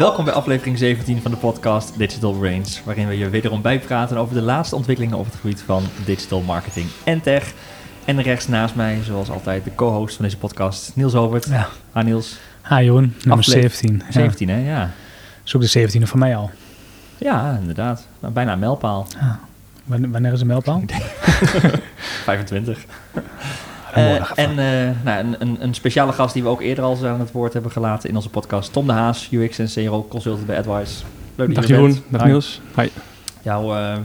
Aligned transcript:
Welkom 0.00 0.24
bij 0.24 0.34
aflevering 0.34 0.78
17 0.78 1.22
van 1.22 1.30
de 1.30 1.36
podcast 1.36 1.98
Digital 1.98 2.32
Brains, 2.32 2.82
waarin 2.84 3.08
we 3.08 3.18
je 3.18 3.28
wederom 3.28 3.62
bijpraten 3.62 4.16
over 4.16 4.34
de 4.34 4.40
laatste 4.40 4.76
ontwikkelingen 4.76 5.18
op 5.18 5.24
het 5.24 5.34
gebied 5.34 5.62
van 5.62 5.82
digital 6.04 6.40
marketing 6.40 6.86
en 7.04 7.20
tech. 7.20 7.52
En 8.04 8.22
rechts 8.22 8.48
naast 8.48 8.74
mij, 8.74 8.98
zoals 9.02 9.30
altijd, 9.30 9.64
de 9.64 9.74
co-host 9.74 10.16
van 10.16 10.24
deze 10.24 10.36
podcast, 10.36 10.92
Niels 10.94 11.12
Hobert. 11.12 11.46
Ja. 11.48 11.68
Ha 11.92 12.02
Niels. 12.02 12.38
Ha 12.60 12.82
Jeroen, 12.82 13.14
nummer 13.18 13.38
Afle- 13.38 13.52
17. 13.52 14.02
17 14.10 14.48
hè, 14.48 14.70
ja. 14.70 14.90
Ook 15.52 15.62
de 15.62 15.88
17e 15.88 16.02
van 16.02 16.18
mij 16.18 16.36
al. 16.36 16.50
Ja, 17.18 17.58
inderdaad. 17.60 18.06
Nou, 18.20 18.34
bijna 18.34 18.52
een 18.52 18.58
mijlpaal. 18.58 19.06
Wanneer, 19.84 20.10
wanneer 20.10 20.32
is 20.32 20.38
de 20.38 20.44
mijlpaal? 20.44 20.82
25. 22.24 22.84
Eh, 23.94 24.38
en 24.38 24.50
eh, 24.50 24.90
nou, 25.04 25.18
een, 25.24 25.36
een, 25.38 25.56
een 25.62 25.74
speciale 25.74 26.12
gast 26.12 26.34
die 26.34 26.42
we 26.42 26.48
ook 26.48 26.60
eerder 26.60 26.84
al 26.84 26.90
eens 26.90 27.02
aan 27.02 27.20
het 27.20 27.32
woord 27.32 27.52
hebben 27.52 27.70
gelaten 27.72 28.08
in 28.08 28.16
onze 28.16 28.28
podcast. 28.30 28.72
Tom 28.72 28.86
de 28.86 28.92
Haas, 28.92 29.28
UX 29.30 29.58
en 29.58 29.68
CRO 29.86 30.06
consultant 30.08 30.46
bij 30.46 30.58
AdWise. 30.58 31.02
Leuk 31.34 31.46
dat 31.46 31.56
Dag 31.56 31.66
je 31.66 31.72
er 31.74 31.80
Jeroen, 31.80 31.94
bent. 31.94 32.12
dag 32.12 32.22
Hi. 32.22 32.28
Niels. 32.28 32.60
Hi. 32.76 32.88
Jouw 33.42 33.74
eh, 33.74 33.96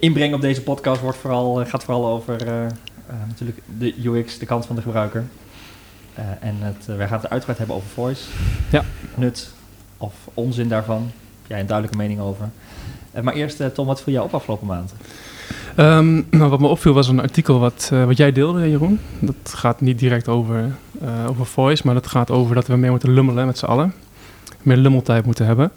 inbreng 0.00 0.34
op 0.34 0.40
deze 0.40 0.62
podcast 0.62 1.00
wordt 1.00 1.18
vooral, 1.18 1.64
gaat 1.66 1.84
vooral 1.84 2.06
over 2.06 2.46
eh, 2.46 2.64
eh, 2.64 2.70
natuurlijk 3.26 3.58
de 3.78 3.94
UX, 4.04 4.38
de 4.38 4.46
kant 4.46 4.66
van 4.66 4.76
de 4.76 4.82
gebruiker. 4.82 5.24
Eh, 6.14 6.24
en 6.40 6.56
het, 6.58 6.86
wij 6.86 7.08
gaan 7.08 7.20
het 7.20 7.30
uitgebreid 7.30 7.58
hebben 7.58 7.76
over 7.76 7.88
voice. 7.88 8.22
Ja. 8.70 8.84
Nut 9.14 9.50
of 9.96 10.14
onzin 10.34 10.68
daarvan. 10.68 11.02
Heb 11.40 11.50
jij 11.50 11.60
een 11.60 11.66
duidelijke 11.66 11.98
mening 11.98 12.20
over. 12.20 12.48
Maar 13.22 13.34
eerst, 13.34 13.74
Tom, 13.74 13.86
wat 13.86 14.02
viel 14.02 14.12
jou 14.12 14.26
op 14.26 14.34
afgelopen 14.34 14.66
maand? 14.66 14.92
Ehm, 15.76 16.22
nou, 16.30 16.50
wat 16.50 16.60
me 16.60 16.66
opviel 16.66 16.92
was 16.92 17.08
een 17.08 17.20
artikel 17.20 17.58
wat, 17.58 17.90
eh, 17.92 18.04
wat 18.04 18.16
jij 18.16 18.32
deelde, 18.32 18.70
Jeroen. 18.70 18.98
Dat 19.18 19.36
gaat 19.44 19.80
niet 19.80 19.98
direct 19.98 20.28
over, 20.28 20.64
eh, 21.00 21.08
over 21.28 21.46
voice, 21.46 21.82
maar 21.84 21.94
dat 21.94 22.06
gaat 22.06 22.30
over 22.30 22.54
dat 22.54 22.66
we 22.66 22.76
meer 22.76 22.90
moeten 22.90 23.12
lummelen 23.14 23.46
met 23.46 23.58
z'n 23.58 23.64
allen. 23.64 23.92
Meer 24.62 24.76
lummeltijd 24.76 25.24
moeten 25.24 25.46
hebben. 25.46 25.70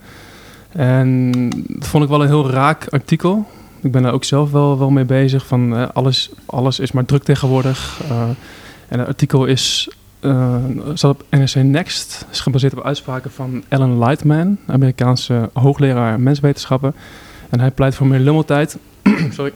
En 0.70 1.32
dat 1.68 1.88
vond 1.88 2.04
ik 2.04 2.10
wel 2.10 2.22
een 2.22 2.28
heel 2.28 2.50
raak 2.50 2.88
artikel. 2.90 3.48
Ik 3.82 3.92
ben 3.92 4.02
daar 4.02 4.14
ook 4.14 4.24
zelf 4.24 4.52
wel, 4.52 4.80
wel 4.80 4.90
mee 4.90 5.06
bezig. 5.06 5.46
Van, 5.46 5.76
eh, 5.76 5.88
alles, 5.94 6.30
alles 6.46 6.80
is 6.80 6.92
maar 6.92 7.06
druk 7.06 7.24
tegenwoordig. 7.24 8.02
En 8.88 9.00
het 9.00 9.08
artikel 9.08 9.46
is, 9.46 9.90
staat 10.94 11.12
op 11.12 11.26
NRC 11.30 11.56
Next. 11.56 12.26
is 12.32 12.40
gebaseerd 12.40 12.78
op 12.78 12.84
uitspraken 12.84 13.32
van 13.32 13.64
Alan 13.70 14.00
Lightman, 14.00 14.58
Amerikaanse 14.68 15.50
hoogleraar 15.54 16.20
menswetenschappen. 16.20 16.96
En 17.50 17.60
hij 17.60 17.72
pleit 17.72 17.96
voor 17.96 18.08
meer 18.08 18.20
lummeltijd. 18.20 18.78
Sorry. 19.32 19.54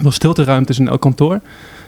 Wil 0.00 0.10
stilteruimtes 0.10 0.78
in 0.78 0.88
elk 0.88 1.00
kantoor. 1.00 1.40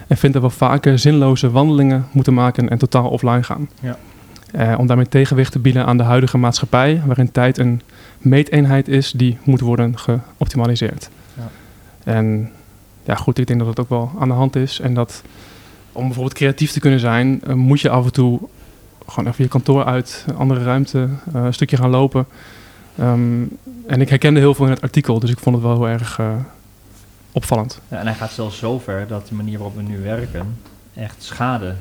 En 0.06 0.16
vindt 0.16 0.40
dat 0.40 0.50
we 0.50 0.58
vaker 0.58 0.98
zinloze 0.98 1.50
wandelingen 1.50 2.06
moeten 2.12 2.34
maken 2.34 2.68
en 2.68 2.78
totaal 2.78 3.08
offline 3.08 3.42
gaan. 3.42 3.68
Ja. 3.80 3.98
Eh, 4.52 4.74
om 4.78 4.86
daarmee 4.86 5.08
tegenwicht 5.08 5.52
te 5.52 5.58
bieden 5.58 5.86
aan 5.86 5.96
de 5.96 6.02
huidige 6.02 6.38
maatschappij, 6.38 7.02
waarin 7.06 7.32
tijd 7.32 7.58
een 7.58 7.82
meeteenheid 8.18 8.88
is 8.88 9.12
die 9.12 9.38
moet 9.44 9.60
worden 9.60 9.98
geoptimaliseerd. 9.98 11.10
Ja. 11.34 11.48
En 12.04 12.50
ja, 13.04 13.14
goed, 13.14 13.38
ik 13.38 13.46
denk 13.46 13.58
dat 13.58 13.68
dat 13.68 13.80
ook 13.80 13.88
wel 13.88 14.12
aan 14.18 14.28
de 14.28 14.34
hand 14.34 14.56
is. 14.56 14.80
En 14.80 14.94
dat 14.94 15.22
om 15.92 16.04
bijvoorbeeld 16.04 16.34
creatief 16.34 16.72
te 16.72 16.80
kunnen 16.80 17.00
zijn, 17.00 17.40
eh, 17.44 17.54
moet 17.54 17.80
je 17.80 17.90
af 17.90 18.04
en 18.04 18.12
toe 18.12 18.40
gewoon 19.06 19.30
even 19.30 19.44
je 19.44 19.50
kantoor 19.50 19.84
uit, 19.84 20.24
een 20.28 20.36
andere 20.36 20.62
ruimte, 20.62 21.08
eh, 21.34 21.44
een 21.44 21.54
stukje 21.54 21.76
gaan 21.76 21.90
lopen. 21.90 22.26
Ehm, 22.98 23.42
en 23.86 24.00
ik 24.00 24.08
herkende 24.08 24.40
heel 24.40 24.54
veel 24.54 24.64
in 24.64 24.70
het 24.70 24.82
artikel, 24.82 25.18
dus 25.20 25.30
ik 25.30 25.38
vond 25.38 25.56
het 25.56 25.64
wel 25.64 25.74
heel 25.74 25.88
erg 25.88 26.20
opvallend. 27.32 27.80
Ja, 27.88 27.98
en 27.98 28.06
hij 28.06 28.14
gaat 28.14 28.30
zelfs 28.32 28.58
zover 28.58 29.04
dat 29.08 29.28
de 29.28 29.34
manier 29.34 29.58
waarop 29.58 29.76
we 29.76 29.82
nu 29.82 29.98
werken 30.02 30.56
echt 30.94 31.16
schade 31.22 31.74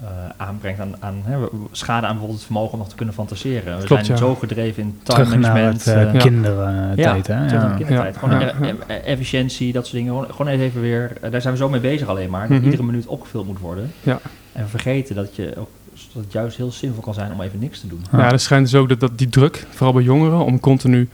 eh, 0.00 0.06
aanbrengt 0.36 0.80
aan, 0.80 0.94
aan 0.98 1.22
hè, 1.24 1.36
schade 1.72 2.00
aan 2.06 2.10
bijvoorbeeld 2.12 2.38
het 2.38 2.46
vermogen 2.46 2.72
om 2.72 2.78
nog 2.78 2.88
te 2.88 2.94
kunnen 2.94 3.14
fantaseren. 3.14 3.78
We 3.78 3.84
Klopt, 3.84 4.06
zijn 4.06 4.18
ja. 4.18 4.24
zo 4.24 4.34
gedreven 4.34 4.82
in 4.82 4.98
time 5.02 5.24
Terug 5.24 5.38
naar 5.40 5.52
management. 5.52 5.84
het 5.84 6.12
Ja. 6.12 6.18
kindertijd, 6.18 7.26
hè? 7.26 7.44
Ja. 7.46 7.68
de 7.68 7.74
kindertijd. 7.84 8.14
Ja. 8.14 8.20
Gewoon 8.20 8.40
Ja. 8.40 8.96
efficiëntie, 9.04 9.72
dat 9.72 9.82
soort 9.86 9.96
dingen. 9.96 10.12
Gewoon, 10.14 10.30
gewoon 10.34 10.52
even 10.52 10.80
weer, 10.80 11.12
daar 11.30 11.40
zijn 11.40 11.52
we 11.54 11.58
zo 11.60 11.68
mee 11.68 11.80
bezig 11.80 12.08
alleen 12.08 12.30
maar. 12.30 12.48
Dat 12.48 12.56
Mhm. 12.56 12.64
iedere 12.64 12.82
minuut 12.82 13.06
opgevuld 13.06 13.46
moet 13.46 13.58
worden. 13.58 13.92
Ja. 14.02 14.18
En 14.52 14.62
we 14.62 14.68
vergeten 14.68 15.14
dat, 15.14 15.36
je 15.36 15.54
ook, 15.58 15.68
dat 16.14 16.22
het 16.24 16.32
juist 16.32 16.56
heel 16.56 16.72
zinvol 16.72 17.02
kan 17.02 17.14
zijn 17.14 17.32
om 17.32 17.40
even 17.40 17.58
niks 17.58 17.80
te 17.80 17.86
doen. 17.86 18.04
Ja. 18.12 18.18
Ja, 18.18 18.32
er 18.32 18.40
schijnt 18.40 18.70
dus 18.70 18.80
ook 18.80 18.88
dat, 18.88 19.00
dat 19.00 19.18
die 19.18 19.28
druk, 19.28 19.66
vooral 19.70 19.92
bij 19.94 20.02
jongeren, 20.02 20.44
om 20.44 20.60
continu 20.60 21.08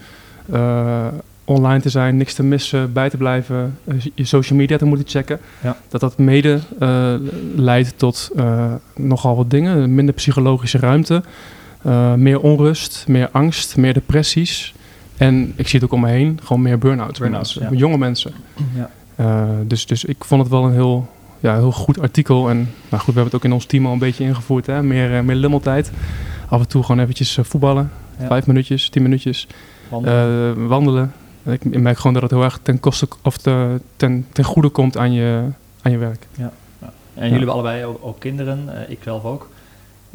eh, 0.51 1.07
online 1.45 1.79
te 1.79 1.89
zijn, 1.89 2.17
niks 2.17 2.33
te 2.33 2.43
missen, 2.43 2.93
bij 2.93 3.09
te 3.09 3.17
blijven, 3.17 3.77
eh, 3.83 3.95
je 4.13 4.25
social 4.25 4.59
media 4.59 4.77
te 4.77 4.85
moeten 4.85 5.07
checken, 5.07 5.39
Ja. 5.61 5.77
dat 5.89 6.01
dat 6.01 6.17
mede 6.17 6.59
eh, 6.79 7.13
leidt 7.55 7.97
tot 7.97 8.29
eh, 8.35 8.73
nogal 8.95 9.35
wat 9.35 9.49
dingen. 9.49 9.95
Minder 9.95 10.13
psychologische 10.15 10.77
ruimte, 10.77 11.23
meer 12.15 12.39
onrust, 12.39 13.05
meer 13.07 13.29
angst, 13.31 13.77
meer 13.77 13.93
depressies. 13.93 14.73
En 15.17 15.53
ik 15.55 15.67
zie 15.67 15.79
het 15.79 15.89
ook 15.89 15.93
om 15.95 16.01
me 16.01 16.09
heen, 16.09 16.39
gewoon 16.43 16.61
meer 16.61 16.77
burn-out. 16.77 17.17
ja. 17.59 17.69
Jonge 17.71 17.97
mensen. 17.97 18.31
Ja. 18.75 19.47
Dus, 19.67 19.85
dus 19.85 20.03
ik 20.05 20.23
vond 20.23 20.41
het 20.41 20.49
wel 20.51 20.63
een 20.65 20.73
heel, 20.73 21.09
ja, 21.39 21.55
heel 21.55 21.71
goed 21.71 21.99
artikel. 21.99 22.49
En 22.49 22.57
nou 22.89 23.03
goed, 23.03 23.13
we 23.13 23.19
hebben 23.19 23.23
het 23.23 23.35
ook 23.35 23.43
in 23.43 23.51
ons 23.53 23.65
team 23.65 23.85
al 23.85 23.93
een 23.93 23.99
beetje 23.99 24.23
ingevoerd. 24.23 24.65
Hè? 24.65 24.83
Meer, 24.83 25.23
meer 25.23 25.35
lummeltijd. 25.35 25.91
Af 26.49 26.59
en 26.59 26.67
toe 26.67 26.83
gewoon 26.83 27.01
eventjes 27.01 27.37
voetballen. 27.41 27.91
Vijf 28.27 28.47
minuutjes, 28.47 28.89
tien 28.89 29.01
minuutjes. 29.03 29.47
Wandelen. 30.55 31.13
Ik, 31.45 31.63
ik 31.63 31.79
merk 31.79 31.97
gewoon 31.97 32.13
dat 32.13 32.21
het 32.21 32.31
heel 32.31 32.43
erg 32.43 32.59
ten, 32.61 32.79
koste, 32.79 33.07
of 33.21 33.37
te- 33.37 33.79
ten, 33.95 34.25
ten 34.31 34.43
goede 34.43 34.69
komt 34.69 34.97
aan 34.97 35.13
je, 35.13 35.43
aan 35.81 35.91
je 35.91 35.97
werk. 35.97 36.27
en 36.37 36.49
jullie 37.13 37.35
hebben 37.37 37.53
allebei 37.53 37.85
ook, 37.85 37.97
ook 38.01 38.19
kinderen, 38.19 38.69
eh, 38.85 38.89
ik 38.91 38.99
zelf 39.03 39.23
ook. 39.23 39.49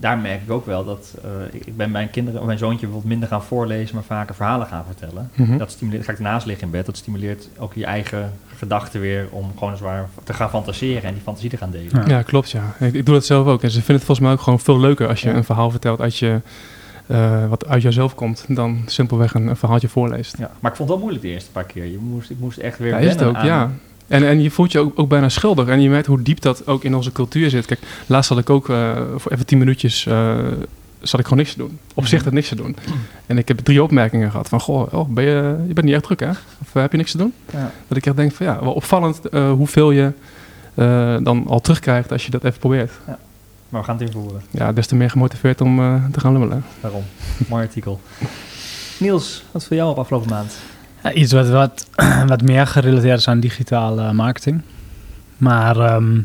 Daar 0.01 0.19
merk 0.19 0.43
ik 0.43 0.51
ook 0.51 0.67
wel 0.67 0.85
dat 0.85 1.15
eh, 1.25 1.61
ik, 1.67 1.77
ben 1.77 1.91
mijn 1.91 2.11
kinderen, 2.11 2.47
mijn 2.47 2.59
zoontje 2.59 2.81
bijvoorbeeld 2.81 3.11
minder 3.13 3.29
gaan 3.29 3.43
voorlezen, 3.43 3.95
maar 3.95 4.05
vaker 4.05 4.35
verhalen 4.35 4.67
gaan 4.67 4.85
vertellen. 4.87 5.31
Mhm. 5.35 5.57
Dat 5.59 5.71
stimuleert, 5.71 6.05
ga 6.05 6.13
ik 6.13 6.19
ernaast 6.19 6.47
liggen 6.47 6.65
in 6.65 6.71
bed, 6.73 6.87
dat 6.87 6.97
stimuleert 6.97 7.49
ook 7.59 7.75
je 7.75 7.85
eigen 7.85 8.33
gedachten 8.57 9.01
weer 9.01 9.27
om 9.31 9.51
gewoon 9.59 9.77
zwaar 9.77 10.09
te 10.25 10.33
gaan 10.35 10.51
fantaseren 10.51 11.03
en 11.03 11.13
die 11.15 11.23
fantasie 11.23 11.51
te 11.51 11.57
gaan 11.57 11.71
delen. 11.71 11.91
Ja. 11.93 12.05
Ja, 12.17 12.23
klopt 12.23 12.51
ja. 12.51 12.75
Ik, 12.79 12.95
ik 12.95 13.07
doe 13.07 13.15
dat 13.15 13.25
zelf 13.25 13.47
ook. 13.47 13.63
En 13.63 13.71
ze 13.71 13.77
vinden 13.77 13.95
het 13.97 14.05
volgens 14.05 14.27
mij 14.27 14.37
ook 14.37 14.43
gewoon 14.43 14.61
veel 14.61 14.81
leuker 14.81 15.09
als 15.09 15.21
je 15.21 15.29
Ja. 15.29 15.35
een 15.35 15.45
verhaal 15.45 15.71
vertelt 15.71 16.01
uit 16.01 16.17
je, 16.17 16.41
eh, 17.09 17.49
wat 17.49 17.67
uit 17.67 17.83
jezelf 17.83 18.15
komt, 18.15 18.45
dan 18.49 18.83
simpelweg 18.87 19.35
een, 19.35 19.47
een 19.47 19.57
verhaaltje 19.57 19.89
voorleest. 19.89 20.37
Ja, 20.39 20.51
maar 20.61 20.71
ik 20.71 20.77
vond 20.77 20.89
het 20.89 20.99
wel 20.99 20.99
moeilijk 20.99 21.23
de 21.23 21.29
eerste 21.33 21.51
paar 21.51 21.65
keer. 21.65 21.85
Je 21.85 21.99
moest, 21.99 22.31
ik 22.31 22.37
moest 22.41 22.59
echt 22.59 22.79
weer 22.79 22.89
Ja, 22.91 22.97
is 22.99 23.11
het 23.13 23.23
ook, 23.23 23.35
aan- 23.35 23.47
ja. 23.47 23.71
En, 24.07 24.27
en 24.29 24.43
je 24.43 24.51
voelt 24.51 24.73
je 24.73 24.79
ook, 24.79 24.99
ook 24.99 25.09
bijna 25.09 25.29
schuldig. 25.29 25.69
En 25.69 25.81
je 25.81 25.89
merkt 25.91 26.07
hoe 26.07 26.23
diep 26.23 26.41
dat 26.41 26.67
ook 26.67 26.85
in 26.85 26.95
onze 26.95 27.13
cultuur 27.13 27.51
zit. 27.51 27.67
Kijk, 27.67 27.81
laatst 28.07 28.29
had 28.29 28.39
ik 28.39 28.51
ook 28.51 28.69
eh, 28.69 28.97
voor 29.17 29.33
even 29.33 29.47
tien 29.47 29.59
minuutjes... 29.59 30.07
eh, 30.07 30.37
zat 31.01 31.21
ik 31.21 31.27
gewoon 31.27 31.39
niks 31.43 31.53
te 31.53 31.59
doen. 31.59 31.79
Op 31.95 32.07
zich 32.07 32.17
Mhm. 32.19 32.25
het 32.25 32.35
niks 32.35 32.49
te 32.49 32.55
doen. 32.55 32.77
En 33.27 33.39
ik 33.39 33.49
heb 33.49 33.59
drie 33.59 33.83
opmerkingen 33.83 34.31
gehad 34.31 34.49
van... 34.49 34.61
Goh, 34.61 34.93
oh, 34.95 35.09
ben 35.09 35.25
je, 35.25 35.65
je 35.67 35.73
bent 35.75 35.87
niet 35.87 35.95
echt 35.95 36.05
druk, 36.05 36.21
hè? 36.21 36.31
Of 36.63 36.73
heb 36.73 36.91
je 36.91 36.97
niks 36.99 37.11
te 37.11 37.17
doen? 37.19 37.33
Ja. 37.53 37.71
Dat 37.89 37.99
ik 37.99 38.07
echt 38.07 38.17
denk 38.17 38.33
van 38.33 38.47
ja, 38.47 38.59
wel 38.61 38.73
opvallend 38.73 39.21
hoeveel 39.33 39.91
je 39.91 40.13
dan 41.23 41.45
al 41.47 41.61
terugkrijgt 41.61 42.13
als 42.13 42.25
je 42.25 42.31
dat 42.31 42.45
even 42.45 42.59
probeert. 42.59 42.93
Maar 43.69 43.81
we 43.81 43.87
gaan 43.87 43.99
het 43.99 44.07
invoeren. 44.07 44.43
Ja, 44.51 44.73
des 44.73 44.87
te 44.87 44.95
meer 44.95 45.11
gemotiveerd 45.11 45.61
om 45.61 45.81
eh, 45.81 46.05
te 46.13 46.21
gaan 46.21 46.33
lummelen. 46.33 46.65
Daarom. 46.81 47.03
Mooi 47.49 47.65
artikel. 47.65 48.01
Niels, 48.99 49.45
wat 49.51 49.65
voor 49.65 49.77
jou 49.77 49.91
op 49.91 49.99
afgelopen 49.99 50.31
maand? 50.31 50.59
Ja, 51.03 51.13
iets 51.13 51.33
wat, 51.33 51.49
wat, 51.49 51.87
wat 52.27 52.43
meer 52.43 52.67
gerelateerd 52.67 53.19
is 53.19 53.29
aan 53.29 53.41
digitale 53.41 54.13
marketing. 54.13 54.63
Maar 55.37 55.77
ehm, 55.77 56.21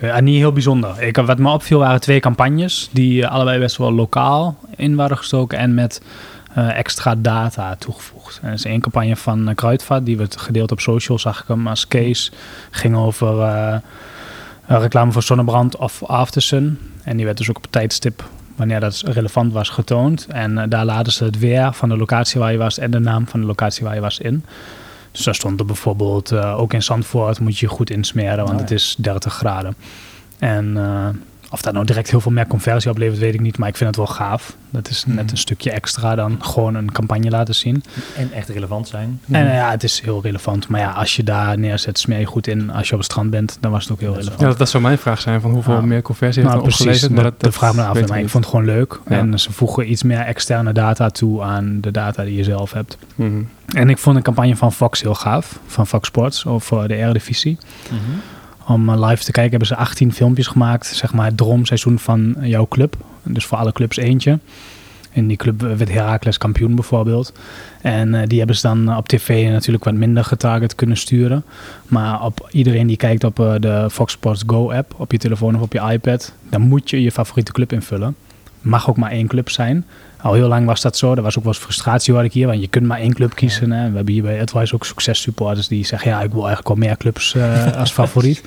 ja, 0.00 0.20
niet 0.20 0.36
heel 0.36 0.52
bijzonder. 0.52 1.02
Ik, 1.02 1.16
wat 1.16 1.38
me 1.38 1.50
opviel 1.50 1.78
waren 1.78 2.00
twee 2.00 2.20
campagnes 2.20 2.88
die 2.92 3.22
eh, 3.22 3.30
allebei 3.30 3.58
best 3.58 3.76
wel 3.76 3.92
lokaal 3.92 4.58
in 4.76 4.94
waren 4.94 5.16
gestoken 5.16 5.58
en 5.58 5.74
met 5.74 6.02
eh, 6.54 6.78
extra 6.78 7.14
data 7.14 7.74
toegevoegd. 7.74 8.38
En 8.42 8.48
er 8.48 8.54
is 8.54 8.64
één 8.64 8.80
campagne 8.80 9.16
van 9.16 9.52
Kruidvat, 9.54 10.06
die 10.06 10.16
werd 10.16 10.36
gedeeld 10.36 10.72
op 10.72 10.80
social, 10.80 11.18
zag 11.18 11.42
ik 11.42 11.48
hem 11.48 11.66
als 11.66 11.88
case. 11.88 12.30
Ging 12.70 12.96
over 12.96 13.40
eh, 13.40 13.76
reclame 14.66 15.12
voor 15.12 15.22
zonnebrand 15.22 15.76
of 15.76 16.02
aftersun. 16.02 16.78
En 17.02 17.16
die 17.16 17.24
werd 17.24 17.38
dus 17.38 17.50
ook 17.50 17.56
op 17.56 17.66
tijdstip 17.70 18.24
wanneer 18.56 18.80
dat 18.80 19.02
relevant 19.04 19.52
was 19.52 19.68
getoond. 19.68 20.26
En 20.26 20.58
eh, 20.58 20.64
daar 20.68 20.84
laden 20.84 21.12
ze 21.12 21.24
het 21.24 21.38
weer 21.38 21.72
van 21.72 21.88
de 21.88 21.96
locatie 21.96 22.40
waar 22.40 22.52
je 22.52 22.58
was 22.58 22.78
en 22.78 22.90
de 22.90 22.98
naam 22.98 23.26
van 23.26 23.40
de 23.40 23.46
locatie 23.46 23.84
waar 23.84 23.94
je 23.94 24.00
was 24.00 24.18
in. 24.18 24.44
Dus 25.12 25.24
daar 25.24 25.34
stond 25.34 25.60
er 25.60 25.66
bijvoorbeeld, 25.66 26.30
eh, 26.30 26.58
ook 26.58 26.72
in 26.72 26.82
Zandvoort 26.82 27.40
moet 27.40 27.58
je 27.58 27.66
je 27.66 27.72
goed 27.72 27.90
insmeren, 27.90 28.36
want 28.36 28.48
Oh 28.50 28.54
ja. 28.54 28.60
het 28.60 28.70
is 28.70 28.96
30 28.98 29.34
graden. 29.34 29.76
En 30.38 30.76
eh, 30.76 31.08
of 31.50 31.62
dat 31.62 31.72
nou 31.72 31.84
direct 31.86 32.10
heel 32.10 32.20
veel 32.20 32.32
meer 32.32 32.46
conversie 32.46 32.90
oplevert, 32.90 33.18
weet 33.18 33.34
ik 33.34 33.40
niet, 33.40 33.58
maar 33.58 33.68
ik 33.68 33.76
vind 33.76 33.88
het 33.88 33.96
wel 33.98 34.06
gaaf. 34.14 34.56
Dat 34.70 34.88
is 34.88 35.04
net 35.06 35.16
Mhm. 35.16 35.26
een 35.30 35.36
stukje 35.36 35.70
extra 35.70 36.14
dan 36.14 36.36
gewoon 36.44 36.74
een 36.74 36.92
campagne 36.92 37.30
laten 37.30 37.54
zien. 37.54 37.82
En 38.16 38.32
echt 38.32 38.48
relevant 38.48 38.88
zijn. 38.88 39.20
En 39.30 39.46
eh, 39.48 39.54
ja, 39.54 39.70
het 39.70 39.82
is 39.84 40.00
heel 40.00 40.22
relevant. 40.22 40.68
Maar 40.68 40.80
ja, 40.80 40.90
als 40.90 41.16
je 41.16 41.22
daar 41.24 41.58
neerzet, 41.58 41.98
smeer 41.98 42.18
je 42.18 42.24
goed 42.24 42.46
in. 42.46 42.70
Als 42.70 42.86
je 42.88 42.92
op 42.92 42.98
het 43.00 43.10
strand 43.10 43.30
bent, 43.30 43.58
dan 43.60 43.70
was 43.70 43.82
het 43.82 43.92
ook 43.92 44.00
heel 44.00 44.14
relevant. 44.14 44.40
Ja, 44.40 44.46
dat, 44.46 44.58
dat 44.58 44.68
zou 44.68 44.82
mijn 44.82 44.98
vraag 44.98 45.20
zijn 45.20 45.40
van 45.40 45.50
hoeveel 45.50 45.74
Ja. 45.74 45.80
meer 45.80 46.02
conversie 46.02 46.42
heeft 46.42 46.54
Nou, 46.54 46.66
precies. 46.66 46.80
opgeleverd. 46.86 47.14
Dat, 47.16 47.22
Maar 47.24 47.32
dat, 47.38 47.54
vraag 47.54 47.74
me 47.74 47.82
af. 47.82 48.08
Maar 48.08 48.18
ik 48.18 48.28
vond 48.28 48.44
het 48.44 48.52
gewoon 48.54 48.66
leuk. 48.68 49.00
Ja. 49.08 49.16
En 49.16 49.38
ze 49.40 49.52
voegen 49.52 49.90
iets 49.90 50.02
meer 50.02 50.18
externe 50.20 50.72
data 50.72 51.10
toe 51.10 51.42
aan 51.42 51.80
de 51.80 51.90
data 51.90 52.24
die 52.24 52.36
je 52.36 52.44
zelf 52.44 52.72
hebt. 52.72 52.98
Mhm. 53.14 53.42
En 53.74 53.88
ik 53.90 53.98
vond 53.98 54.16
een 54.16 54.22
campagne 54.22 54.56
van 54.56 54.72
Fox 54.72 55.02
heel 55.02 55.14
gaaf. 55.14 55.58
Van 55.66 55.86
Fox 55.86 56.08
Sports 56.08 56.46
over 56.46 56.88
de 56.88 56.94
Eredivisie. 56.96 57.58
Mhm. 57.90 58.00
Om 58.66 58.88
eh, 58.88 59.08
live 59.08 59.24
te 59.24 59.32
kijken 59.32 59.50
hebben 59.50 59.68
ze 59.68 59.76
18 59.76 60.12
filmpjes 60.12 60.46
gemaakt. 60.46 60.86
Zeg 60.86 61.12
maar 61.12 61.26
het 61.26 61.36
droomseizoen 61.36 61.98
van 61.98 62.36
jouw 62.40 62.66
club. 62.68 62.96
Dus 63.22 63.46
voor 63.46 63.58
alle 63.58 63.72
clubs 63.72 63.96
eentje. 63.96 64.38
In 65.16 65.26
die 65.26 65.36
club 65.36 65.60
werd 65.60 65.92
Heracles 65.92 66.38
kampioen 66.38 66.74
bijvoorbeeld. 66.74 67.32
En 67.80 68.14
eh, 68.14 68.26
die 68.26 68.38
hebben 68.38 68.56
ze 68.56 68.66
dan 68.66 68.96
op 68.96 69.08
tv 69.08 69.50
natuurlijk 69.50 69.84
wat 69.84 69.94
minder 69.94 70.24
getarget 70.24 70.74
kunnen 70.74 70.96
sturen. 70.96 71.44
Maar 71.86 72.24
op 72.24 72.48
iedereen 72.50 72.86
die 72.86 72.96
kijkt 72.96 73.24
op 73.24 73.40
eh, 73.40 73.54
de 73.60 73.88
Fox 73.90 74.12
Sports 74.12 74.42
Go 74.46 74.72
app, 74.72 74.94
op 74.96 75.12
je 75.12 75.18
telefoon 75.18 75.54
of 75.54 75.60
op 75.60 75.72
je 75.72 75.90
iPad, 75.92 76.34
dan 76.50 76.60
moet 76.60 76.90
je 76.90 77.02
je 77.02 77.12
favoriete 77.12 77.52
club 77.52 77.72
invullen. 77.72 78.16
Mag 78.60 78.88
ook 78.88 78.96
maar 78.96 79.10
één 79.10 79.26
club 79.26 79.50
zijn. 79.50 79.84
Al 80.22 80.32
heel 80.32 80.48
lang 80.48 80.66
was 80.66 80.80
dat 80.80 80.96
zo. 80.96 81.14
Er 81.14 81.22
was 81.22 81.38
ook 81.38 81.44
wel 81.44 81.52
eens 81.52 81.62
frustratie 81.62 82.14
wat 82.14 82.24
ik 82.24 82.32
hier, 82.32 82.46
want 82.46 82.60
je 82.60 82.68
kunt 82.68 82.86
maar 82.86 82.98
één 82.98 83.14
club 83.14 83.34
kiezen. 83.34 83.70
Hè. 83.70 83.90
We 83.90 83.96
hebben 83.96 84.14
hier 84.14 84.22
bij 84.22 84.40
Advice 84.40 84.74
ook 84.74 84.84
successupporters 84.84 85.68
die 85.68 85.86
zeggen, 85.86 86.10
ja, 86.10 86.22
ik 86.22 86.32
wil 86.32 86.46
eigenlijk 86.46 86.68
wel 86.68 86.88
meer 86.88 86.96
clubs 86.96 87.34
eh, 87.34 87.76
als 87.80 87.92
favoriet. 87.92 88.42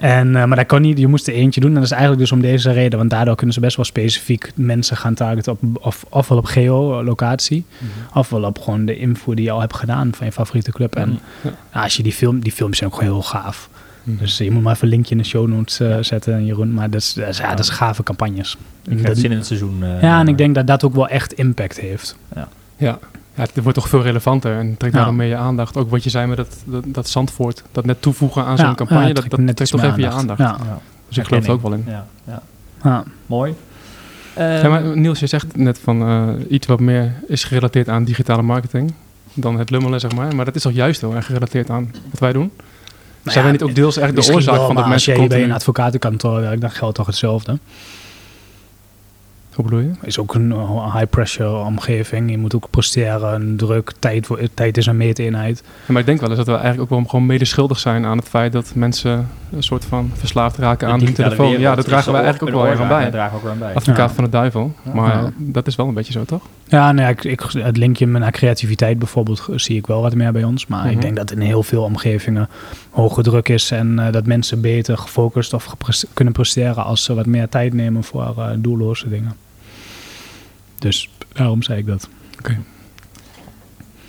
En, 0.00 0.26
uh, 0.26 0.44
maar 0.44 0.56
dat 0.56 0.66
kon 0.66 0.80
niet, 0.80 0.98
je 0.98 1.06
moest 1.06 1.26
er 1.26 1.34
eentje 1.34 1.60
doen. 1.60 1.68
En 1.68 1.74
dat 1.74 1.84
is 1.84 1.90
eigenlijk 1.90 2.20
dus 2.20 2.32
om 2.32 2.40
deze 2.40 2.72
reden, 2.72 2.98
want 2.98 3.10
daardoor 3.10 3.34
kunnen 3.34 3.54
ze 3.54 3.60
best 3.60 3.76
wel 3.76 3.84
specifiek 3.84 4.52
mensen 4.54 4.96
gaan 4.96 5.14
targeten 5.14 5.52
op, 5.52 5.86
of, 5.86 6.04
ofwel 6.08 6.38
op 6.38 6.44
geolocatie, 6.44 7.64
mm 7.68 7.88
-hmm. 7.88 8.20
ofwel 8.20 8.42
op 8.42 8.58
gewoon 8.58 8.84
de 8.84 8.96
info 8.96 9.34
die 9.34 9.44
je 9.44 9.50
al 9.50 9.60
hebt 9.60 9.76
gedaan 9.76 10.10
van 10.14 10.26
je 10.26 10.32
favoriete 10.32 10.72
club. 10.72 10.94
En 10.94 11.20
ja. 11.42 11.80
als 11.82 11.96
je 11.96 12.02
die 12.02 12.12
film, 12.12 12.40
die 12.40 12.52
films 12.52 12.78
zijn 12.78 12.90
ook 12.90 12.96
gewoon 12.96 13.12
heel 13.12 13.22
gaaf. 13.22 13.68
Mm. 14.02 14.16
Dus 14.18 14.38
je 14.38 14.50
moet 14.50 14.62
maar 14.62 14.72
even 14.74 14.84
een 14.84 14.92
linkje 14.94 15.10
in 15.14 15.18
de 15.20 15.24
show 15.24 15.48
notes 15.48 15.80
uh, 15.80 15.96
zetten, 16.00 16.44
Jeroen. 16.44 16.74
Maar 16.74 16.90
dat 16.90 17.00
is, 17.00 17.12
dat 17.12 17.28
is, 17.28 17.38
ja, 17.38 17.50
dat 17.50 17.58
is 17.58 17.68
gave 17.68 18.02
campagnes. 18.02 18.56
Ik 18.88 19.00
heb 19.00 19.16
zin 19.16 19.30
in 19.30 19.36
het 19.36 19.46
seizoen. 19.46 19.82
Uh, 19.82 20.02
ja, 20.02 20.20
en 20.20 20.28
ik 20.28 20.38
denk 20.38 20.54
dat 20.54 20.66
dat 20.66 20.84
ook 20.84 20.94
wel 20.94 21.08
echt 21.08 21.32
impact 21.32 21.80
heeft. 21.80 22.16
Ja. 22.34 22.48
ja. 22.76 22.98
Ja, 23.34 23.42
het 23.42 23.62
wordt 23.62 23.78
toch 23.78 23.88
veel 23.88 24.02
relevanter 24.02 24.56
en 24.58 24.76
trekt 24.76 24.94
daarom 24.94 25.16
meer 25.16 25.28
je 25.28 25.36
aandacht. 25.36 25.76
Ook 25.76 25.90
wat 25.90 26.04
je 26.04 26.10
zei 26.10 26.26
met 26.26 26.36
dat, 26.36 26.56
dat, 26.64 26.84
dat 26.86 27.08
Zandvoort, 27.08 27.62
dat 27.72 27.84
net 27.84 28.02
toevoegen 28.02 28.44
aan 28.44 28.58
zo'n 28.58 28.74
campagne, 28.74 29.06
ja, 29.06 29.12
dat, 29.12 29.30
dat 29.30 29.56
trekt 29.56 29.70
toch 29.70 29.82
even 29.82 30.00
je 30.00 30.08
aandacht. 30.08 30.38
Ja. 30.38 30.58
Dus 31.08 31.18
ik 31.18 31.24
geloof 31.24 31.44
er 31.44 31.52
ook 31.52 31.62
wel 31.62 31.72
in. 31.72 31.84
Ja, 31.86 32.06
ja. 32.82 33.04
Mooi. 33.26 33.54
ja, 34.36 34.68
maar 34.68 34.96
Niels, 34.96 35.20
je 35.20 35.26
zegt 35.26 35.56
net 35.56 35.78
van 35.78 36.08
uh, 36.08 36.28
iets 36.48 36.66
wat 36.66 36.80
meer 36.80 37.12
is 37.26 37.44
gerelateerd 37.44 37.88
aan 37.88 38.04
digitale 38.04 38.42
marketing 38.42 38.92
dan 39.34 39.58
het 39.58 39.70
lummelen, 39.70 40.00
zeg 40.00 40.14
maar. 40.14 40.34
Maar 40.34 40.44
dat 40.44 40.54
is 40.54 40.62
toch 40.62 40.72
juist 40.72 41.00
heel 41.00 41.14
erg 41.14 41.26
gerelateerd 41.26 41.70
aan 41.70 41.94
wat 42.10 42.20
wij 42.20 42.32
doen? 42.32 42.50
Nou 43.22 43.32
Zijn 43.32 43.44
wij 43.44 43.52
niet 43.52 43.62
ook 43.62 43.74
deels 43.74 43.96
echt 43.96 44.26
de 44.26 44.32
oorzaak 44.34 44.54
wel, 44.54 44.66
van 44.66 44.74
dat 44.74 44.84
als 44.84 44.92
mensen 44.92 45.12
jij 45.12 45.20
bij 45.20 45.28
continu... 45.28 45.50
een 45.50 45.56
advocatenkantoor 45.56 46.40
werkt, 46.40 46.60
dan 46.60 46.70
geldt 46.70 46.94
toch 46.94 47.06
hetzelfde? 47.06 47.58
Hoe 49.54 49.64
bedoel 49.64 49.80
je? 49.80 49.90
is 50.02 50.18
ook 50.18 50.34
een 50.34 50.52
high 50.92 51.10
pressure 51.10 51.56
omgeving. 51.56 52.30
Je 52.30 52.38
moet 52.38 52.54
ook 52.54 52.70
presteren, 52.70 53.56
druk, 53.56 53.92
tijd, 53.98 54.28
tijd 54.54 54.76
is 54.76 54.86
een 54.86 54.96
meeteenheid. 54.96 55.62
Ja, 55.64 55.92
maar 55.92 56.00
ik 56.00 56.06
denk 56.06 56.20
wel 56.20 56.28
eens 56.28 56.38
dat 56.38 56.46
we 56.46 56.52
eigenlijk 56.52 56.82
ook 56.82 56.98
wel 56.98 57.08
gewoon 57.08 57.26
mede 57.26 57.44
schuldig 57.44 57.78
zijn 57.78 58.04
aan 58.04 58.16
het 58.16 58.28
feit 58.28 58.52
dat 58.52 58.72
mensen 58.74 59.28
een 59.52 59.62
soort 59.62 59.84
van 59.84 60.10
verslaafd 60.14 60.56
raken 60.56 60.88
aan 60.88 61.00
hun 61.02 61.14
telefoon. 61.14 61.58
Ja, 61.58 61.74
dat 61.74 61.84
dragen 61.84 62.12
wij 62.12 62.22
eigenlijk 62.22 62.54
ook 62.56 62.62
wel 62.62 62.70
erg 62.70 62.80
aan 62.80 62.88
bij. 62.88 63.10
Dragen 63.10 63.36
ook 63.36 63.42
wel 63.42 63.52
aan 63.52 63.58
bij. 63.58 63.74
Advocaat 63.74 64.08
Ja. 64.08 64.14
van 64.14 64.24
de 64.24 64.30
duivel. 64.30 64.72
Maar 64.94 65.22
Ja. 65.22 65.30
dat 65.36 65.66
is 65.66 65.76
wel 65.76 65.88
een 65.88 65.94
beetje 65.94 66.12
zo, 66.12 66.24
toch? 66.24 66.42
Ja, 66.68 66.92
nou 66.92 67.06
ja, 67.06 67.08
ik, 67.08 67.24
ik, 67.24 67.40
het 67.58 67.76
linkje 67.76 68.06
naar 68.06 68.30
creativiteit 68.32 68.98
bijvoorbeeld 68.98 69.48
zie 69.54 69.76
ik 69.76 69.86
wel 69.86 70.02
wat 70.02 70.14
meer 70.14 70.32
bij 70.32 70.44
ons. 70.44 70.66
Maar 70.66 70.84
Mhm. 70.84 70.90
ik 70.92 71.00
denk 71.00 71.16
dat 71.16 71.30
in 71.30 71.40
heel 71.40 71.62
veel 71.62 71.82
omgevingen 71.82 72.48
hoge 72.90 73.22
druk 73.22 73.48
is. 73.48 73.70
En 73.70 73.98
eh, 73.98 74.12
dat 74.12 74.26
mensen 74.26 74.60
beter 74.60 74.98
gefocust 74.98 75.52
of 75.52 75.74
kunnen 76.14 76.32
presteren 76.34 76.84
als 76.84 77.04
ze 77.04 77.14
wat 77.14 77.26
meer 77.26 77.48
tijd 77.48 77.74
nemen 77.74 78.04
voor 78.04 78.34
eh, 78.38 78.48
doelloze 78.58 79.08
dingen. 79.08 79.36
Dus 80.78 81.10
daarom 81.32 81.62
zei 81.62 81.78
ik 81.78 81.86
dat. 81.86 82.08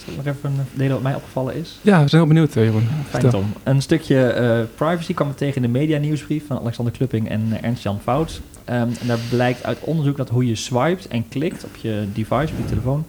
Zal 0.05 0.13
ik 0.13 0.25
nog 0.25 0.35
even 0.35 0.49
een 0.49 0.65
delen 0.73 0.93
wat 0.93 1.01
mij 1.01 1.15
opgevallen 1.15 1.55
is? 1.55 1.79
Ja, 1.81 2.03
we 2.03 2.09
zijn 2.09 2.21
heel 2.21 2.33
benieuwd, 2.33 2.55
eh, 2.55 2.63
Jeroen. 2.63 2.87
Fijn. 3.09 3.29
Tom. 3.29 3.53
Een 3.63 3.81
stukje 3.81 4.27
eh, 4.27 4.59
privacy 4.75 5.13
kwam 5.13 5.29
ik 5.29 5.37
tegen 5.37 5.55
in 5.55 5.61
de 5.61 5.79
media 5.79 5.97
nieuwsbrief 5.97 6.47
van 6.47 6.59
Alexander 6.59 6.93
Klupping 6.93 7.29
en 7.29 7.47
eh, 7.51 7.63
Ernst-Jan 7.63 7.99
Fout. 7.99 8.41
Ehm, 8.65 8.89
en 9.01 9.07
daar 9.07 9.19
blijkt 9.29 9.63
uit 9.63 9.79
onderzoek 9.79 10.17
dat 10.17 10.29
hoe 10.29 10.45
je 10.45 10.55
swipet 10.55 11.07
en 11.07 11.27
klikt 11.27 11.63
op 11.63 11.75
je 11.75 12.07
device, 12.13 12.53
op 12.53 12.57
je 12.57 12.65
telefoon, 12.65 13.05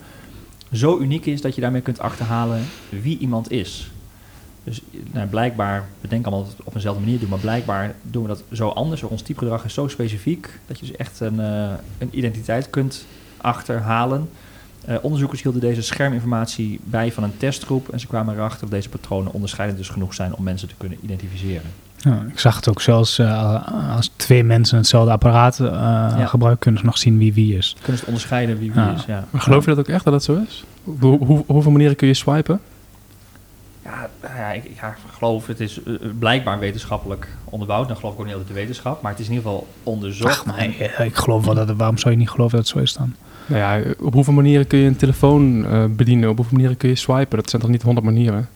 zo 0.73 0.99
uniek 0.99 1.27
is 1.27 1.41
dat 1.41 1.55
je 1.55 1.61
daarmee 1.61 1.81
kunt 1.81 1.99
achterhalen 1.99 2.61
wie 2.89 3.19
iemand 3.19 3.51
is. 3.51 3.91
Dus 4.65 4.81
nou, 5.13 5.27
blijkbaar, 5.27 5.89
we 6.01 6.09
denken 6.09 6.33
allemaal 6.33 6.45
dat 6.45 6.57
we 6.57 6.59
het 6.59 6.67
op 6.67 6.75
eenzelfde 6.75 7.01
manier 7.01 7.19
doen, 7.19 7.29
maar 7.29 7.39
blijkbaar 7.39 7.95
doen 8.03 8.23
we 8.23 8.29
dat 8.29 8.43
zo 8.53 8.69
anders. 8.69 9.03
Ons 9.03 9.23
typegedrag 9.23 9.65
is 9.65 9.75
zo 9.75 9.89
specifiek 9.89 10.59
dat 10.67 10.79
je 10.79 10.87
dus 10.87 10.97
echt 10.97 11.21
een, 11.21 11.39
een 11.99 12.09
identiteit 12.11 12.71
kunt 12.71 13.05
achterhalen. 13.37 14.29
Eh, 14.87 14.97
onderzoekers 15.03 15.43
hielden 15.43 15.61
deze 15.61 15.83
scherminformatie 15.83 16.81
bij 16.85 17.13
van 17.13 17.23
een 17.23 17.37
testgroep 17.37 17.89
en 17.89 18.01
ze 18.01 18.07
kwamen 18.07 18.35
erachter 18.35 18.61
dat 18.61 18.71
deze 18.71 18.89
patronen 18.89 19.33
onderscheidend 19.33 19.79
dus 19.79 19.89
genoeg 19.89 20.15
zijn 20.15 20.35
om 20.35 20.45
mensen 20.45 20.69
te 20.69 20.75
kunnen 20.79 20.99
identificeren. 21.03 21.71
Ja, 21.97 22.25
ik 22.29 22.39
zag 22.39 22.57
het 22.57 22.69
ook 22.69 22.81
zelfs 22.81 23.19
eh, 23.19 23.97
als 23.97 24.11
twee 24.17 24.45
mensen 24.45 24.77
hetzelfde 24.77 25.11
apparaat 25.13 25.61
eh, 25.61 26.29
gebruiken, 26.29 26.61
kunnen 26.61 26.81
ze 26.81 26.87
nog 26.87 26.99
zien 26.99 27.19
wie 27.19 27.33
wie 27.33 27.57
is. 27.57 27.77
Kunnen 27.83 27.99
ze 27.99 28.07
onderscheiden 28.07 28.59
wie 28.59 28.73
wie 28.73 28.81
Ja. 28.83 28.95
is? 28.95 29.05
Ja. 29.07 29.25
Maar 29.31 29.41
geloof 29.41 29.65
je 29.65 29.71
dat 29.71 29.79
ook 29.79 29.89
echt 29.89 30.05
dat 30.05 30.13
dat 30.13 30.25
zo 30.25 30.43
is? 30.49 30.65
Hoe, 30.85 31.25
hoe, 31.25 31.45
hoeveel 31.47 31.71
manieren 31.73 31.97
kun 31.97 32.07
je 32.09 32.15
swipen? 32.15 32.61
Ja, 33.85 34.09
nou 34.23 34.37
ja, 34.37 34.53
ik, 34.53 34.65
ik 34.65 34.81
geloof 35.17 35.47
het 35.47 35.61
is 35.61 35.81
blijkbaar 36.19 36.59
wetenschappelijk 36.59 37.29
onderbouwd. 37.45 37.89
Dan 37.89 37.97
geloof 37.97 38.13
ik 38.13 38.19
ook 38.19 38.25
niet 38.27 38.35
altijd 38.35 38.55
de 38.55 38.61
wetenschap, 38.61 39.03
maar 39.03 39.11
het 39.11 39.21
is 39.21 39.27
in 39.29 39.33
ieder 39.33 39.51
geval 39.51 39.67
onderzocht. 39.83 40.39
Ach, 40.39 40.47
maar 40.47 40.65
ik, 40.65 40.79
ik 40.99 41.15
geloof 41.17 41.45
wel 41.45 41.55
dat 41.55 41.69
het, 41.69 41.77
waarom 41.77 41.99
zou 41.99 42.13
je 42.13 42.19
niet 42.21 42.31
geloven 42.31 42.57
dat 42.57 42.67
het 42.67 42.77
zo 42.77 42.83
is 42.83 42.93
dan? 42.93 43.15
Nou 43.47 43.61
ja, 43.61 43.91
op 44.01 44.13
hoeveel 44.13 44.33
manieren 44.33 44.67
kun 44.67 44.79
je 44.79 44.87
een 44.87 44.97
telefoon 44.97 45.67
eh, 45.67 45.85
bedienen? 45.91 46.29
Op 46.29 46.37
hoeveel 46.37 46.55
manieren 46.55 46.77
kun 46.79 46.89
je 46.89 46.95
swipen? 46.95 47.37
Dat 47.39 47.51
zijn 47.51 47.63
toch 47.63 47.71
niet 47.71 47.83
honderd 47.83 48.07
manieren? 48.07 48.49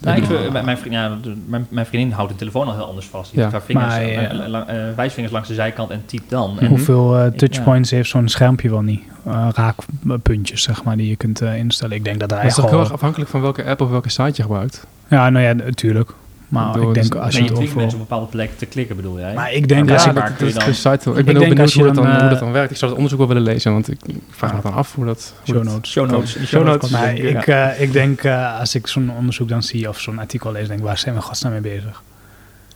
Nou, 0.00 0.16
ik, 0.22 0.50
mijn, 0.52 0.64
mijn, 0.64 0.78
vriend, 0.78 0.94
ja, 0.94 1.16
mijn, 1.46 1.66
mijn 1.68 1.86
vriendin 1.86 2.12
houdt 2.12 2.32
de 2.32 2.38
telefoon 2.38 2.66
al 2.66 2.74
heel 2.74 2.86
anders 2.88 3.06
vast. 3.06 3.30
Die 3.32 3.40
Ja. 3.40 3.50
heeft 3.50 3.56
haar 3.58 3.66
vingers, 3.66 3.94
Maar, 3.94 4.40
eh, 4.40 4.48
la- 4.48 4.66
eh, 4.66 4.94
wijsvingers 4.96 5.32
langs 5.32 5.48
de 5.48 5.54
zijkant 5.54 5.90
en 5.90 6.02
typt 6.06 6.30
dan. 6.30 6.60
En, 6.60 6.66
Hoeveel 6.66 7.16
eh, 7.18 7.26
touchpoints 7.26 7.90
heeft 7.90 8.08
zo'n 8.10 8.28
schermpje 8.28 8.70
wel 8.70 8.80
niet? 8.82 9.00
Eh, 9.26 9.48
raakpuntjes, 9.54 10.62
zeg 10.62 10.84
maar, 10.84 10.96
die 10.96 11.08
je 11.08 11.16
kunt 11.16 11.40
eh, 11.40 11.56
instellen. 11.56 11.96
Ik 11.96 12.04
denk 12.04 12.20
dat 12.20 12.30
hij 12.30 12.38
Dat 12.40 12.48
is 12.48 12.54
toch 12.54 12.64
heel 12.64 12.72
gewoon... 12.72 12.84
erg 12.86 12.94
afhankelijk 12.94 13.30
van 13.30 13.40
welke 13.40 13.64
app 13.64 13.80
of 13.80 13.90
welke 13.90 14.08
site 14.10 14.32
je 14.34 14.42
gebruikt? 14.42 14.86
Ja, 15.08 15.30
nou 15.30 15.44
ja, 15.44 15.52
natuurlijk. 15.52 16.10
Maar 16.48 16.76
Ik 16.76 16.82
ik, 16.82 16.94
denk 16.94 17.12
dus- 17.12 17.20
als 17.20 17.36
je 17.36 17.42
het 17.42 17.54
dwingt 17.54 17.74
mensen 17.74 17.84
over... 17.84 18.00
op 18.00 18.08
bepaalde 18.08 18.26
plekken 18.26 18.56
te 18.56 18.66
klikken, 18.66 18.96
bedoel 18.96 19.18
jij? 19.18 19.34
Maar 19.34 19.52
ik 19.52 19.68
denk 19.68 19.88
Ja, 19.88 19.94
als 19.94 20.04
maar 20.04 20.14
dat, 20.14 20.24
dat, 20.38 20.66
is. 20.66 20.84
Ik 20.84 20.94
Ik 20.94 21.24
ben 21.24 21.24
denk 21.24 21.38
heel 21.38 21.48
benieuwd 21.48 21.72
hoe 21.72 21.84
dat, 21.84 21.94
dan, 21.94 22.04
dan, 22.04 22.12
hoe 22.14 22.22
eh, 22.22 22.30
dat 22.30 22.38
dan 22.38 22.52
werkt. 22.52 22.70
Ik 22.70 22.76
zou 22.76 22.90
het 22.90 22.96
onderzoek 23.00 23.18
wel 23.18 23.28
willen 23.28 23.42
lezen, 23.52 23.72
want 23.72 23.90
ik 23.90 23.98
vraag 24.30 24.54
me 24.54 24.60
dan 24.62 24.74
af 24.74 24.94
hoe 24.94 25.04
dat... 25.04 25.34
Hoe 25.44 25.54
Show 25.54 25.64
notes. 25.64 25.90
Show 25.90 26.10
notes. 26.10 26.46
Show 26.46 26.90
Maar 26.90 27.14
ik, 27.16 27.46
eh, 27.46 27.80
ik 27.80 27.92
denk, 27.92 28.22
eh, 28.22 28.58
als 28.58 28.74
ik 28.74 28.86
zo'n 28.86 29.10
onderzoek 29.16 29.48
dan 29.48 29.62
zie 29.62 29.88
of 29.88 30.00
zo'n 30.00 30.18
artikel 30.18 30.52
lees, 30.52 30.66
denk 30.66 30.78
ik, 30.78 30.84
waar 30.84 30.98
zijn 30.98 31.14
we 31.14 31.20
godsnaam 31.20 31.52
mee 31.52 31.60
bezig? 31.60 32.02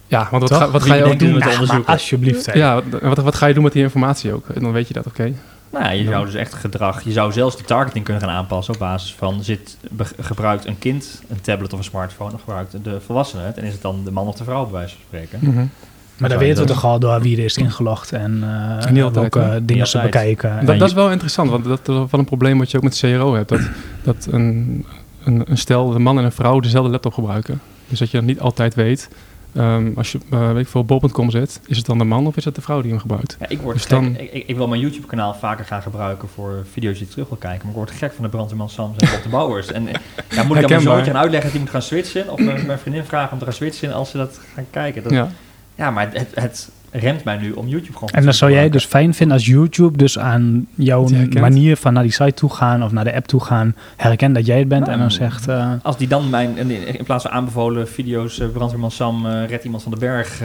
Ja, 0.07 0.29
want 0.31 0.49
wat, 0.49 0.59
ga, 0.59 0.71
wat 0.71 0.83
ga 0.83 0.95
je 0.95 1.05
ook 1.05 1.19
doen? 1.19 1.29
het 1.29 1.29
Ja, 1.29 1.35
met 1.35 1.45
maar 1.45 1.53
onderzoeken? 1.53 1.93
alsjeblieft. 1.93 2.47
hè. 2.47 2.53
Ja, 2.53 2.75
wat, 2.91 3.01
wat, 3.01 3.19
wat 3.19 3.35
ga 3.35 3.47
je 3.47 3.55
doen 3.55 3.63
met 3.63 3.73
die 3.73 3.83
informatie 3.83 4.33
ook? 4.33 4.49
En 4.49 4.63
dan 4.63 4.73
weet 4.73 4.89
je 4.89 4.95
dat, 4.95 5.07
oké. 5.07 5.33
Nou, 5.73 5.85
ja, 5.85 5.91
je 5.91 6.05
zou 6.05 6.25
dus 6.25 6.35
echt 6.35 6.55
gedrag... 6.55 7.03
Je 7.03 7.13
zou 7.13 7.33
zelfs 7.33 7.57
de 7.57 7.65
targeting 7.65 8.05
kunnen 8.05 8.23
gaan 8.23 8.33
aanpassen 8.33 8.75
op 8.75 8.81
basis 8.81 9.15
van... 9.15 9.43
Zit, 9.43 9.77
be- 9.91 10.07
gebruikt 10.21 10.67
een 10.67 10.79
kind 10.79 11.23
een 11.29 11.41
tablet 11.41 11.73
of 11.73 11.79
een 11.79 11.85
smartphone... 11.85 12.33
of 12.33 12.41
gebruikt 12.41 12.85
de 12.85 13.01
volwassene 13.01 13.43
het? 13.43 13.59
En 13.59 13.65
is 13.65 13.73
het 13.73 13.83
dan 13.83 14.05
de 14.05 14.11
man 14.11 14.27
of 14.27 14.37
de 14.37 14.45
vrouw, 14.45 14.63
bij 14.63 14.73
wijze 14.73 14.95
van 14.95 15.05
spreken? 15.07 15.39
Mhm. 15.43 15.65
Maar 16.17 16.29
dan 16.29 16.39
weten 16.39 16.63
we 16.63 16.73
toch 16.73 16.85
al 16.85 16.99
door 16.99 17.21
wie 17.21 17.37
er 17.37 17.45
is 17.45 17.57
ingelogd 17.57 18.13
en 18.13 18.43
eh 18.43 19.05
altijd, 19.05 19.13
welke 19.13 19.39
hè? 19.39 19.65
dingen 19.65 19.87
ze 19.87 20.01
altijd. 20.01 20.13
bekijken. 20.13 20.61
Dat, 20.61 20.75
En 20.75 20.79
dat 20.79 20.89
is 20.89 20.95
wel 20.95 21.11
interessant, 21.11 21.51
want 21.51 21.65
dat 21.65 21.89
is 21.89 21.95
wel 21.95 22.09
een 22.11 22.25
probleem 22.25 22.59
wat 22.59 22.71
je 22.71 22.77
ook 22.77 22.83
met 22.83 22.99
CRO 22.99 23.35
hebt. 23.35 23.49
Dat, 23.49 23.61
dat 24.03 24.29
een, 24.31 24.85
een, 25.25 25.43
een 25.45 25.59
stel, 25.59 25.95
een 25.95 26.03
man 26.03 26.19
en 26.19 26.25
een 26.25 26.33
vrouw, 26.33 26.61
dezelfde 26.61 26.91
laptop 26.91 27.13
gebruiken. 27.13 27.61
Dus 27.89 27.99
dat 27.99 28.11
je 28.11 28.17
dan 28.17 28.27
niet 28.27 28.41
altijd 28.41 28.75
weet, 28.75 29.09
ehm, 29.55 29.91
als 29.97 30.13
je 30.13 30.19
eh, 30.31 30.53
weet 30.53 30.63
ik 30.63 30.69
veel, 30.69 30.85
bol.com 30.85 31.31
zit, 31.31 31.61
is 31.67 31.77
het 31.77 31.87
dan 31.87 31.99
de 31.99 32.05
man 32.05 32.27
of 32.27 32.37
is 32.37 32.45
het 32.45 32.55
de 32.55 32.61
vrouw 32.61 32.81
die 32.81 32.91
hem 32.91 33.01
gebruikt? 33.01 33.37
Ja, 33.41 33.49
ik, 33.49 33.61
word 33.61 33.75
Dus 33.75 33.83
gek. 33.83 33.91
dan- 33.91 34.17
Ik, 34.17 34.45
ik, 34.47 34.57
wil 34.57 34.69
mijn 34.69 34.81
YouTube-kanaal 34.81 35.35
vaker 35.35 35.65
gaan 35.65 35.83
gebruiken 35.83 36.29
voor 36.29 36.67
video's 36.73 36.95
die 36.99 37.05
ik 37.07 37.11
terug 37.13 37.29
wil 37.29 37.37
kijken. 37.39 37.59
Maar 37.61 37.71
ik 37.71 37.77
word 37.77 37.91
gek 37.91 38.13
van 38.13 38.25
de 38.25 38.31
brandweerman 38.31 38.71
Sams 38.71 38.97
en 38.97 39.11
Bob 39.11 39.23
de 39.23 39.29
Bouwers. 39.29 39.73
En 39.73 39.87
eh, 39.89 39.95
ja, 40.31 40.43
moet 40.43 40.57
ik 40.57 40.63
aan 40.63 40.69
mijn 40.71 40.81
zoontje 40.81 41.05
gaan 41.11 41.21
uitleggen 41.21 41.43
dat 41.43 41.51
hij 41.53 41.61
moet 41.61 41.71
gaan 41.71 41.83
switchen? 41.83 42.31
Of 42.33 42.39
mijn, 42.41 42.67
mijn 42.67 42.79
vriendin 42.79 43.05
vragen 43.05 43.33
om 43.33 43.39
te 43.39 43.45
gaan 43.45 43.55
switchen 43.55 43.93
als 43.93 44.11
ze 44.11 44.17
dat 44.17 44.41
gaan 44.55 44.67
kijken? 44.71 45.03
Dat, 45.03 45.13
ja. 45.13 45.29
Ja. 45.75 45.91
maar 45.91 46.11
het, 46.13 46.29
het 46.35 46.71
remt 46.93 47.25
mij 47.25 47.37
nu 47.37 47.53
om 47.53 47.69
YouTube 47.69 47.93
gewoon 47.93 48.09
En 48.09 48.25
dan 48.25 48.35
zou 48.35 48.53
jij 48.53 48.71
dus 48.71 48.85
fijn 48.85 49.15
vinden 49.15 49.37
als 49.37 49.47
YouTube 49.47 49.99
dus 49.99 50.19
aan 50.19 50.67
jouw 50.75 51.09
manier 51.41 51.77
van 51.77 51.93
naar 51.93 52.03
die 52.03 52.13
site 52.13 52.35
toe 52.35 52.51
gaan 52.55 52.83
of 52.83 52.93
naar 52.93 53.05
de 53.05 53.15
app 53.15 53.27
toe 53.27 53.41
gaan 53.45 53.75
herkent 53.97 54.35
dat 54.35 54.47
jij 54.47 54.59
het 54.59 54.69
bent 54.69 54.87
Ja. 54.87 54.93
en 54.93 54.99
dan 54.99 55.11
zegt... 55.11 55.49
eh, 55.49 55.73
Als 55.83 55.97
die 55.97 56.09
dan 56.09 56.31
mijn, 56.31 56.71
in 56.99 57.05
plaats 57.05 57.23
van 57.25 57.33
aanbevolen 57.33 57.89
video's, 57.89 58.39
eh, 58.39 58.49
brandweerman 58.49 58.91
Sam 58.91 59.27
eh 59.27 59.49
redt 59.49 59.65
iemand 59.65 59.83
van 59.83 59.93
de 59.93 59.99
berg, 59.99 60.41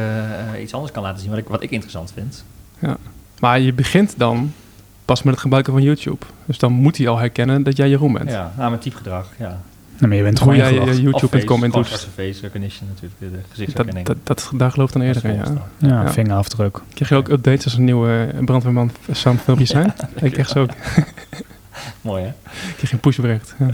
iets 0.61 0.73
anders 0.73 0.91
kan 0.91 1.03
laten 1.03 1.19
zien, 1.21 1.29
wat 1.29 1.39
ik, 1.39 1.47
wat 1.47 1.63
ik 1.63 1.71
interessant 1.71 2.13
vind. 2.13 2.43
Maar 3.39 3.59
je 3.59 3.73
begint 3.73 4.13
dan 4.17 4.51
pas 5.05 5.23
met 5.23 5.33
het 5.33 5.41
gebruiken 5.41 5.73
van 5.73 5.81
YouTube. 5.81 6.25
Dus 6.45 6.57
dan 6.57 6.71
moet 6.71 6.97
hij 6.97 7.07
al 7.07 7.17
herkennen 7.17 7.63
dat 7.63 7.77
jij 7.77 7.89
Jeroen 7.89 8.13
bent. 8.13 8.29
Ja, 8.29 8.51
nou, 8.57 8.69
mijn 8.69 8.81
typegedrag, 8.81 9.29
ja. 9.39 9.61
Nou, 9.97 10.07
maar 10.07 10.15
je 10.17 10.23
bent 10.23 10.39
gewoon 10.39 10.55
ingelogd. 10.55 10.95
je 10.95 11.01
YouTube.com 11.01 11.63
in 11.63 11.73
Of 11.73 11.89
doet. 11.89 12.07
face, 12.15 12.41
recognition 12.41 12.87
natuurlijk, 12.87 13.15
Dat, 13.19 13.41
gezichtsherkenning. 13.49 14.05
dat, 14.07 14.17
dat, 14.23 14.51
daar 14.55 14.71
gelooft 14.71 14.93
dan 14.93 15.01
eerder 15.01 15.25
in, 15.25 15.35
ja. 15.35 15.43
Ja, 15.77 15.87
Ja. 15.87 16.11
vingerafdruk. 16.11 16.81
Krijg 16.93 17.09
je 17.09 17.15
ook 17.15 17.27
updates 17.27 17.63
als 17.63 17.73
er 17.73 17.79
nieuwe 17.79 18.29
brandweerman 18.45 18.91
Sam 19.11 19.37
filmpjes 19.37 19.69
zijn? 19.69 19.93
ik 20.15 20.37
echt 20.37 20.49
zo. 20.49 20.63
Ik 20.63 20.71
Mooi 22.01 22.23
hè? 22.23 22.31
krijg 22.75 22.91
een 22.91 22.99
pushbericht. 22.99 23.55
Ja. 23.59 23.67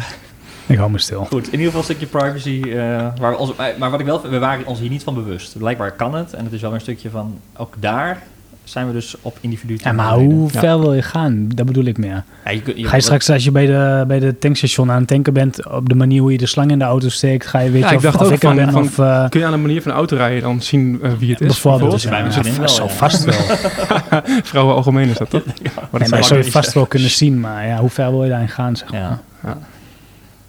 Ik 0.66 0.78
hou 0.78 0.92
me 0.92 0.98
stil. 1.00 1.26
Goed, 1.26 1.46
in 1.46 1.52
ieder 1.52 1.66
geval 1.66 1.80
een 1.80 1.86
stukje 1.86 2.06
privacy. 2.06 2.62
eh, 2.70 2.76
waar 3.20 3.32
we 3.32 3.38
ons, 3.38 3.54
maar 3.80 3.90
wat 3.92 4.00
ik 4.00 4.06
wel, 4.06 4.22
we 4.22 4.40
waren 4.40 4.66
ons 4.66 4.80
hier 4.80 4.90
niet 4.90 5.04
van 5.04 5.14
bewust. 5.14 5.58
Blijkbaar 5.58 5.92
kan 5.92 6.16
het. 6.16 6.34
En 6.34 6.44
het 6.44 6.54
is 6.54 6.62
wel 6.62 6.70
weer 6.70 6.80
een 6.80 6.86
stukje 6.86 7.10
van, 7.10 7.40
ook 7.58 7.76
daar 7.80 8.24
zijn 8.64 8.88
we 8.88 8.94
dus 8.94 9.16
op 9.22 9.38
individu. 9.42 9.78
Ja, 9.84 9.92
maar 9.92 10.14
hoe 10.14 10.50
Ja. 10.52 10.60
ver 10.60 10.80
wil 10.80 10.94
je 10.94 11.02
gaan? 11.02 11.48
Dat 11.48 11.66
bedoel 11.66 11.84
ik 11.86 11.98
meer. 11.98 12.24
Ja, 12.46 12.52
je, 12.52 12.62
kun- 12.62 12.78
je- 12.80 12.88
Ga 12.88 12.96
je 12.96 13.02
straks, 13.02 13.30
als 13.30 13.44
je 13.44 13.52
bij 13.52 13.66
de, 13.66 14.04
bij 14.08 14.20
de 14.20 14.38
tankstation 14.38 14.92
aan 14.92 14.98
het 15.00 15.08
tanken 15.08 15.34
bent, 15.34 15.68
op 15.72 15.90
de 15.90 15.96
manier 15.96 16.22
hoe 16.22 16.32
je 16.32 16.38
de 16.38 16.46
slang 16.46 16.72
in 16.72 16.80
de 16.80 16.86
auto 16.86 17.10
steekt, 17.10 17.46
ga 17.46 17.60
je 17.60 17.70
weten 17.70 17.88
Ja, 17.88 17.90
ik 17.92 17.98
of, 17.98 18.04
dacht 18.04 18.16
of 18.20 18.26
ook 18.28 18.32
ik 18.34 18.42
er 18.44 18.48
van- 18.48 18.56
ben 18.56 18.72
van- 18.72 18.82
of... 18.84 19.00
eh, 19.00 19.30
Kun 19.30 19.40
je 19.40 19.46
aan 19.46 19.52
de 19.52 19.58
manier 19.58 19.82
van 19.82 19.92
de 19.92 19.98
auto 19.98 20.16
rijden 20.16 20.42
dan 20.42 20.62
zien 20.62 21.00
eh, 21.02 21.12
wie 21.20 21.32
het 21.32 21.42
is? 21.42 21.48
bijvoorbeeld, 21.48 21.92
dus 21.92 22.04
ja, 22.04 22.10
bij 22.10 22.44
wel, 22.60 22.68
zo 22.70 22.88
vast 22.88 23.24
wel. 23.24 23.34
Vrouwen 24.44 24.76
algemeen 24.76 25.10
is 25.10 25.18
dat 25.18 25.30
toch? 25.30 25.44
Maar 25.46 25.54
Nee, 25.92 26.00
dat 26.00 26.10
mag 26.10 26.26
zou 26.26 26.44
je 26.44 26.52
vast 26.52 26.74
wel 26.74 26.86
kunnen 26.86 27.10
zien, 27.10 27.40
maar 27.40 27.68
ja, 27.68 27.78
hoe 27.80 27.90
ver 27.90 28.12
wil 28.12 28.24
je 28.24 28.30
daarin 28.30 28.50
gaan, 28.50 28.76
zeg 28.76 28.92
maar. 28.92 29.00
Ja. 29.02 29.22
Ja. 29.44 29.58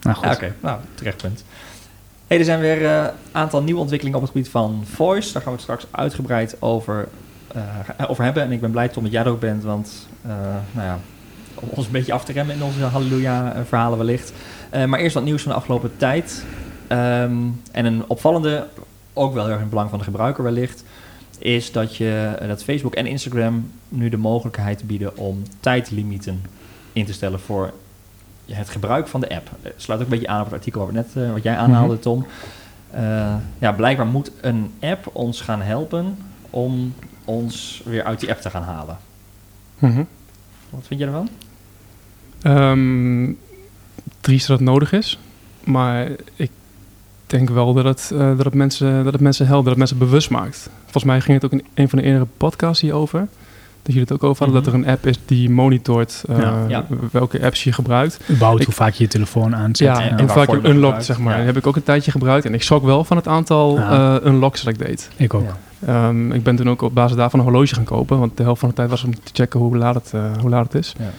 Nou 0.02 0.16
goed. 0.16 0.26
Ja, 0.26 0.32
oké. 0.32 0.54
Nou, 0.60 0.78
terecht 0.94 1.16
punt. 1.16 1.44
Hey, 2.26 2.38
er 2.38 2.44
zijn 2.44 2.60
weer 2.60 2.84
een 2.86 3.10
aantal 3.32 3.62
nieuwe 3.62 3.80
ontwikkelingen 3.80 4.18
op 4.18 4.24
het 4.24 4.34
gebied 4.34 4.50
van 4.50 4.84
voice. 4.94 5.32
Daar 5.32 5.42
gaan 5.42 5.50
we 5.52 5.58
het 5.58 5.60
straks 5.62 5.86
uitgebreid 5.90 6.56
over, 6.58 6.98
eh, 7.00 7.06
over 8.08 8.24
hebben. 8.24 8.42
En 8.42 8.52
ik 8.52 8.60
ben 8.60 8.70
blij, 8.70 8.88
Tom, 8.88 9.02
dat 9.02 9.12
jij 9.12 9.22
er 9.22 9.30
ook 9.30 9.40
bent. 9.40 9.62
Want, 9.62 10.08
eh, 10.22 10.30
nou 10.72 10.86
ja, 10.86 10.98
om 11.54 11.68
ons 11.70 11.86
een 11.86 11.92
beetje 11.92 12.12
af 12.12 12.24
te 12.24 12.32
remmen 12.32 12.54
in 12.54 12.62
onze 12.62 12.84
halleluja-verhalen 12.84 13.98
wellicht. 13.98 14.32
Eh, 14.70 14.84
maar 14.84 15.00
eerst 15.00 15.14
wat 15.14 15.24
nieuws 15.24 15.42
van 15.42 15.52
de 15.52 15.58
afgelopen 15.58 15.96
tijd. 15.96 16.44
Ehm, 16.86 17.36
en 17.72 17.84
een 17.84 18.04
opvallende, 18.06 18.66
ook 19.12 19.34
wel 19.34 19.42
heel 19.42 19.52
erg 19.52 19.56
in 19.56 19.60
het 19.60 19.70
belang 19.70 19.90
van 19.90 19.98
de 19.98 20.04
gebruiker 20.04 20.44
wellicht... 20.44 20.84
is 21.38 21.72
dat, 21.72 21.96
je, 21.96 22.36
eh, 22.38 22.48
dat 22.48 22.64
Facebook 22.64 22.94
en 22.94 23.06
Instagram 23.06 23.70
nu 23.88 24.08
de 24.08 24.16
mogelijkheid 24.16 24.86
bieden 24.86 25.16
om 25.16 25.42
tijdlimieten 25.60 26.42
in 26.92 27.04
te 27.04 27.12
stellen 27.12 27.40
voor 27.40 27.72
het 28.52 28.68
gebruik 28.68 29.08
van 29.08 29.20
de 29.20 29.34
app. 29.34 29.50
Eh, 29.62 29.70
sluit 29.76 30.00
ook 30.00 30.06
een 30.06 30.12
beetje 30.12 30.28
aan 30.28 30.38
op 30.38 30.44
het 30.44 30.54
artikel 30.54 30.80
wat, 30.80 30.88
we 30.88 30.94
net, 30.94 31.08
eh, 31.14 31.32
wat 31.32 31.42
jij 31.42 31.56
aanhaalde, 31.56 31.98
Tom. 31.98 32.26
Eh, 32.90 33.34
ja, 33.58 33.72
blijkbaar 33.72 34.06
moet 34.06 34.30
een 34.40 34.72
app 34.80 35.10
ons 35.12 35.40
gaan 35.40 35.62
helpen 35.62 36.18
om 36.50 36.94
ons 37.24 37.82
weer 37.84 38.02
uit 38.04 38.20
die 38.20 38.30
app 38.30 38.40
te 38.40 38.50
gaan 38.50 38.62
halen. 38.62 38.96
Mhm. 39.78 40.02
Wat 40.70 40.86
vind 40.86 41.00
jij 41.00 41.08
ervan? 41.08 41.28
Ehm, 42.42 43.32
triest 44.20 44.46
dat 44.46 44.58
het 44.58 44.68
nodig 44.68 44.92
is. 44.92 45.18
Maar 45.64 46.08
ik 46.36 46.50
denk 47.26 47.50
wel 47.50 47.72
dat 47.74 47.84
het, 47.84 48.10
eh, 48.12 48.18
dat 48.36 48.44
het, 48.44 48.54
mensen, 48.54 49.04
dat 49.04 49.12
het 49.12 49.22
mensen 49.22 49.46
helpt, 49.46 49.60
dat 49.62 49.70
het 49.70 49.78
mensen 49.78 49.98
bewust 49.98 50.30
maakt. 50.30 50.68
Volgens 50.82 51.04
mij 51.04 51.20
ging 51.20 51.42
het 51.42 51.44
ook 51.52 51.60
in 51.60 51.66
een 51.74 51.88
van 51.88 51.98
de 51.98 52.04
eerdere 52.04 52.26
podcasts 52.36 52.80
hierover. 52.82 53.18
Dat 53.82 53.92
jullie 53.94 54.08
het 54.08 54.12
ook 54.12 54.24
over 54.30 54.44
hadden, 54.44 54.62
Mhm. 54.62 54.72
dat 54.72 54.80
er 54.80 54.88
een 54.88 54.94
app 54.94 55.06
is 55.06 55.18
die 55.26 55.50
monitort 55.50 56.22
eh, 56.28 56.38
Ja. 56.38 56.64
Ja. 56.68 56.86
welke 57.12 57.42
apps 57.44 57.64
je 57.64 57.72
gebruikt. 57.72 58.20
Überhaupt 58.30 58.60
Ik- 58.60 58.66
hoe 58.66 58.74
vaak 58.74 58.92
je 58.92 59.02
je 59.04 59.10
telefoon 59.10 59.56
aanzet. 59.56 59.86
Ja, 59.86 60.00
en 60.02 60.18
en, 60.18 60.28
vaak 60.28 60.50
je 60.50 60.60
je 60.62 60.68
gebruikt. 60.72 61.04
zeg 61.04 61.18
maar. 61.18 61.32
Ja. 61.32 61.36
Dat 61.38 61.46
heb 61.46 61.56
ik 61.56 61.66
ook 61.66 61.76
een 61.76 61.82
tijdje 61.82 62.10
gebruikt. 62.10 62.44
En 62.46 62.54
ik 62.54 62.62
schrok 62.62 62.84
wel 62.84 63.04
van 63.04 63.16
het 63.16 63.28
aantal 63.28 63.78
Ja. 63.78 64.18
eh, 64.20 64.26
unlocks 64.26 64.62
dat 64.62 64.72
ik 64.72 64.78
deed. 64.86 65.10
Ik 65.16 65.34
ook. 65.34 65.48
Ehm, 65.86 66.32
ik 66.32 66.42
ben 66.42 66.56
toen 66.56 66.70
ook 66.70 66.82
op 66.82 66.94
basis 66.94 67.16
daarvan 67.16 67.38
een 67.40 67.44
horloge 67.46 67.74
gaan 67.74 67.84
kopen. 67.84 68.18
Want 68.18 68.36
de 68.36 68.42
helft 68.42 68.60
van 68.60 68.68
de 68.68 68.74
tijd 68.74 68.90
was 68.90 69.04
om 69.04 69.14
te 69.14 69.30
checken 69.32 69.60
hoe 69.60 69.76
laat 69.76 69.94
het, 69.94 70.10
eh, 70.14 70.24
hoe 70.40 70.50
laat 70.50 70.64
het 70.72 70.74
is. 70.74 70.94
Ja. 70.98 71.10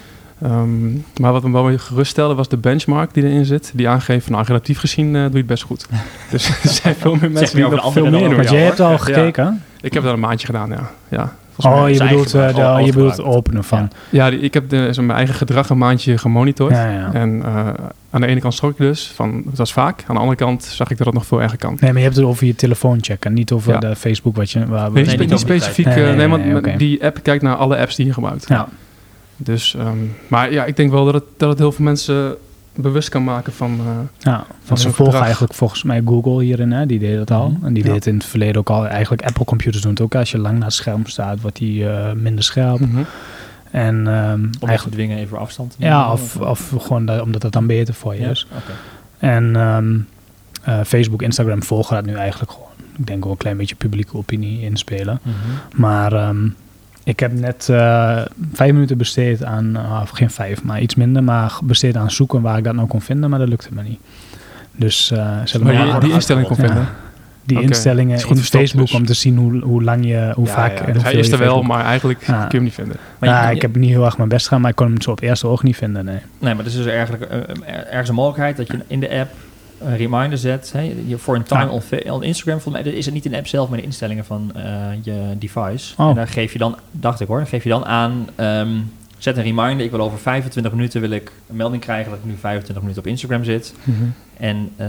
Ehm, 0.41 0.93
maar 1.21 1.31
wat 1.31 1.43
me 1.43 1.51
wel 1.51 1.65
weer 1.65 1.79
geruststelde 1.79 2.33
was 2.35 2.47
de 2.49 2.57
benchmark 2.57 3.13
die 3.13 3.23
erin 3.23 3.45
zit. 3.45 3.71
Die 3.73 3.89
aangeeft, 3.89 4.29
nou 4.29 4.43
relatief 4.47 4.79
gezien 4.79 5.15
eh, 5.15 5.21
doe 5.21 5.31
je 5.31 5.37
het 5.37 5.45
best 5.47 5.63
goed. 5.63 5.87
dus 6.31 6.49
er 6.49 6.69
zijn 6.69 6.95
veel 6.95 7.15
meer 7.15 7.31
mensen 7.31 7.55
die 7.55 7.69
de 7.69 7.81
veel 7.91 8.09
meer 8.09 8.29
doen. 8.29 8.29
Jou, 8.29 8.55
jij 8.55 8.63
hebt 8.63 8.79
al 8.79 8.91
Ja. 8.91 8.97
gekeken? 8.97 9.63
Ik 9.81 9.93
heb 9.93 10.03
dat 10.03 10.13
een 10.13 10.19
maandje 10.19 10.45
gedaan, 10.45 10.69
ja. 10.69 10.89
ja 11.09 11.35
volgens 11.59 11.81
Oh, 11.83 11.89
je 11.89 11.93
bedoelt, 11.97 12.09
eigen 12.09 12.25
eh, 12.25 12.45
gebruik, 12.47 12.55
de- 12.55 12.63
al 12.63 12.85
je 12.85 12.91
bedoelt 12.91 13.13
gebruikt. 13.13 13.35
openen 13.37 13.63
van. 13.63 13.91
Ja, 14.09 14.29
die- 14.29 14.39
ik 14.39 14.53
heb 14.53 14.69
de, 14.69 14.89
zo 14.93 15.01
mijn 15.01 15.17
eigen 15.17 15.35
gedrag 15.35 15.69
een 15.69 15.77
maandje 15.77 16.17
gemonitord. 16.17 16.71
Ja, 16.71 16.89
ja. 16.89 17.13
En 17.13 17.41
eh, 17.45 17.67
aan 18.09 18.21
de 18.21 18.27
ene 18.27 18.39
kant 18.39 18.53
schrok 18.53 18.71
ik 18.71 18.77
dus 18.77 19.11
van, 19.15 19.43
het 19.49 19.57
was 19.57 19.73
vaak. 19.73 20.03
Aan 20.07 20.15
de 20.15 20.21
andere 20.21 20.37
kant 20.37 20.63
zag 20.63 20.89
ik 20.89 20.97
dat 20.97 21.05
het 21.05 21.15
nog 21.15 21.25
veel 21.25 21.41
erger 21.41 21.57
kan. 21.57 21.77
Nee, 21.79 21.89
maar 21.89 21.99
je 21.99 22.05
hebt 22.05 22.15
het 22.15 22.25
over 22.25 22.45
je 22.45 22.55
telefoon 22.55 22.97
checken, 23.01 23.33
niet 23.33 23.51
over 23.51 23.73
Ja. 23.73 23.79
de 23.79 23.95
Facebook 23.95 24.35
wat 24.35 24.51
je... 24.51 24.65
Waar 24.67 24.91
Nee, 24.91 25.05
niet 25.17 25.29
kan 25.29 25.39
specifiek. 25.39 25.85
eh, 25.85 25.95
Nee, 25.95 26.03
Nee, 26.15 26.27
nee, 26.27 26.53
want 26.53 26.79
die 26.79 27.03
app 27.05 27.19
kijkt 27.23 27.43
naar 27.43 27.55
alle 27.55 27.77
apps 27.77 27.95
die 27.95 28.05
je 28.05 28.13
gebruikt. 28.13 28.47
Ja, 28.47 28.67
Dus, 29.37 29.75
ehm, 29.75 29.97
maar 30.27 30.51
ja, 30.51 30.65
ik 30.65 30.75
denk 30.75 30.91
wel 30.91 31.05
dat 31.05 31.13
het, 31.13 31.23
dat 31.37 31.49
het 31.49 31.57
heel 31.59 31.71
veel 31.71 31.85
mensen 31.85 32.35
bewust 32.75 33.09
kan 33.09 33.23
maken 33.23 33.53
van... 33.53 33.79
eh, 33.79 33.85
ja. 34.19 34.45
want 34.67 34.79
ze 34.79 34.85
volgen 34.87 35.05
gedrag. 35.05 35.21
eigenlijk 35.21 35.53
volgens 35.53 35.83
mij 35.83 36.01
Google 36.05 36.43
hierin, 36.43 36.71
hè? 36.71 36.85
die 36.85 36.99
deed 36.99 37.17
het 37.17 37.31
al. 37.31 37.49
Mhm. 37.49 37.65
En 37.65 37.73
die 37.73 37.85
Ja. 37.85 37.91
deed 37.91 38.05
in 38.05 38.13
het 38.15 38.25
verleden 38.25 38.55
ook 38.57 38.69
al. 38.69 38.87
Eigenlijk 38.87 39.25
Apple 39.25 39.45
computers 39.45 39.81
doen 39.81 39.91
het 39.91 40.01
ook. 40.01 40.15
Als 40.15 40.31
je 40.31 40.37
lang 40.37 40.55
naar 40.57 40.65
het 40.67 40.73
scherm 40.75 41.05
staat, 41.05 41.41
wordt 41.41 41.57
die 41.57 41.89
eh, 41.89 42.11
minder 42.11 42.43
scherp. 42.43 42.79
mhm. 42.79 43.01
En 43.71 44.07
ehm, 44.07 44.43
Om 44.43 44.51
te 44.51 44.65
eigenlijk, 44.67 44.95
dwingen 44.95 45.17
even 45.17 45.37
afstand 45.37 45.71
te 45.71 45.85
ja, 45.85 46.11
of, 46.11 46.37
of 46.37 46.73
gewoon 46.79 47.05
dat, 47.05 47.21
omdat 47.21 47.43
het 47.43 47.51
dan 47.53 47.67
beter 47.67 47.93
voor 47.93 48.15
je 48.15 48.21
Ja? 48.21 48.29
is. 48.29 48.47
En 49.17 49.55
ehm, 49.55 49.97
eh, 50.63 50.79
Facebook, 50.85 51.21
Instagram 51.21 51.63
volgen 51.63 51.95
dat 51.95 52.05
nu 52.05 52.13
eigenlijk 52.13 52.51
gewoon. 52.51 52.67
Ik 52.97 53.07
denk 53.07 53.23
wel 53.23 53.31
een 53.31 53.37
klein 53.37 53.57
beetje 53.57 53.75
publieke 53.75 54.17
opinie 54.17 54.61
inspelen. 54.61 55.19
Mhm. 55.23 55.35
Maar 55.81 56.13
ehm, 56.13 56.47
ik 57.05 57.19
heb 57.19 57.33
net 57.33 57.69
eh, 57.69 58.21
vijf 58.53 58.71
minuten 58.71 58.97
besteed 58.97 59.43
aan, 59.43 59.75
ah, 59.75 59.99
of 60.01 60.09
geen 60.09 60.29
vijf, 60.29 60.63
maar 60.63 60.81
iets 60.81 60.95
minder, 60.95 61.23
maar 61.23 61.57
besteed 61.63 61.97
aan 61.97 62.11
zoeken 62.11 62.41
waar 62.41 62.57
ik 62.57 62.63
dat 62.63 62.73
nou 62.75 62.87
kon 62.87 63.01
vinden, 63.01 63.29
maar 63.29 63.39
dat 63.39 63.47
lukte 63.49 63.69
me 63.71 63.83
niet. 63.83 63.99
Dus 64.71 65.11
eh 65.11 65.17
zullen 65.43 65.67
we 65.67 65.73
Maar 65.73 65.91
die, 65.91 65.99
die 65.99 66.11
instelling 66.13 66.47
kon 66.47 66.55
Ja. 66.59 66.65
vinden. 66.65 66.87
die 67.43 67.57
Oké. 67.57 67.65
instellingen 67.65 68.15
Is 68.15 68.21
goed 68.21 68.29
in 68.31 68.37
verstopt 68.37 68.63
Facebook 68.63 68.87
dus. 68.87 68.95
om 68.95 69.05
te 69.05 69.13
zien 69.13 69.37
hoe, 69.37 69.59
hoe 69.59 69.83
lang 69.83 70.05
je, 70.05 70.31
hoe 70.35 70.45
Ja, 70.47 70.51
vaak 70.53 70.77
ja, 70.79 70.85
en 70.85 70.93
dus 70.93 71.03
hij 71.03 71.13
is 71.13 71.31
er 71.31 71.37
wel, 71.37 71.47
Facebook- 71.47 71.67
maar 71.67 71.85
eigenlijk 71.85 72.19
Ja. 72.25 72.33
kun 72.33 72.41
je 72.49 72.55
hem 72.55 72.63
niet 72.63 72.73
vinden. 72.73 72.95
Maar 73.19 73.29
je- 73.29 73.35
ja, 73.35 73.49
je- 73.49 73.55
ik 73.55 73.61
heb 73.61 73.75
niet 73.75 73.89
heel 73.89 74.05
erg 74.05 74.17
mijn 74.17 74.29
best 74.29 74.43
gedaan, 74.45 74.61
maar 74.61 74.69
ik 74.69 74.75
kon 74.75 74.87
hem 74.87 75.01
zo 75.01 75.11
op 75.11 75.21
eerste 75.21 75.47
oog 75.47 75.63
niet 75.63 75.75
vinden. 75.75 76.05
Nee. 76.05 76.15
Nee, 76.39 76.53
maar 76.55 76.63
het 76.63 76.73
is 76.73 76.75
dus 76.83 76.85
eigenlijk 76.85 77.23
eh, 77.23 77.37
er- 77.37 77.85
ergens 77.87 78.09
een 78.09 78.15
mogelijkheid 78.15 78.57
dat 78.57 78.67
je 78.67 78.79
in 78.87 78.99
de 78.99 79.09
app 79.19 79.31
een 79.85 79.97
reminder 79.97 80.37
zet. 80.37 80.71
Hè, 80.71 80.95
je 81.07 81.17
voor 81.17 81.35
een 81.35 81.43
time 81.43 81.81
Ja. 81.99 82.13
on, 82.13 82.23
Instagram. 82.23 82.59
Volgens 82.59 82.83
mij 82.83 82.93
is 82.93 83.05
het 83.05 83.13
niet 83.13 83.25
in 83.25 83.31
de 83.31 83.37
app 83.37 83.47
zelf, 83.47 83.69
maar 83.69 83.77
de 83.77 83.83
instellingen 83.83 84.25
van 84.25 84.51
eh, 84.55 84.63
je 85.01 85.35
device. 85.39 85.93
Oh. 85.97 86.09
En 86.09 86.15
daar 86.15 86.27
geef 86.27 86.53
je 86.53 86.57
dan, 86.59 86.75
dacht 86.91 87.19
ik 87.19 87.27
hoor, 87.27 87.37
dan 87.37 87.47
geef 87.47 87.63
je 87.63 87.69
dan 87.69 87.85
aan. 87.85 88.27
ehm, 88.35 88.69
zet 89.17 89.37
een 89.37 89.43
reminder. 89.43 89.85
Ik 89.85 89.91
wil 89.91 89.99
over 90.01 90.17
25 90.19 90.71
minuten 90.73 91.01
wil 91.01 91.09
ik 91.09 91.31
een 91.49 91.55
melding 91.55 91.81
krijgen 91.81 92.09
dat 92.09 92.19
ik 92.19 92.25
nu 92.25 92.35
25 92.39 92.81
minuten 92.83 93.03
op 93.03 93.09
Instagram 93.09 93.43
zit. 93.43 93.73
En 94.37 94.69
eh, 94.75 94.87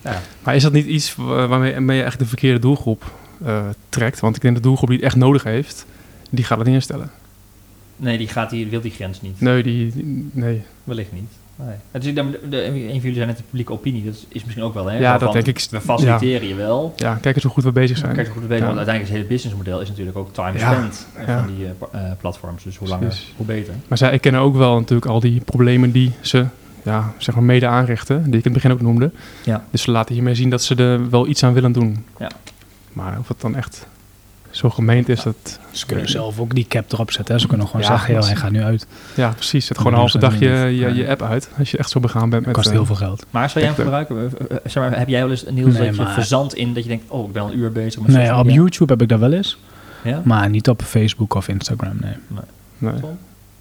ja, 0.00 0.20
Maar 0.42 0.54
is 0.54 0.62
dat 0.62 0.72
niet 0.72 0.86
iets 0.86 1.14
wa- 1.14 1.46
waarmee 1.46 1.72
waarmee 1.72 1.96
je 1.96 2.02
echt 2.02 2.18
de 2.18 2.26
verkeerde 2.26 2.58
doelgroep 2.58 3.12
eh, 3.44 3.68
trekt? 3.88 4.20
Want 4.20 4.36
ik 4.36 4.42
denk 4.42 4.54
de 4.56 4.62
doelgroep 4.62 4.88
die 4.88 4.96
het 4.98 5.06
echt 5.06 5.16
nodig 5.16 5.42
heeft, 5.42 5.86
die 6.30 6.44
gaat 6.44 6.58
het 6.58 6.66
niet 6.66 6.76
instellen. 6.76 7.10
nee, 7.96 8.18
die 8.18 8.28
gaat 8.28 8.50
die 8.50 8.66
wil 8.66 8.80
die 8.80 8.90
grens 8.90 9.20
niet. 9.22 9.40
Nee, 9.40 9.62
die, 9.62 9.92
die- 9.92 10.30
nee. 10.32 10.62
Wellicht 10.84 11.12
niet. 11.12 11.30
Nee. 11.56 11.74
Het 11.90 12.04
is, 12.04 12.14
de, 12.14 12.38
de, 12.48 12.64
een 12.64 12.90
van 12.90 13.00
jullie 13.00 13.14
zijn 13.14 13.26
net 13.28 13.36
de 13.36 13.42
publieke 13.42 13.72
opinie. 13.72 14.04
Dat 14.04 14.24
is 14.28 14.44
misschien 14.44 14.64
ook 14.64 14.74
wel, 14.74 14.86
hè? 14.86 14.98
Ja, 14.98 15.12
Zo 15.12 15.18
dat 15.18 15.32
van, 15.32 15.42
denk 15.42 15.58
ik. 15.58 15.66
We 15.70 15.80
faciliteren 15.80 16.48
je 16.48 16.54
wel. 16.54 16.92
Ja, 16.96 17.14
kijk 17.14 17.34
eens 17.34 17.44
hoe 17.44 17.52
goed 17.52 17.64
we 17.64 17.72
bezig 17.72 17.96
zijn. 17.98 18.14
Kijk, 18.14 18.26
hoe 18.26 18.34
goed 18.34 18.42
te 18.42 18.48
weten, 18.48 18.66
Ja. 18.66 18.74
want 18.74 18.86
uiteindelijk 18.86 19.02
is 19.02 19.08
het 19.08 19.28
hele 19.28 19.28
businessmodel 19.28 19.80
is 19.80 19.88
natuurlijk 19.88 20.16
ook 20.16 20.32
time 20.32 20.58
Ja. 20.58 20.72
spent 20.72 21.06
Ja. 21.26 21.38
van 21.38 21.54
die 21.56 21.66
eh, 21.66 21.70
eh, 22.10 22.16
platforms. 22.20 22.62
Dus 22.62 22.76
hoe 22.76 22.88
langer, 22.88 23.06
Precies. 23.06 23.32
hoe 23.36 23.46
beter. 23.46 23.74
Maar 23.88 23.98
zij 23.98 24.18
kennen 24.18 24.40
ook 24.40 24.56
wel 24.56 24.78
natuurlijk 24.78 25.10
al 25.10 25.20
die 25.20 25.40
problemen 25.40 25.90
die 25.92 26.12
ze 26.20 26.46
ja, 26.82 27.12
zeg 27.18 27.34
maar 27.34 27.44
mede 27.44 27.66
aanrichten, 27.66 28.16
die 28.16 28.38
ik 28.38 28.44
in 28.44 28.52
het 28.52 28.52
begin 28.52 28.72
ook 28.72 28.80
noemde. 28.80 29.10
Ja. 29.44 29.64
Dus 29.70 29.82
ze 29.82 29.90
laten 29.90 30.14
hiermee 30.14 30.34
zien 30.34 30.50
dat 30.50 30.62
ze 30.62 30.74
er 30.74 31.10
wel 31.10 31.26
iets 31.26 31.42
aan 31.44 31.52
willen 31.52 31.72
doen. 31.72 32.04
Ja. 32.18 32.30
Maar 32.92 33.18
of 33.18 33.28
het 33.28 33.40
dan 33.40 33.56
echt 33.56 33.86
zo 34.56 34.70
gemeend 34.70 35.08
is, 35.08 35.22
dat... 35.22 35.58
Ze 35.70 35.86
kunnen 35.86 36.08
zelf 36.08 36.38
ook 36.40 36.54
die 36.54 36.66
cap 36.68 36.92
erop 36.92 37.10
zetten. 37.10 37.34
Hè. 37.34 37.40
Ze 37.40 37.46
kunnen 37.46 37.66
gewoon 37.66 37.82
Ja, 37.82 37.88
zeggen, 37.88 38.14
joh, 38.14 38.24
hij 38.24 38.36
gaat 38.36 38.50
nu 38.50 38.62
uit. 38.62 38.86
Ja, 39.14 39.28
precies. 39.28 39.66
Zet 39.66 39.68
Dat 39.68 39.76
gewoon 39.76 39.92
een 39.92 39.98
halve 39.98 40.18
dag 40.18 40.38
je, 40.38 40.94
je, 40.94 41.08
app 41.08 41.22
uit, 41.22 41.50
als 41.58 41.70
je 41.70 41.78
echt 41.78 41.90
zo 41.90 42.00
begaan 42.00 42.30
bent 42.30 42.32
Dat 42.32 42.46
met... 42.46 42.54
kost 42.54 42.66
eh, 42.66 42.72
heel 42.72 42.86
veel 42.86 42.94
geld. 42.94 43.26
Maar 43.30 43.50
zou 43.50 43.64
jij 43.64 43.74
hem 43.74 43.86
Echt, 43.86 44.06
gebruiken? 44.06 44.38
Eh, 44.48 44.56
eh, 44.56 44.62
zeg 44.64 44.74
maar, 44.82 44.98
heb 44.98 45.08
jij 45.08 45.20
wel 45.20 45.30
eens, 45.30 45.44
Nee, 45.50 45.64
dat 45.64 45.76
je 45.84 45.92
maar- 46.02 46.12
verzandt 46.12 46.54
in 46.54 46.74
dat 46.74 46.82
je 46.82 46.88
denkt, 46.88 47.04
oh, 47.10 47.26
ik 47.26 47.32
ben 47.32 47.42
al 47.42 47.48
een 47.52 47.58
uur 47.58 47.72
bezig 47.72 48.00
met 48.00 48.10
Nee, 48.10 48.36
op? 48.36 48.48
YouTube 48.50 48.92
heb 48.92 49.02
ik 49.02 49.08
dat 49.08 49.18
wel 49.18 49.32
eens. 49.32 49.58
Ja? 50.04 50.20
Maar 50.24 50.50
niet 50.50 50.68
op 50.68 50.82
Facebook 50.82 51.34
of 51.34 51.48
Instagram, 51.48 51.96
nee. 52.00 52.14
Nee, 52.78 52.92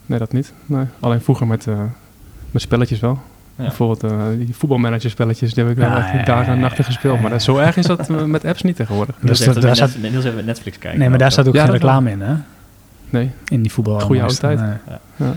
nee, 0.05 0.19
dat 0.19 0.31
niet. 0.33 0.53
Nee. 0.65 0.85
Alleen 1.00 1.21
vroeger 1.21 1.47
met, 1.47 1.67
eh, 1.67 1.81
met 2.51 2.62
spelletjes 2.62 3.00
wel. 3.00 3.19
Ja. 3.55 3.63
Bijvoorbeeld 3.63 4.03
eh, 4.03 4.19
die 4.38 4.55
voetbalmanagerspelletjes, 4.55 5.53
die 5.53 5.63
heb 5.63 5.72
ik 5.74 5.79
wel 5.79 5.89
Ja, 5.89 5.98
echt 5.98 6.12
ja, 6.13 6.24
dagen 6.36 6.53
en 6.53 6.60
nachten 6.60 6.83
gespeeld. 6.83 7.22
Maar 7.22 7.29
dat, 7.29 7.41
zo 7.43 7.57
erg 7.57 7.77
is 7.77 7.86
dat 7.86 8.10
eh, 8.10 8.24
met 8.36 8.45
apps 8.45 8.62
niet 8.62 8.75
tegenwoordig. 8.75 9.15
Dus 9.15 9.39
Niels 9.39 9.53
dat- 9.53 9.63
daar 9.63 9.79
met 9.79 9.89
staat- 9.89 10.33
Net- 10.36 10.45
Netflix 10.45 10.77
kijken. 10.77 11.00
Nee, 11.00 11.10
maar 11.10 11.17
daar 11.17 11.31
staat 11.31 11.48
ook 11.48 11.53
Ja, 11.53 11.63
geen 11.63 11.72
reclame 11.72 12.12
in, 12.12 12.22
hè? 12.22 12.33
Nee. 13.10 13.31
In 13.48 13.62
die 13.62 13.72
voetbal. 13.72 14.00
Goeie 14.00 14.22
oude 14.22 14.36
tijd. 14.38 14.60
Nee. 14.60 15.29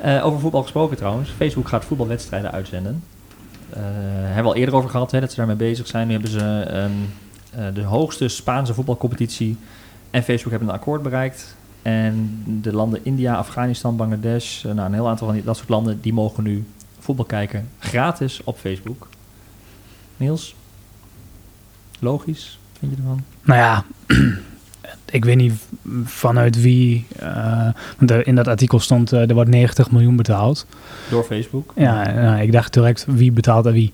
Eh, 0.00 0.26
over 0.26 0.40
voetbal 0.40 0.62
gesproken 0.62 0.96
trouwens. 0.96 1.30
Facebook 1.36 1.68
gaat 1.68 1.84
voetbalwedstrijden 1.84 2.52
uitzenden. 2.52 3.02
Eh 3.70 3.80
hebben 4.24 4.42
we 4.44 4.48
al 4.48 4.56
eerder 4.56 4.74
over 4.74 4.90
gehad, 4.90 5.10
hè, 5.10 5.20
dat 5.20 5.30
ze 5.30 5.36
daarmee 5.36 5.56
bezig 5.56 5.86
zijn. 5.86 6.06
Nu 6.06 6.12
hebben 6.12 6.30
ze 6.30 6.40
ehm, 6.68 6.90
eh, 7.50 7.74
de 7.74 7.82
hoogste 7.82 8.28
Spaanse 8.28 8.74
voetbalcompetitie 8.74 9.56
en 10.10 10.22
Facebook 10.22 10.50
hebben 10.50 10.68
een 10.68 10.74
akkoord 10.74 11.02
bereikt. 11.02 11.56
En 11.82 12.42
de 12.62 12.72
landen 12.72 13.00
India, 13.02 13.34
Afghanistan, 13.34 13.96
Bangladesh, 13.96 14.62
nou, 14.64 14.78
een 14.80 14.92
heel 14.92 15.08
aantal 15.08 15.26
van 15.26 15.36
die, 15.36 15.44
dat 15.44 15.56
soort 15.56 15.68
landen, 15.68 15.98
die 16.00 16.12
mogen 16.12 16.42
nu 16.44 16.64
voetbal 17.06 17.24
kijken 17.24 17.68
gratis 17.78 18.40
op 18.44 18.58
Facebook. 18.58 19.08
Niels? 20.16 20.54
Logisch, 21.98 22.58
vind 22.78 22.92
je 22.92 22.96
ervan? 23.02 23.22
Nou 23.42 23.60
ja, 23.60 23.84
ik 25.18 25.24
weet 25.24 25.36
niet 25.36 25.52
vanuit 26.04 26.60
wie. 26.60 27.06
eh, 27.18 27.68
want 27.98 28.10
er- 28.10 28.26
in 28.26 28.34
dat 28.34 28.48
artikel 28.48 28.80
stond 28.80 29.12
eh, 29.12 29.28
er 29.28 29.34
wordt 29.34 29.50
90 29.50 29.90
miljoen 29.90 30.16
betaald. 30.16 30.66
Door 31.10 31.24
Facebook? 31.24 31.72
Ja, 31.76 32.12
nou, 32.12 32.40
ik 32.42 32.52
dacht 32.52 32.72
direct 32.72 33.04
wie 33.08 33.32
betaalt 33.32 33.66
aan 33.66 33.72
wie. 33.72 33.92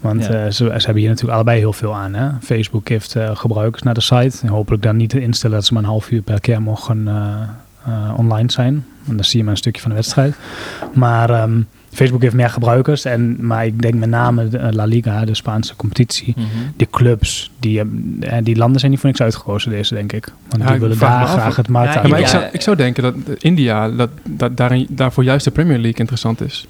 Want 0.00 0.24
Ja. 0.24 0.28
eh, 0.30 0.44
ze, 0.44 0.52
ze 0.52 0.64
hebben 0.72 0.96
hier 0.96 1.08
natuurlijk 1.08 1.34
allebei 1.34 1.58
heel 1.58 1.72
veel 1.72 1.94
aan. 1.94 2.14
Hè? 2.14 2.30
Facebook 2.40 2.88
heeft 2.88 3.16
gebruikers 3.34 3.82
naar 3.82 3.94
de 3.94 4.00
site. 4.00 4.38
En 4.42 4.48
hopelijk 4.48 4.82
dan 4.82 4.96
niet 4.96 5.10
te 5.10 5.20
instellen 5.20 5.56
dat 5.56 5.66
ze 5.66 5.72
maar 5.74 5.82
een 5.82 5.88
half 5.88 6.10
uur 6.10 6.22
per 6.22 6.40
keer 6.40 6.62
mogen 6.62 7.08
online 8.16 8.50
zijn. 8.50 8.86
En 9.08 9.16
dan 9.16 9.24
zie 9.24 9.38
je 9.38 9.42
maar 9.44 9.52
een 9.52 9.58
stukje 9.58 9.80
van 9.80 9.90
de 9.90 9.96
wedstrijd. 9.96 10.34
Maar 10.94 11.30
ehm, 11.30 11.60
Facebook 11.92 12.22
heeft 12.22 12.34
meer 12.34 12.50
gebruikers. 12.50 13.04
En, 13.04 13.46
maar 13.46 13.66
ik 13.66 13.82
denk 13.82 13.94
met 13.94 14.08
name 14.08 14.48
de, 14.48 14.58
eh, 14.58 14.72
La 14.72 14.84
Liga, 14.84 15.24
de 15.24 15.34
Spaanse 15.34 15.76
competitie. 15.76 16.34
Mhm. 16.36 16.46
Die 16.76 16.86
clubs, 16.90 17.50
die, 17.60 17.76
hebben- 17.76 18.16
eh, 18.20 18.38
die 18.42 18.56
landen 18.56 18.78
zijn 18.80 18.90
niet 18.90 19.00
voor 19.00 19.08
niks 19.08 19.22
uitgekozen 19.22 19.70
deze, 19.70 19.94
denk 19.94 20.12
ik. 20.12 20.24
Want 20.48 20.62
Ja, 20.62 20.66
die 20.66 20.74
ik 20.74 20.80
willen 20.80 20.98
daar 20.98 21.22
af, 21.22 21.30
graag 21.30 21.56
het 21.56 21.68
markt 21.68 21.94
Ja, 21.94 22.02
Ja, 22.02 22.08
maar 22.08 22.18
ik 22.20 22.26
zou, 22.26 22.44
ik 22.52 22.60
zou 22.60 22.76
denken 22.76 23.02
dat 23.02 23.14
eh, 23.14 23.34
India, 23.38 23.90
dat, 23.90 24.10
dat 24.28 24.56
daarin, 24.56 24.86
daarvoor 24.90 25.24
juist 25.24 25.44
de 25.44 25.50
Premier 25.50 25.78
League 25.78 25.98
interessant 26.00 26.40
is. 26.40 26.66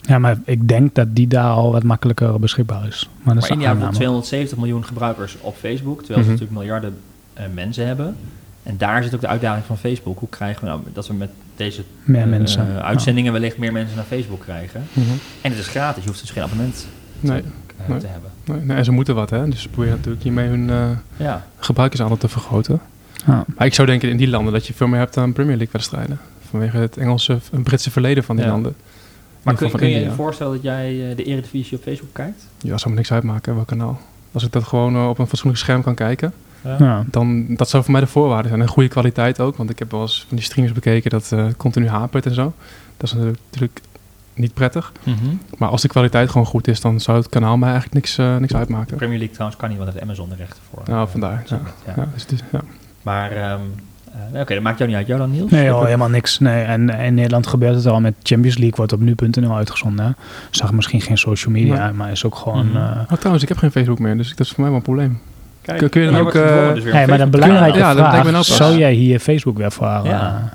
Ja, 0.00 0.18
maar 0.18 0.38
ik 0.44 0.68
denk 0.68 0.94
dat 0.94 1.06
die 1.16 1.26
daar 1.26 1.50
al 1.50 1.72
wat 1.72 1.82
makkelijker 1.82 2.40
beschikbaar 2.40 2.86
is. 2.86 3.08
Maar 3.22 3.34
dat 3.34 3.34
Maar 3.34 3.42
is 3.42 3.48
India 3.50 3.66
heeft 3.66 3.78
aanname. 3.80 3.96
270 3.96 4.58
miljoen 4.58 4.84
gebruikers 4.84 5.36
op 5.40 5.56
Facebook, 5.56 5.98
terwijl 5.98 6.18
ze 6.24 6.30
Mhm. 6.30 6.30
natuurlijk 6.30 6.58
miljarden 6.58 6.94
eh, 7.32 7.44
mensen 7.54 7.86
hebben. 7.86 8.16
En 8.66 8.74
daar 8.78 9.02
zit 9.02 9.14
ook 9.14 9.20
de 9.20 9.26
uitdaging 9.26 9.64
van 9.64 9.78
Facebook. 9.78 10.18
Hoe 10.18 10.28
krijgen 10.28 10.60
we 10.62 10.68
nou 10.68 10.80
dat 10.92 11.06
we 11.06 11.14
met 11.14 11.30
deze 11.56 11.82
Meer 12.04 12.22
eh, 12.22 12.28
mensen. 12.28 12.76
eh, 12.76 12.82
uitzendingen 12.84 13.32
wellicht 13.32 13.58
meer 13.58 13.72
mensen 13.72 13.96
naar 13.96 14.04
Facebook 14.04 14.40
krijgen? 14.40 14.82
En 15.40 15.50
het 15.50 15.58
is 15.58 15.66
gratis, 15.68 16.02
je 16.02 16.08
hoeft 16.08 16.20
dus 16.20 16.30
geen 16.30 16.42
abonnement 16.42 16.86
Nee, 17.20 17.42
eh, 17.76 17.88
Nee. 17.88 17.98
te 17.98 18.06
hebben. 18.06 18.30
nee, 18.44 18.60
nee, 18.60 18.76
en 18.76 18.84
ze 18.84 18.92
moeten 18.92 19.14
wat, 19.14 19.30
hè. 19.30 19.48
Dus 19.48 19.62
ze 19.62 19.68
proberen 19.68 19.96
natuurlijk 19.96 20.22
hiermee 20.22 20.48
hun 20.48 20.70
eh 20.70 20.90
Ja, 21.16 21.46
gebruikersaantal 21.58 22.16
te 22.16 22.28
vergroten. 22.28 22.80
Ja. 23.26 23.44
Maar 23.56 23.66
ik 23.66 23.74
zou 23.74 23.86
denken 23.88 24.08
in 24.10 24.16
die 24.16 24.28
landen 24.28 24.52
dat 24.52 24.66
je 24.66 24.74
veel 24.74 24.86
meer 24.86 24.98
hebt 24.98 25.16
aan 25.16 25.32
Premier 25.32 25.56
League 25.56 25.72
wedstrijden. 25.72 26.18
Vanwege 26.50 26.76
het 26.76 26.96
Engelse, 26.96 27.38
een 27.52 27.62
Britse 27.62 27.90
verleden 27.90 28.24
van 28.24 28.36
die 28.36 28.44
Ja. 28.44 28.50
landen. 28.50 28.74
maar 29.42 29.54
kun, 29.54 29.88
je 29.88 29.98
je 30.00 30.10
voorstellen 30.10 30.52
dat 30.52 30.62
jij 30.62 31.12
de 31.16 31.22
Eredivisie 31.24 31.76
op 31.76 31.82
Facebook 31.82 32.12
kijkt? 32.12 32.46
Ja, 32.60 32.78
zou 32.78 32.90
me 32.90 32.96
niks 32.96 33.12
uitmaken 33.12 33.54
welk 33.54 33.66
kanaal. 33.66 34.00
Als 34.32 34.44
ik 34.44 34.52
dat 34.52 34.64
gewoon 34.64 35.08
op 35.08 35.18
een 35.18 35.26
fatsoenlijk 35.26 35.62
scherm 35.62 35.82
kan 35.82 35.94
kijken, 35.94 36.32
Ja. 36.78 37.04
dan 37.10 37.44
dat 37.56 37.68
zou 37.68 37.82
voor 37.82 37.92
mij 37.92 38.00
de 38.00 38.06
voorwaarde 38.06 38.48
zijn. 38.48 38.60
En 38.60 38.68
goede 38.68 38.88
kwaliteit 38.88 39.40
ook, 39.40 39.56
want 39.56 39.70
ik 39.70 39.78
heb 39.78 39.90
wel 39.90 40.00
eens 40.00 40.24
van 40.28 40.36
die 40.36 40.44
streamers 40.46 40.74
bekeken 40.74 41.10
dat 41.10 41.32
eh 41.32 41.46
continu 41.56 41.88
hapert 41.88 42.26
en 42.26 42.34
zo. 42.34 42.52
Dat 42.96 43.06
is 43.06 43.12
natuurlijk, 43.12 43.40
natuurlijk 43.50 43.80
niet 44.34 44.54
prettig. 44.54 44.92
Mhm. 45.02 45.16
Maar 45.58 45.68
als 45.68 45.82
de 45.82 45.88
kwaliteit 45.88 46.30
gewoon 46.30 46.46
goed 46.46 46.68
is, 46.68 46.80
dan 46.80 47.00
zou 47.00 47.18
het 47.18 47.28
kanaal 47.28 47.56
mij 47.56 47.70
eigenlijk 47.70 47.94
niks, 47.94 48.18
eh, 48.18 48.36
niks 48.36 48.54
uitmaken. 48.54 48.96
Premier 48.96 49.16
League 49.16 49.34
trouwens 49.34 49.60
kan 49.60 49.68
niet, 49.68 49.78
want 49.78 49.90
heeft 49.92 50.02
Amazon 50.04 50.28
de 50.28 50.34
rechten 50.34 50.62
voor. 50.70 50.82
Nou, 50.86 51.08
vandaar. 51.08 51.42
Ja. 51.46 51.60
ja. 51.86 51.92
Ja, 51.96 52.08
dus 52.12 52.22
het 52.22 52.32
is- 52.32 52.42
ja. 52.52 52.60
Maar 53.02 53.30
ehm, 53.30 53.42
eh, 53.42 54.20
nee, 54.32 54.42
oké, 54.42 54.54
dat 54.54 54.62
maakt 54.62 54.78
jou 54.78 54.90
niet 54.90 54.98
uit. 54.98 55.06
Jou 55.06 55.20
dan, 55.20 55.30
Niels? 55.30 55.50
Nee, 55.50 55.64
joh, 55.64 55.84
helemaal 55.84 56.08
niks. 56.08 56.38
Nee. 56.38 56.62
En 56.62 56.90
in 56.90 57.14
Nederland 57.14 57.46
gebeurt 57.46 57.74
het 57.74 57.86
al 57.86 58.00
met 58.00 58.14
Champions 58.22 58.56
League, 58.58 58.76
wordt 58.76 58.92
op 58.92 59.00
nu.nl 59.00 59.54
uitgezonden. 59.56 60.04
hè. 60.04 60.10
Zag 60.50 60.72
misschien 60.72 61.00
geen 61.00 61.18
social 61.18 61.52
media, 61.52 61.92
maar 61.92 62.10
is 62.10 62.24
ook 62.24 62.34
gewoon... 62.34 62.66
Mhm. 62.68 62.76
eh, 62.76 63.00
Oh, 63.10 63.12
trouwens, 63.12 63.42
ik 63.42 63.48
heb 63.48 63.58
geen 63.58 63.70
Facebook 63.70 63.98
meer, 63.98 64.16
dus 64.16 64.28
dat 64.30 64.40
is 64.40 64.48
voor 64.48 64.60
mij 64.60 64.68
wel 64.68 64.76
een 64.78 64.84
probleem. 64.84 65.20
Kijk, 65.66 65.78
Kun- 65.78 65.88
kun 65.88 66.02
je 66.02 66.10
dan 66.10 66.20
ook, 66.20 66.32
dus 66.32 66.84
een 66.84 67.08
maar 67.08 67.20
een 67.20 67.30
belangrijke 67.30 67.78
Ja, 67.78 67.94
vraag, 67.94 68.30
pas. 68.32 68.56
zou 68.56 68.76
jij 68.76 68.92
hier 68.92 69.18
Facebook 69.18 69.56
weer 69.58 69.72
voor... 69.72 69.86
Ja. 69.86 70.02
eh, 70.04 70.50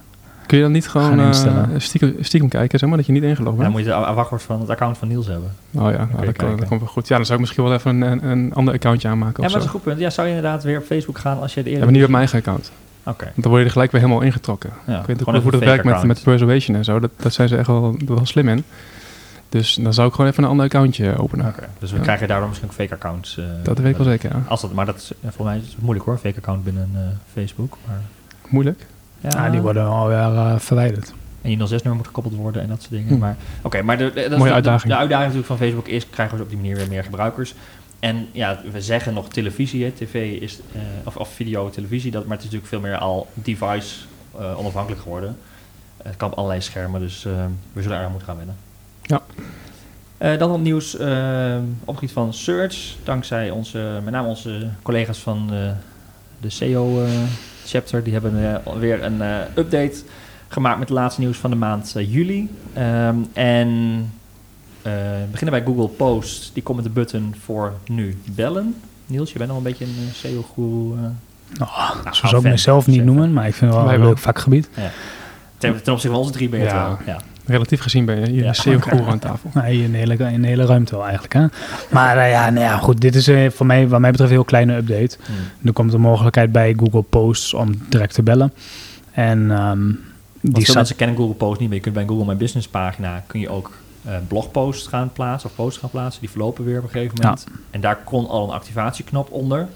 Kun 0.45 0.57
je 0.57 0.63
dan 0.63 0.71
niet 0.73 0.87
gewoon 0.87 1.19
eh, 1.19 1.25
instellen. 1.25 1.81
stiekem, 1.81 2.15
stiekem 2.19 2.49
kijken, 2.49 2.79
zeg 2.79 2.89
maar, 2.89 2.97
dat 2.97 3.07
je 3.07 3.11
niet 3.13 3.23
ingelogd 3.23 3.57
Ja, 3.57 3.63
dan 3.63 3.71
bent? 3.73 3.85
moet 3.87 3.93
je 3.95 4.05
de 4.07 4.13
wachtwoord 4.13 4.41
van 4.43 4.59
het 4.59 4.69
account 4.69 4.97
van 4.97 5.07
Niels 5.07 5.27
hebben. 5.27 5.51
Oh 5.71 5.81
ja, 5.81 5.97
nou, 5.97 5.97
dat, 5.97 6.17
kan- 6.19 6.33
kijken. 6.33 6.57
dat 6.57 6.67
komt 6.67 6.79
wel 6.81 6.89
goed. 6.89 7.07
Ja, 7.07 7.15
dan 7.15 7.25
zou 7.25 7.39
ik 7.39 7.45
misschien 7.45 7.63
wel 7.63 7.73
even 7.73 8.01
een, 8.01 8.23
een, 8.23 8.25
een 8.37 8.53
ander 8.53 8.73
accountje 8.73 9.07
aanmaken 9.07 9.33
Ja, 9.35 9.41
maar 9.41 9.49
dat 9.49 9.59
is 9.59 9.65
een 9.65 9.71
goed 9.71 9.83
punt. 9.83 9.99
Ja, 9.99 10.09
zou 10.09 10.27
je 10.27 10.35
inderdaad 10.35 10.63
weer 10.63 10.77
op 10.77 10.83
Facebook 10.85 11.17
gaan 11.17 11.39
als 11.41 11.53
je 11.53 11.63
de 11.63 11.69
Ja, 11.69 11.75
eerder... 11.75 11.85
maar 11.85 11.93
niet 11.95 12.03
op 12.05 12.09
mijn 12.09 12.21
eigen 12.21 12.39
account. 12.39 12.71
Oké. 13.03 13.23
Want 13.23 13.35
dan 13.35 13.47
word 13.47 13.57
je 13.59 13.65
er 13.65 13.71
gelijk 13.71 13.91
weer 13.91 14.01
helemaal 14.01 14.21
ingetrokken. 14.23 14.69
Ja, 14.87 14.99
ik 14.99 15.05
weet 15.05 15.17
gewoon 15.19 15.35
ook 15.35 15.41
hoe 15.41 15.51
dat 15.51 15.63
werkt 15.63 15.83
met, 15.83 16.03
met 16.03 16.23
preservation 16.23 16.77
en 16.77 16.83
zo. 16.83 16.99
Dat, 16.99 17.11
dat 17.17 17.33
zijn 17.33 17.47
ze 17.47 17.57
echt 17.57 17.67
wel, 17.67 17.95
wel 18.05 18.25
slim 18.25 18.47
in. 18.49 18.63
Dus 19.51 19.75
dan 19.75 19.93
zou 19.93 20.07
ik 20.07 20.13
gewoon 20.13 20.29
even 20.31 20.43
een 20.43 20.49
ander 20.49 20.65
accountje 20.65 21.17
openen. 21.17 21.55
Dus 21.79 21.91
we 21.91 21.97
Ja. 21.97 22.03
krijgen 22.03 22.27
daardoor 22.27 22.47
misschien 22.47 22.69
ook 22.69 22.75
fake 22.75 22.93
accounts. 22.93 23.37
eh, 23.37 23.45
Dat 23.63 23.77
weet 23.77 23.91
ik 23.91 23.97
wel 23.97 24.05
zeker, 24.05 24.29
ja. 24.33 24.43
Als 24.47 24.61
dat, 24.61 24.73
maar 24.73 24.85
dat 24.85 24.95
is, 24.95 25.11
eh, 25.21 25.31
voor 25.31 25.45
mij 25.45 25.57
is 25.57 25.67
het 25.67 25.81
moeilijk 25.81 26.05
hoor, 26.05 26.17
fake 26.17 26.37
account 26.37 26.63
binnen 26.63 26.89
eh, 26.93 27.01
Facebook. 27.33 27.77
Maar, 27.87 28.01
Moeilijk. 28.49 28.85
ja, 29.19 29.49
die 29.49 29.61
worden 29.61 29.85
alweer 29.85 30.17
eh, 30.17 30.59
verwijderd. 30.59 31.13
En 31.41 31.49
je 31.51 31.57
06-nummer 31.57 31.95
moet 31.95 32.05
gekoppeld 32.07 32.35
worden 32.35 32.61
en 32.61 32.67
dat 32.67 32.79
soort 32.79 32.91
dingen. 32.91 33.07
Hm. 33.13 33.17
Maar 33.19 33.35
oké, 33.61 33.81
maar 33.81 33.97
de, 33.97 34.11
de, 34.29 34.35
Mooie 34.37 34.53
uitdaging. 34.53 34.81
De, 34.83 34.89
de 34.89 34.95
uitdaging 34.95 35.33
natuurlijk 35.33 35.59
van 35.59 35.67
Facebook 35.67 35.87
is, 35.87 36.09
krijgen 36.09 36.37
we 36.37 36.43
dus 36.43 36.53
op 36.53 36.59
die 36.59 36.61
manier 36.69 36.75
weer 36.81 36.93
meer 36.95 37.03
gebruikers. 37.03 37.55
En 37.99 38.27
ja, 38.31 38.59
we 38.71 38.81
zeggen 38.81 39.13
nog 39.13 39.29
televisie, 39.29 39.83
hè. 39.83 39.91
tv 39.91 40.41
is, 40.41 40.59
eh, 40.73 40.81
of, 41.03 41.15
of 41.15 41.29
video, 41.33 41.69
televisie, 41.69 42.11
dat, 42.11 42.25
maar 42.25 42.37
het 42.37 42.45
is 42.45 42.51
natuurlijk 42.51 42.69
veel 42.81 42.89
meer 42.91 42.97
al 42.99 43.27
device 43.33 43.95
eh, 44.39 44.59
onafhankelijk 44.59 45.01
geworden. 45.01 45.37
het 46.03 46.15
kan 46.17 46.31
op 46.31 46.37
allerlei 46.37 46.61
schermen, 46.61 46.99
dus 47.01 47.25
eh, 47.25 47.31
we 47.73 47.81
zullen 47.81 47.97
eraan 47.97 48.09
moeten 48.11 48.27
gaan 48.27 48.37
wennen. 48.37 48.55
Ja. 49.01 49.21
Eh, 50.17 50.37
dan 50.37 50.49
wat 50.49 50.59
nieuws 50.59 50.97
eh, 50.97 51.55
op 51.79 51.87
het 51.87 51.95
gebied 51.95 52.11
van 52.11 52.33
search. 52.33 52.95
Dankzij 53.03 53.49
onze, 53.49 53.99
met 54.03 54.13
name 54.13 54.27
onze 54.27 54.67
collega's 54.81 55.17
van 55.17 55.49
eh, 55.53 55.69
de 56.39 56.49
SEO-chapter. 56.49 58.03
die 58.03 58.13
hebben 58.13 58.61
eh, 58.65 58.73
weer 58.73 59.03
een 59.03 59.21
eh, 59.21 59.37
update 59.55 60.03
gemaakt 60.47 60.79
met 60.79 60.89
het 60.89 60.97
laatste 60.97 61.21
nieuws 61.21 61.37
van 61.37 61.49
de 61.49 61.55
maand 61.55 61.93
eh, 61.95 62.13
juli. 62.13 62.49
Ehm, 62.73 63.15
en 63.33 63.67
eh, 64.81 64.91
we 64.93 65.27
beginnen 65.31 65.63
bij 65.63 65.73
Google 65.73 65.87
Post. 65.87 66.53
Die 66.53 66.63
komt 66.63 66.77
met 66.77 66.85
de 66.85 66.91
button 66.91 67.35
voor 67.43 67.73
nu 67.87 68.17
bellen. 68.25 68.75
Niels, 69.05 69.31
je 69.31 69.37
bent 69.37 69.51
al 69.51 69.57
een 69.57 69.63
beetje 69.63 69.85
een 69.85 70.11
uh, 70.25 70.31
eh, 70.31 71.09
Oh, 71.61 72.03
Nou, 72.03 72.15
zo 72.15 72.27
zou 72.27 72.45
ik 72.45 72.51
mezelf 72.51 72.87
niet 72.87 73.03
noemen, 73.03 73.33
maar 73.33 73.47
ik 73.47 73.53
vind 73.53 73.73
het 73.73 73.83
wel 73.83 73.93
een 73.93 73.99
leuk 73.99 74.17
vakgebied. 74.17 74.69
ten, 74.73 74.83
ten 75.57 75.93
opzichte 75.93 76.07
van 76.07 76.15
onze 76.15 76.31
drie 76.31 76.49
ben 76.49 76.59
je 76.59 76.65
het 76.65 76.73
Ja. 76.75 76.87
wel. 76.87 76.97
Ja. 77.05 77.21
Relatief 77.51 77.81
gezien 77.81 78.05
ben 78.05 78.19
je 78.19 78.29
hier 78.29 78.41
Ja. 78.41 78.47
een 78.47 78.55
SEO-goeroe 78.55 79.05
aan 79.07 79.19
tafel. 79.19 79.49
Nou, 79.53 79.67
hier 79.67 79.83
in 79.83 79.91
de 79.91 79.97
hele, 79.97 80.15
in 80.31 80.41
de 80.41 80.47
hele 80.47 80.65
ruimte 80.65 80.95
wel 80.95 81.03
eigenlijk. 81.03 81.33
Hè? 81.33 81.45
Maar 81.89 82.17
eh, 82.17 82.31
ja, 82.31 82.49
nou 82.49 82.65
ja, 82.65 82.77
goed, 82.77 83.01
dit 83.01 83.15
is 83.15 83.27
eh, 83.27 83.49
voor 83.49 83.65
mij, 83.65 83.87
wat 83.87 83.99
mij 83.99 84.11
betreft 84.11 84.31
een 84.31 84.37
heel 84.37 84.45
kleine 84.45 84.75
update. 84.75 85.17
Hm. 85.25 85.67
Er 85.67 85.73
komt 85.73 85.93
een 85.93 86.01
mogelijkheid 86.01 86.51
bij 86.51 86.73
Google 86.77 87.01
Posts 87.01 87.53
om 87.53 87.81
direct 87.89 88.13
te 88.13 88.23
bellen. 88.23 88.53
En 89.11 89.51
ehm, 89.51 89.87
die 90.41 90.65
veel 90.65 90.75
mensen 90.75 90.95
kennen 90.95 91.15
Google 91.17 91.33
Post 91.35 91.59
niet, 91.59 91.67
maar 91.67 91.77
je 91.77 91.83
kunt 91.83 91.93
bij 91.95 92.03
een 92.03 92.09
Google 92.09 92.25
My 92.25 92.37
Business 92.37 92.67
pagina 92.67 93.23
kun 93.27 93.39
je 93.39 93.49
ook 93.49 93.71
eh, 94.05 94.15
blogposts 94.27 94.87
gaan 94.87 95.11
plaatsen 95.13 95.49
of 95.49 95.55
posts 95.55 95.79
gaan 95.79 95.89
plaatsen. 95.89 96.21
Die 96.21 96.29
verlopen 96.29 96.65
weer 96.65 96.77
op 96.77 96.83
een 96.83 96.89
gegeven 96.89 97.17
moment. 97.21 97.45
En 97.69 97.81
daar 97.81 97.97
kon 98.03 98.27
al 98.27 98.43
een 98.43 98.53
activatieknop 98.53 99.31
onder. 99.31 99.67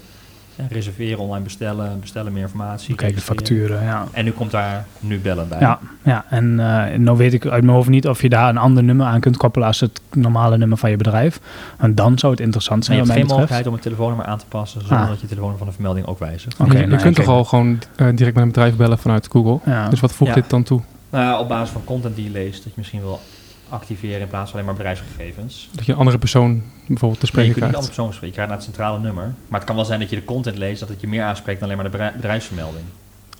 Reserveren, 0.68 1.18
online 1.18 1.44
bestellen, 1.44 2.00
bestellen 2.00 2.32
meer 2.32 2.42
informatie. 2.42 2.94
Kijk, 2.94 3.14
de 3.14 3.20
facturen, 3.20 3.82
ja. 3.82 4.04
En 4.12 4.24
nu 4.24 4.30
komt 4.32 4.50
daar 4.50 4.86
nu 5.00 5.18
bellen 5.18 5.48
bij. 5.48 5.58
Ja, 5.60 5.78
ja, 6.02 6.24
en 6.30 6.60
eh 6.60 6.98
nou 6.98 7.16
weet 7.16 7.32
ik 7.32 7.46
uit 7.46 7.62
mijn 7.64 7.76
hoofd 7.76 7.88
niet 7.88 8.08
of 8.08 8.22
je 8.22 8.28
daar 8.28 8.48
een 8.48 8.56
ander 8.56 8.82
nummer 8.84 9.06
aan 9.06 9.20
kunt 9.20 9.36
koppelen 9.36 9.66
als 9.66 9.80
het 9.80 10.00
normale 10.12 10.58
nummer 10.58 10.78
van 10.78 10.90
je 10.90 10.96
bedrijf. 10.96 11.40
En 11.78 11.94
dan 11.94 12.18
zou 12.18 12.32
het 12.32 12.40
interessant 12.40 12.88
Maar 12.88 12.96
je 12.96 13.04
zijn 13.04 13.18
hebt 13.18 13.28
geen 13.28 13.36
betreft. 13.36 13.50
mogelijkheid 13.50 13.66
om 13.66 13.72
het 13.72 13.82
telefoonnummer 13.82 14.26
aan 14.26 14.38
te 14.38 14.46
passen 14.48 14.80
zonder 14.80 14.98
Ah. 14.98 15.08
dat 15.08 15.20
je 15.20 15.26
telefoonnummer 15.26 15.58
van 15.58 15.66
de 15.66 15.72
vermelding 15.72 16.06
ook 16.06 16.18
wijzigt. 16.18 16.60
Oké, 16.60 16.72
je 16.72 16.78
je 16.78 16.86
nou, 16.86 17.02
kunt 17.02 17.14
toch 17.16 17.26
al 17.28 17.44
gewoon 17.44 17.78
eh, 17.96 18.06
direct 18.14 18.34
met 18.34 18.44
een 18.44 18.48
bedrijf 18.48 18.76
bellen 18.76 18.98
vanuit 18.98 19.28
Google. 19.30 19.58
Ja. 19.72 19.88
Dus 19.88 20.00
wat 20.00 20.12
voegt 20.12 20.34
Ja. 20.34 20.40
dit 20.40 20.50
dan 20.50 20.62
toe? 20.62 20.80
Nou 21.10 21.40
op 21.40 21.48
basis 21.48 21.70
van 21.70 21.84
content 21.84 22.16
die 22.16 22.24
je 22.24 22.30
leest, 22.30 22.54
dat 22.56 22.64
je 22.64 22.72
misschien 22.76 23.00
wil 23.00 23.20
activeren 23.68 24.20
in 24.20 24.28
plaats 24.28 24.50
van 24.50 24.60
alleen 24.60 24.64
maar 24.74 24.74
bedrijfsgegevens. 24.84 25.68
Dat 25.72 25.86
je 25.86 25.92
een 25.92 25.98
andere 25.98 26.18
persoon 26.18 26.62
bijvoorbeeld 26.86 27.00
te 27.00 27.06
Nee, 27.06 27.10
je 27.20 27.26
spreken 27.26 27.34
kunt 27.34 27.46
niet 27.46 27.54
krijgt. 27.54 27.74
andere 27.76 27.94
persoon 27.94 28.12
spreken. 28.12 28.34
Je 28.34 28.40
gaat 28.40 28.48
naar 28.48 28.56
het 28.56 28.66
centrale 28.66 28.98
nummer. 28.98 29.24
Maar 29.48 29.58
het 29.58 29.68
kan 29.68 29.76
wel 29.76 29.84
zijn 29.84 30.00
dat 30.00 30.10
je 30.10 30.16
de 30.16 30.24
content 30.24 30.58
leest, 30.58 30.80
dat 30.80 30.88
het 30.88 31.00
je 31.00 31.06
meer 31.08 31.22
aanspreekt 31.22 31.60
dan 31.60 31.68
alleen 31.70 31.82
maar 31.82 31.90
de 31.90 31.96
bedrij- 31.98 32.12
bedrijfsvermelding. 32.16 32.84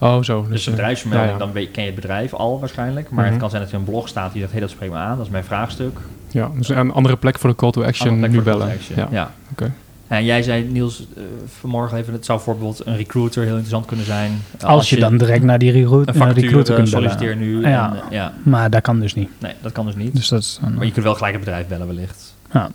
Oh, 0.01 0.23
zo. 0.23 0.41
Dus 0.43 0.51
Dus, 0.51 0.65
de 0.65 0.71
eh, 0.71 0.77
bedrijfsvermelding, 0.77 1.31
ja, 1.33 1.39
ja. 1.39 1.45
dan 1.45 1.53
weet, 1.55 1.71
ken 1.71 1.83
je 1.83 1.91
het 1.91 2.01
bedrijf 2.01 2.35
al 2.35 2.61
waarschijnlijk. 2.61 3.11
Maar 3.11 3.23
Mhm. 3.23 3.33
het 3.33 3.41
kan 3.41 3.51
zijn 3.51 3.63
dat 3.63 3.71
er 3.71 3.79
een 3.79 3.85
blog 3.85 4.09
staat 4.09 4.33
die 4.33 4.41
zegt, 4.41 4.53
hé, 4.53 4.61
dat 4.61 4.71
spreekt 4.71 4.93
me 4.93 4.99
aan. 4.99 5.17
Dat 5.17 5.27
is 5.27 5.33
mijn 5.33 5.45
vraagstuk. 5.45 5.99
Ja, 6.31 6.51
dus 6.57 6.69
een 6.69 6.93
andere 6.93 7.17
plek 7.17 7.39
voor 7.39 7.51
de 7.51 7.57
call 7.57 7.71
to 7.71 7.83
action 7.85 8.31
nu 8.31 8.43
bellen. 8.43 8.71
action. 8.73 8.99
Ja. 8.99 9.09
Ja. 9.11 9.31
Oké. 9.53 9.73
En 10.09 10.25
jij 10.25 10.43
zei, 10.43 10.63
Niels, 10.65 11.07
eh, 11.17 11.23
vanmorgen 11.59 11.99
even, 11.99 12.13
het 12.13 12.25
zou 12.25 12.39
bijvoorbeeld 12.39 12.87
een 12.87 12.97
recruiter 12.97 13.43
heel 13.43 13.51
interessant 13.51 13.87
kunnen 13.87 14.07
zijn. 14.07 14.43
Als, 14.63 14.91
je, 14.91 14.97
dan 14.99 15.17
direct 15.19 15.43
naar 15.43 15.59
die 15.59 15.71
recruit, 15.73 16.09
een 16.09 16.15
naar 16.15 16.15
vacature 16.15 16.41
recruiter 16.47 16.75
kunt 16.75 16.91
bellen. 16.91 17.11
solliciteer 17.11 17.37
nu. 17.37 17.61
Ja. 17.69 17.91
En, 17.91 17.97
eh, 17.97 18.03
ja. 18.11 18.33
Maar 18.43 18.71
dat 18.71 18.83
kan 18.83 19.01
dus 19.01 19.15
niet. 19.15 19.29
Nee, 19.39 19.53
dat 19.63 19.73
kan 19.73 19.87
dus 19.87 19.95
niet. 19.97 20.15
Dus 20.17 20.29
dat 20.29 20.41
is 20.41 20.59
een- 20.63 20.75
Maar 20.75 20.85
je 20.85 20.93
kunt 20.93 21.05
wel 21.05 21.15
gelijk 21.15 21.35
het 21.35 21.45
bedrijf 21.45 21.67
bellen 21.67 21.87
wellicht. 21.87 22.35
Ja. 22.53 22.71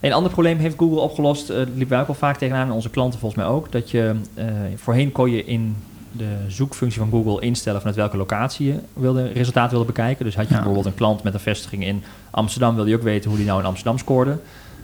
Een 0.00 0.12
ander 0.12 0.30
probleem 0.32 0.58
heeft 0.58 0.76
Google 0.78 1.00
opgelost. 1.00 1.50
eh 1.50 1.56
liepen 1.56 1.88
wij 1.88 2.00
ook 2.00 2.08
al 2.08 2.14
vaak 2.14 2.36
tegenaan 2.38 2.66
en 2.66 2.72
onze 2.72 2.90
klanten 2.90 3.18
volgens 3.20 3.42
mij 3.42 3.50
ook. 3.50 3.72
Dat 3.72 3.90
je 3.90 4.14
eh, 4.34 4.44
voorheen 4.76 5.12
kon 5.12 5.30
je 5.30 5.44
in 5.44 5.76
de 6.12 6.28
zoekfunctie 6.48 7.00
van 7.00 7.10
Google 7.10 7.40
instellen 7.40 7.78
vanuit 7.80 7.96
welke 7.98 8.16
locatie 8.16 8.66
je 8.66 8.74
wilde, 8.92 9.26
resultaat 9.32 9.70
wilde 9.70 9.86
bekijken. 9.86 10.24
Dus 10.24 10.34
had 10.34 10.44
je 10.44 10.50
Ja. 10.50 10.56
bijvoorbeeld 10.56 10.86
een 10.86 10.94
klant 10.94 11.22
met 11.22 11.34
een 11.34 11.40
vestiging 11.40 11.84
in 11.84 12.02
Amsterdam, 12.30 12.74
wilde 12.74 12.90
je 12.90 12.96
ook 12.96 13.02
weten 13.02 13.28
hoe 13.28 13.38
die 13.38 13.46
nou 13.48 13.60
in 13.60 13.66
Amsterdam 13.66 13.98
scoorde. 13.98 14.38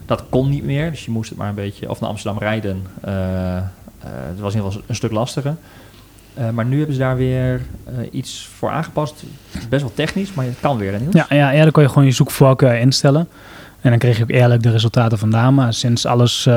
Dat 0.09 0.25
kon 0.29 0.49
niet 0.49 0.64
meer, 0.64 0.90
dus 0.90 1.05
je 1.05 1.11
moest 1.11 1.29
het 1.29 1.38
maar 1.38 1.49
een 1.49 1.55
beetje, 1.55 1.90
of 1.90 2.01
naar 2.01 2.11
Amsterdam 2.11 2.42
rijden. 2.42 2.83
eh 3.01 3.59
eh, 3.99 4.11
het 4.29 4.40
was 4.40 4.53
in 4.55 4.59
ieder 4.59 4.73
geval 4.73 4.88
een 4.88 4.94
stuk 4.94 5.11
lastiger. 5.11 5.57
Eh, 6.35 6.51
maar 6.51 6.64
nu 6.64 6.77
hebben 6.77 6.94
ze 6.94 7.01
daar 7.01 7.16
weer 7.16 7.61
iets 8.11 8.49
voor 8.57 8.71
aangepast. 8.71 9.23
Best 9.68 9.83
wel 9.83 9.92
technisch, 9.94 10.35
maar 10.35 10.44
het 10.44 10.61
kan 10.61 10.77
weer. 10.77 10.92
Hè? 10.92 10.99
Ja, 11.11 11.53
ja, 11.53 11.62
dan 11.62 11.71
kon 11.71 11.83
je 11.83 11.88
gewoon 11.88 12.05
je 12.05 12.11
zoekvoorkeur 12.11 12.79
instellen. 12.79 13.29
En 13.81 13.90
dan 13.90 13.99
kreeg 13.99 14.16
je 14.16 14.23
ook 14.23 14.31
eerlijk 14.31 14.62
de 14.62 14.71
resultaten 14.71 15.18
vandaan. 15.18 15.55
Maar 15.55 15.75
sinds 15.75 16.07
alles 16.07 16.49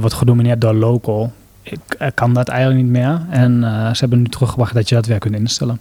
wordt 0.00 0.14
gedomineerd 0.14 0.60
door 0.60 0.74
local, 0.74 1.32
ik, 1.62 2.10
kan 2.14 2.34
dat 2.34 2.48
eigenlijk 2.48 2.82
niet 2.82 2.92
meer. 2.92 3.20
En 3.30 3.60
ze 3.92 4.00
hebben 4.00 4.18
nu 4.18 4.28
teruggebracht 4.28 4.74
dat 4.74 4.88
je 4.88 4.94
dat 4.94 5.06
weer 5.06 5.18
kunt 5.18 5.34
instellen. 5.34 5.78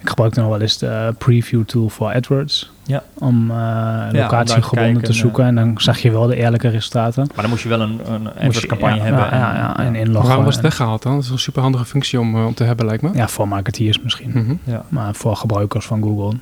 Ik 0.00 0.08
gebruikte 0.08 0.40
nog 0.40 0.48
wel 0.48 0.60
eens 0.60 0.78
de 0.78 1.14
preview 1.18 1.64
tool 1.64 1.88
voor 1.88 2.12
AdWords. 2.14 2.70
Ja. 2.84 3.02
Om 3.14 3.50
uh, 3.50 4.06
locatiegebonden 4.12 5.02
te 5.02 5.12
zoeken. 5.12 5.44
En 5.44 5.54
dan 5.54 5.74
zag 5.76 5.98
je 5.98 6.10
wel 6.10 6.26
de 6.26 6.36
eerlijke 6.36 6.68
resultaten. 6.68 7.22
Maar 7.26 7.40
dan 7.40 7.50
moest 7.50 7.62
je 7.62 7.68
wel 7.68 7.80
een, 7.80 8.00
een 8.12 8.28
AdWords-campagne 8.28 8.96
ja, 8.96 9.02
hebben. 9.02 9.24
Ja, 9.24 9.30
ja, 9.36 9.54
ja, 9.54 9.78
en 9.78 9.94
inloggen. 9.94 10.26
Waarom 10.26 10.44
was 10.44 10.54
het 10.54 10.62
weggehaald 10.62 11.02
dan? 11.02 11.14
Dat 11.14 11.22
is 11.22 11.30
een 11.30 11.38
super 11.38 11.62
handige 11.62 11.84
functie 11.84 12.20
om, 12.20 12.36
eh, 12.36 12.46
om 12.46 12.54
te 12.54 12.64
hebben, 12.64 12.86
lijkt 12.86 13.02
me. 13.02 13.10
Ja, 13.14 13.28
voor 13.28 13.48
marketeers 13.48 14.00
misschien. 14.02 14.30
Mhm. 14.34 14.54
ja. 14.64 14.84
Maar 14.88 15.14
voor 15.14 15.36
gebruikers 15.36 15.86
van 15.86 16.02
Google. 16.02 16.38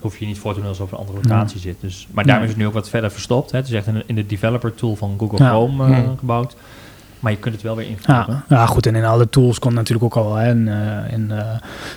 hoef 0.00 0.18
je 0.18 0.26
niet 0.26 0.38
voor 0.38 0.54
te 0.54 0.60
doen 0.60 0.68
alsof 0.68 0.92
een 0.92 0.98
andere 0.98 1.18
locatie 1.22 1.60
zit. 1.60 1.76
Dus, 1.80 2.06
maar 2.10 2.24
daarom 2.24 2.44
is 2.44 2.50
het 2.50 2.58
nu 2.58 2.66
ook 2.66 2.72
wat 2.72 2.88
verder 2.88 3.10
verstopt. 3.10 3.50
Hè. 3.50 3.58
Het 3.58 3.66
is 3.66 3.72
echt 3.72 3.86
in, 3.86 4.02
in 4.06 4.14
de 4.14 4.26
developer 4.26 4.74
tool 4.74 4.96
van 4.96 5.14
Google 5.18 5.38
Ja. 5.38 5.48
Chrome 5.48 5.84
eh, 5.86 5.98
Hmm. 5.98 6.18
gebouwd. 6.18 6.56
Maar 7.20 7.32
je 7.32 7.38
kunt 7.38 7.54
het 7.54 7.64
wel 7.64 7.76
weer 7.76 7.86
invoeren. 7.86 8.26
Ja, 8.26 8.56
ja, 8.56 8.66
goed. 8.66 8.86
En 8.86 8.94
in 8.94 9.04
alle 9.04 9.28
tools 9.28 9.58
kon 9.58 9.74
natuurlijk 9.74 10.04
ook 10.04 10.24
al. 10.24 10.34
Hè, 10.34 10.50
in 10.50 10.68
eh 10.68 11.12
in 11.12 11.30
eh, 11.30 11.46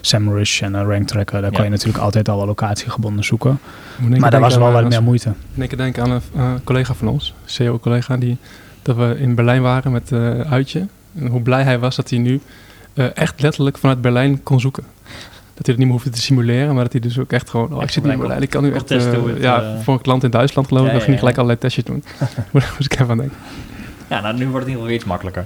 SEMrush 0.01 0.61
en 0.61 0.73
uh, 0.73 0.81
Rank 0.81 1.07
Tracker. 1.07 1.41
Daar 1.41 1.51
Ja. 1.51 1.55
kon 1.55 1.63
je 1.65 1.69
natuurlijk 1.71 2.03
altijd 2.03 2.29
al 2.29 2.37
wel 2.37 2.45
locatiegebonden 2.45 3.23
zoeken. 3.23 3.59
Moet 3.97 4.19
Maar 4.19 4.31
daar 4.31 4.39
was 4.39 4.55
wel 4.57 4.71
wat 4.71 4.89
meer 4.89 5.03
moeite. 5.03 5.33
Één 5.57 5.67
keer 5.67 5.77
denken 5.77 6.03
aan 6.03 6.11
een 6.11 6.21
eh, 6.35 6.51
collega 6.63 6.93
van 6.93 7.07
ons, 7.07 7.33
CEO-collega, 7.45 8.17
die 8.17 8.37
dat 8.81 8.95
we 8.95 9.15
in 9.19 9.35
Berlijn 9.35 9.61
waren 9.61 9.91
met 9.91 10.11
eh 10.11 10.39
Uitje. 10.39 10.87
En 11.15 11.27
hoe 11.27 11.41
blij 11.41 11.63
hij 11.63 11.79
was 11.79 11.95
dat 11.95 12.09
hij 12.09 12.19
nu 12.19 12.41
eh, 12.93 13.05
echt 13.13 13.41
letterlijk 13.41 13.77
vanuit 13.77 14.01
Berlijn 14.01 14.43
kon 14.43 14.59
zoeken. 14.59 14.83
Dat 15.53 15.67
hij 15.67 15.75
het 15.75 15.77
niet 15.77 15.85
meer 15.85 15.91
hoefde 15.91 16.09
te 16.09 16.21
simuleren, 16.21 16.73
maar 16.73 16.83
dat 16.83 16.91
hij 16.91 17.01
dus 17.01 17.19
ook 17.19 17.31
echt 17.31 17.49
gewoon... 17.49 17.73
Oh, 17.73 17.81
ik 17.83 17.89
zit 17.89 18.03
nu 18.03 18.11
in 18.11 18.17
Berlijn, 18.19 18.41
ik 18.41 18.49
kan 18.49 18.63
nu 18.63 18.71
echt... 18.73 18.89
het, 18.89 19.15
ja, 19.39 19.75
voor 19.83 19.93
een 19.93 20.01
klant 20.01 20.23
in 20.23 20.29
Duitsland 20.29 20.67
geloof 20.67 20.83
ik, 20.83 20.87
Ja, 20.91 20.93
dan 20.97 21.05
ging 21.05 21.17
gelijk 21.17 21.35
allerlei 21.35 21.59
testjes 21.59 21.83
doen. 21.83 22.03
Moest 22.51 22.79
ik 22.79 22.93
even 22.93 23.09
aan 23.09 23.17
denken. 23.17 23.37
Ja, 24.09 24.21
nou, 24.21 24.37
nu 24.37 24.47
wordt 24.47 24.65
het 24.65 24.67
in 24.67 24.69
ieder 24.69 24.71
geval 24.71 24.85
weer 24.85 24.95
iets 24.95 25.05
makkelijker. 25.05 25.45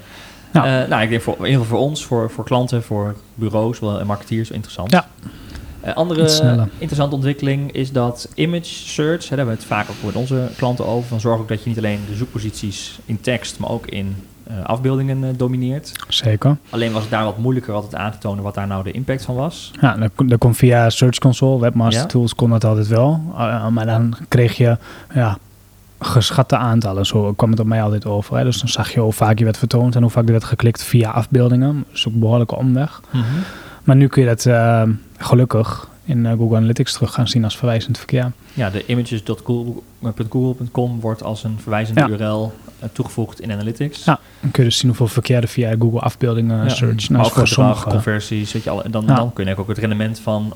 Eh, 0.51 0.63
nou, 0.63 1.01
ik 1.01 1.09
denk 1.09 1.21
voor, 1.21 1.35
in 1.37 1.45
ieder 1.45 1.61
geval 1.61 1.77
voor 1.77 1.87
ons, 1.87 2.05
voor, 2.05 2.31
voor 2.31 2.43
klanten, 2.43 2.83
voor 2.83 3.15
bureaus 3.35 3.79
wel, 3.79 3.99
en 3.99 4.07
marketeers 4.07 4.51
interessant. 4.51 4.91
Ja. 4.91 5.07
Eh, 5.81 5.93
andere 5.93 6.67
interessante 6.77 7.15
ontwikkeling 7.15 7.71
is 7.71 7.91
dat 7.91 8.29
image 8.35 8.63
search, 8.65 9.23
hè, 9.23 9.35
daar 9.35 9.37
hebben 9.37 9.55
we 9.55 9.61
het 9.61 9.69
vaak 9.69 9.89
ook 9.89 10.05
met 10.05 10.15
onze 10.15 10.49
klanten 10.57 10.85
over, 10.85 11.09
van 11.09 11.19
zorg 11.19 11.39
ook 11.39 11.47
dat 11.47 11.63
je 11.63 11.69
niet 11.69 11.77
alleen 11.77 11.99
de 12.09 12.15
zoekposities 12.15 12.99
in 13.05 13.21
tekst, 13.21 13.59
maar 13.59 13.69
ook 13.69 13.87
in 13.87 14.15
eh, 14.43 14.63
afbeeldingen 14.63 15.37
domineert. 15.37 15.91
Zeker. 16.07 16.57
Alleen 16.69 16.91
was 16.91 17.01
het 17.01 17.11
daar 17.11 17.23
wat 17.23 17.37
moeilijker 17.37 17.73
altijd 17.73 17.95
aan 17.95 18.11
te 18.11 18.17
tonen 18.17 18.43
wat 18.43 18.55
daar 18.55 18.67
nou 18.67 18.83
de 18.83 18.91
impact 18.91 19.25
van 19.25 19.35
was. 19.35 19.71
Ja, 19.81 19.95
dat, 19.95 20.11
dat 20.25 20.39
kon 20.39 20.55
via 20.55 20.89
Search 20.89 21.17
Console, 21.17 21.59
Webmaster 21.59 22.01
Ja. 22.01 22.07
Tools 22.07 22.35
kon 22.35 22.49
dat 22.49 22.63
altijd 22.63 22.87
wel. 22.87 23.21
Uh, 23.31 23.67
maar 23.67 23.85
dan 23.85 24.17
kreeg 24.27 24.57
je 24.57 24.77
ja, 25.13 25.37
geschatte 26.05 26.57
aantallen. 26.57 27.05
Zo 27.05 27.33
kwam 27.33 27.51
het 27.51 27.59
op 27.59 27.65
mij 27.65 27.83
altijd 27.83 28.05
over. 28.05 28.37
Hè. 28.37 28.43
Dus 28.43 28.59
dan 28.59 28.69
zag 28.69 28.93
je 28.93 28.99
hoe 28.99 29.13
vaak 29.13 29.37
je 29.39 29.43
werd 29.43 29.57
vertoond 29.57 29.95
en 29.95 30.01
hoe 30.01 30.11
vaak 30.11 30.25
er 30.25 30.31
werd 30.31 30.43
geklikt 30.43 30.83
via 30.83 31.09
afbeeldingen. 31.11 31.85
Dus 31.91 32.07
ook 32.07 32.13
een 32.13 32.19
behoorlijke 32.19 32.55
omweg. 32.55 33.01
Maar 33.83 33.95
nu 33.95 34.07
kun 34.07 34.21
je 34.21 34.27
dat 34.27 34.45
eh, 34.45 34.83
gelukkig 35.17 35.87
in 36.05 36.25
eh, 36.25 36.31
Google 36.31 36.57
Analytics 36.57 36.93
terug 36.93 37.13
gaan 37.13 37.27
zien 37.27 37.43
als 37.43 37.57
verwijzend 37.57 37.97
verkeer. 37.97 38.31
Ja, 38.53 38.69
de 38.69 38.85
images.google.com 38.85 40.99
wordt 40.99 41.23
als 41.23 41.43
een 41.43 41.57
verwijzende 41.61 42.01
Ja. 42.01 42.07
URL 42.09 42.53
eh, 42.79 42.89
toegevoegd 42.93 43.41
in 43.41 43.51
Analytics. 43.51 44.03
Ja, 44.03 44.19
dan 44.41 44.51
kun 44.51 44.63
je 44.63 44.69
dus 44.69 44.77
zien 44.77 44.87
hoeveel 44.89 45.07
verkeer 45.07 45.41
er 45.41 45.47
via 45.47 45.75
Google 45.79 45.99
afbeeldingen 45.99 46.63
Ja. 46.63 46.69
search. 46.69 47.09
maar 47.09 47.19
Nou, 47.19 47.31
ook 47.31 47.37
voor 47.37 47.47
sommige. 47.47 47.89
conversies, 47.89 48.53
weet 48.53 48.63
je, 48.63 48.69
al, 48.69 48.83
dan, 48.89 49.03
Ja. 49.07 49.15
dan 49.15 49.33
kun 49.33 49.45
je 49.45 49.57
ook 49.57 49.67
het 49.67 49.77
rendement 49.77 50.19
van 50.19 50.53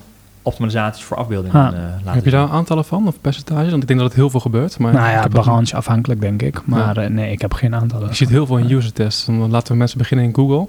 optimalisaties 0.48 1.04
voor 1.04 1.18
afbeeldingen 1.18 1.60
Ja. 1.62 1.68
eh, 1.74 1.80
laten 1.80 2.14
Heb 2.14 2.24
je 2.26 2.32
daar 2.32 2.50
aantallen 2.50 2.86
van 2.86 3.08
of 3.08 3.22
percentages? 3.22 3.70
Want 3.70 3.82
ik 3.82 3.88
denk 3.88 4.00
dat 4.00 4.08
het 4.10 4.18
heel 4.18 4.30
veel 4.30 4.40
gebeurt. 4.40 4.80
Maar 4.80 4.94
Nou 4.94 5.10
ja, 5.10 5.28
branche 5.28 5.76
afhankelijk 5.76 6.22
denk 6.22 6.42
ik. 6.42 6.62
Maar 6.66 6.98
eh, 6.98 7.10
nee, 7.10 7.32
ik 7.32 7.42
heb 7.42 7.54
geen 7.54 7.76
aantallen. 7.76 8.08
Je 8.10 8.16
ziet 8.16 8.30
heel 8.30 8.46
veel 8.46 8.58
in 8.58 8.72
user 8.72 8.94
tests. 8.94 9.26
Dan 9.26 9.50
laten 9.50 9.72
we 9.72 9.78
mensen 9.78 9.98
beginnen 9.98 10.26
in 10.26 10.36
Google 10.36 10.68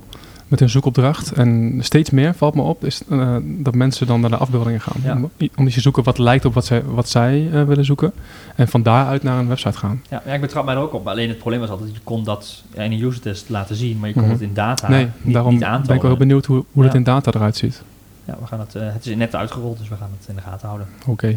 met 0.48 0.60
hun 0.60 0.68
zoekopdracht. 0.68 1.32
En 1.32 1.76
steeds 1.80 2.10
meer 2.10 2.34
valt 2.34 2.54
me 2.54 2.62
op 2.62 2.84
is 2.84 3.02
eh, 3.10 3.36
dat 3.42 3.74
mensen 3.74 4.06
dan 4.06 4.20
naar 4.20 4.30
de 4.30 4.36
afbeeldingen 4.36 4.80
gaan. 4.80 5.00
Ja. 5.04 5.12
Om, 5.14 5.30
omdat 5.56 5.74
je 5.74 5.80
zoeken 5.80 6.02
wat 6.04 6.18
lijkt 6.18 6.44
op 6.44 6.54
wat 6.54 6.64
zij, 6.64 6.82
wat 6.84 7.08
zij 7.08 7.48
eh, 7.52 7.62
willen 7.62 7.84
zoeken. 7.84 8.12
En 8.56 8.68
van 8.68 8.82
daaruit 8.82 9.22
naar 9.22 9.38
een 9.38 9.48
website 9.48 9.78
gaan. 9.78 10.02
Ja, 10.10 10.22
ja, 10.26 10.32
ik 10.32 10.40
betrap 10.40 10.64
mij 10.64 10.74
er 10.74 10.80
ook 10.80 10.92
op. 10.94 11.04
Maar 11.04 11.12
alleen 11.12 11.28
het 11.28 11.38
probleem 11.38 11.60
was 11.60 11.70
altijd, 11.70 11.90
je 11.92 12.00
kon 12.04 12.24
dat 12.24 12.62
in 12.74 12.80
een 12.92 13.02
user 13.02 13.20
test 13.20 13.48
laten 13.48 13.76
zien, 13.76 13.98
maar 13.98 14.08
je 14.08 14.14
kon 14.14 14.22
Mhm. 14.22 14.32
het 14.32 14.40
in 14.40 14.54
data 14.54 14.88
nee, 14.88 15.08
niet, 15.22 15.34
daarom 15.34 15.52
niet 15.52 15.60
ben 15.60 15.78
ik 15.80 15.86
wel 15.86 16.10
heel 16.10 16.16
benieuwd 16.16 16.46
hoe, 16.46 16.64
hoe 16.72 16.84
dat 16.84 16.94
in 16.94 17.02
data 17.02 17.30
eruit 17.34 17.56
ziet. 17.56 17.82
Ja, 18.28 18.36
we 18.40 18.46
gaan 18.46 18.60
het, 18.60 18.74
eh, 18.74 18.82
het 18.92 19.06
is 19.06 19.16
net 19.16 19.34
uitgerold, 19.34 19.78
dus 19.78 19.88
we 19.88 19.94
gaan 19.96 20.10
het 20.18 20.28
in 20.28 20.34
de 20.34 20.40
gaten 20.40 20.66
houden. 20.66 20.86
Oké. 21.06 21.36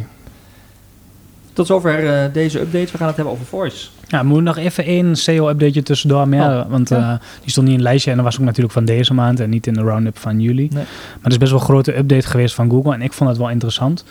Tot 1.53 1.67
zover 1.67 2.23
eh, 2.23 2.33
deze 2.33 2.59
updates. 2.59 2.91
We 2.91 2.97
gaan 2.97 3.07
het 3.07 3.15
hebben 3.15 3.33
over 3.33 3.45
voice. 3.45 3.87
Ja, 4.07 4.23
moet 4.23 4.43
nog 4.43 4.57
even 4.57 4.83
één 4.85 5.15
SEO-updateje 5.15 5.83
tussendoor 5.83 6.27
meer. 6.27 6.41
Oh, 6.41 6.69
want 6.69 6.89
ja. 6.89 7.13
eh, 7.13 7.19
die 7.41 7.49
stond 7.51 7.65
niet 7.67 7.75
in 7.75 7.81
een 7.81 7.87
lijstje 7.89 8.09
en 8.11 8.15
dat 8.15 8.25
was 8.25 8.39
ook 8.39 8.45
natuurlijk 8.45 8.73
van 8.73 8.85
deze 8.85 9.13
maand 9.13 9.39
en 9.39 9.49
niet 9.49 9.67
in 9.67 9.73
de 9.73 9.81
roundup 9.81 10.17
van 10.17 10.39
juli. 10.39 10.61
Nee. 10.67 10.69
Maar 10.83 11.23
het 11.23 11.31
is 11.31 11.37
best 11.37 11.51
wel 11.51 11.59
een 11.59 11.65
grote 11.65 11.97
update 11.97 12.27
geweest 12.27 12.55
van 12.55 12.69
Google 12.69 12.93
en 12.93 13.01
ik 13.01 13.13
vond 13.13 13.29
het 13.29 13.39
wel 13.39 13.49
interessant. 13.49 14.05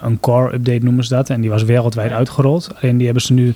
Een 0.00 0.20
core-update 0.20 0.84
noemen 0.84 1.04
ze 1.04 1.14
dat 1.14 1.30
en 1.30 1.40
die 1.40 1.50
was 1.50 1.62
wereldwijd 1.62 2.10
Ja. 2.10 2.16
uitgerold. 2.16 2.70
Alleen 2.82 2.96
die 2.96 3.04
hebben 3.04 3.22
ze 3.24 3.32
nu, 3.32 3.54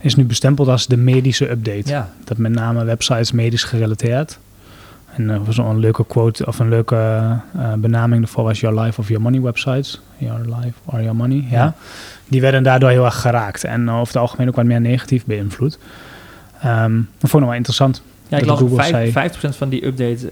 is 0.00 0.14
nu 0.14 0.24
bestempeld 0.24 0.68
als 0.68 0.86
de 0.86 0.96
medische 0.96 1.50
update. 1.50 1.88
Ja, 1.88 2.08
Dat 2.24 2.36
met 2.38 2.52
name 2.52 2.84
websites 2.84 3.32
medisch 3.32 3.64
gerelateerd. 3.64 4.38
En 5.16 5.28
er 5.30 5.44
was 5.44 5.56
een 5.58 5.78
leuke 5.78 6.06
quote 6.06 6.46
of 6.46 6.58
een 6.58 6.68
leuke 6.68 6.96
eh, 7.58 7.72
benaming 7.72 8.20
daarvoor 8.24 8.44
was 8.44 8.60
Your 8.60 8.80
Life 8.80 9.00
of 9.00 9.08
Your 9.08 9.22
Money 9.22 9.40
websites. 9.40 10.00
Your 10.16 10.40
Life 10.40 10.72
or 10.84 11.00
Your 11.00 11.16
Money, 11.16 11.44
ja. 11.50 11.62
Ja. 11.62 11.74
Die 12.28 12.40
werden 12.40 12.62
daardoor 12.62 12.90
heel 12.90 13.04
erg 13.04 13.20
geraakt 13.20 13.64
en 13.64 13.88
eh, 13.88 13.94
over 13.94 14.06
het 14.06 14.16
algemeen 14.16 14.48
ook 14.48 14.56
wat 14.56 14.64
meer 14.64 14.80
negatief 14.80 15.24
beïnvloed. 15.24 15.78
Ehm 16.62 16.94
dat 16.96 17.30
vond 17.30 17.32
ik 17.32 17.38
nog 17.38 17.48
wel 17.48 17.54
interessant. 17.54 18.02
ja 18.28 18.38
ik 18.38 18.46
Dat 18.46 18.60
las 18.60 18.70
vijf- 18.74 19.12
zei- 19.12 19.30
50% 19.54 19.56
van 19.56 19.68
die 19.68 19.86
update 19.86 20.30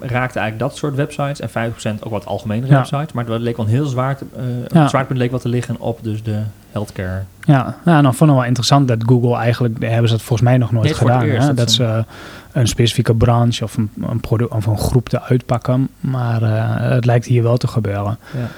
raakte 0.00 0.38
eigenlijk 0.38 0.58
dat 0.58 0.76
soort 0.76 0.94
websites 0.94 1.40
en 1.40 1.48
50% 1.50 2.02
ook 2.04 2.10
wat 2.10 2.26
algemenere 2.26 2.66
Ja. 2.72 2.76
websites. 2.76 3.12
Maar 3.12 3.24
het 3.26 3.40
leek 3.42 3.56
wel 3.56 3.66
een 3.66 3.72
heel 3.72 3.86
zwaar, 3.86 4.18
eh, 4.36 4.42
Ja. 4.68 4.88
zwaartepunt 4.88 5.18
leek 5.18 5.30
wel 5.30 5.40
te 5.40 5.48
liggen 5.48 5.80
op 5.80 5.98
dus 6.02 6.22
de 6.22 6.42
healthcare. 6.76 7.22
Ja, 7.44 7.76
nou 7.84 8.14
vond 8.14 8.30
ik 8.30 8.36
wel 8.36 8.44
interessant 8.44 8.88
dat 8.88 9.02
Google 9.06 9.36
eigenlijk, 9.36 9.82
hebben 9.82 10.08
ze 10.08 10.14
dat 10.14 10.24
volgens 10.24 10.48
mij 10.48 10.58
nog 10.58 10.72
nooit 10.72 10.94
gedaan. 10.94 11.22
eerst 11.22 11.40
hè? 11.40 11.46
dat 11.46 11.56
Dat 11.56 11.70
ze- 11.72 12.04
ze 12.52 12.58
een 12.58 12.68
specifieke 12.68 13.14
branche 13.14 13.64
of 13.64 13.76
een, 13.76 13.90
een 14.00 14.20
product 14.20 14.50
of 14.52 14.66
een 14.66 14.78
groep 14.78 15.08
te 15.08 15.22
uitpakken. 15.22 15.88
Maar 16.00 16.42
eh, 16.42 16.90
het 16.90 17.04
lijkt 17.04 17.26
hier 17.26 17.42
wel 17.42 17.56
te 17.56 17.66
gebeuren. 17.68 18.18
Ja. 18.36 18.48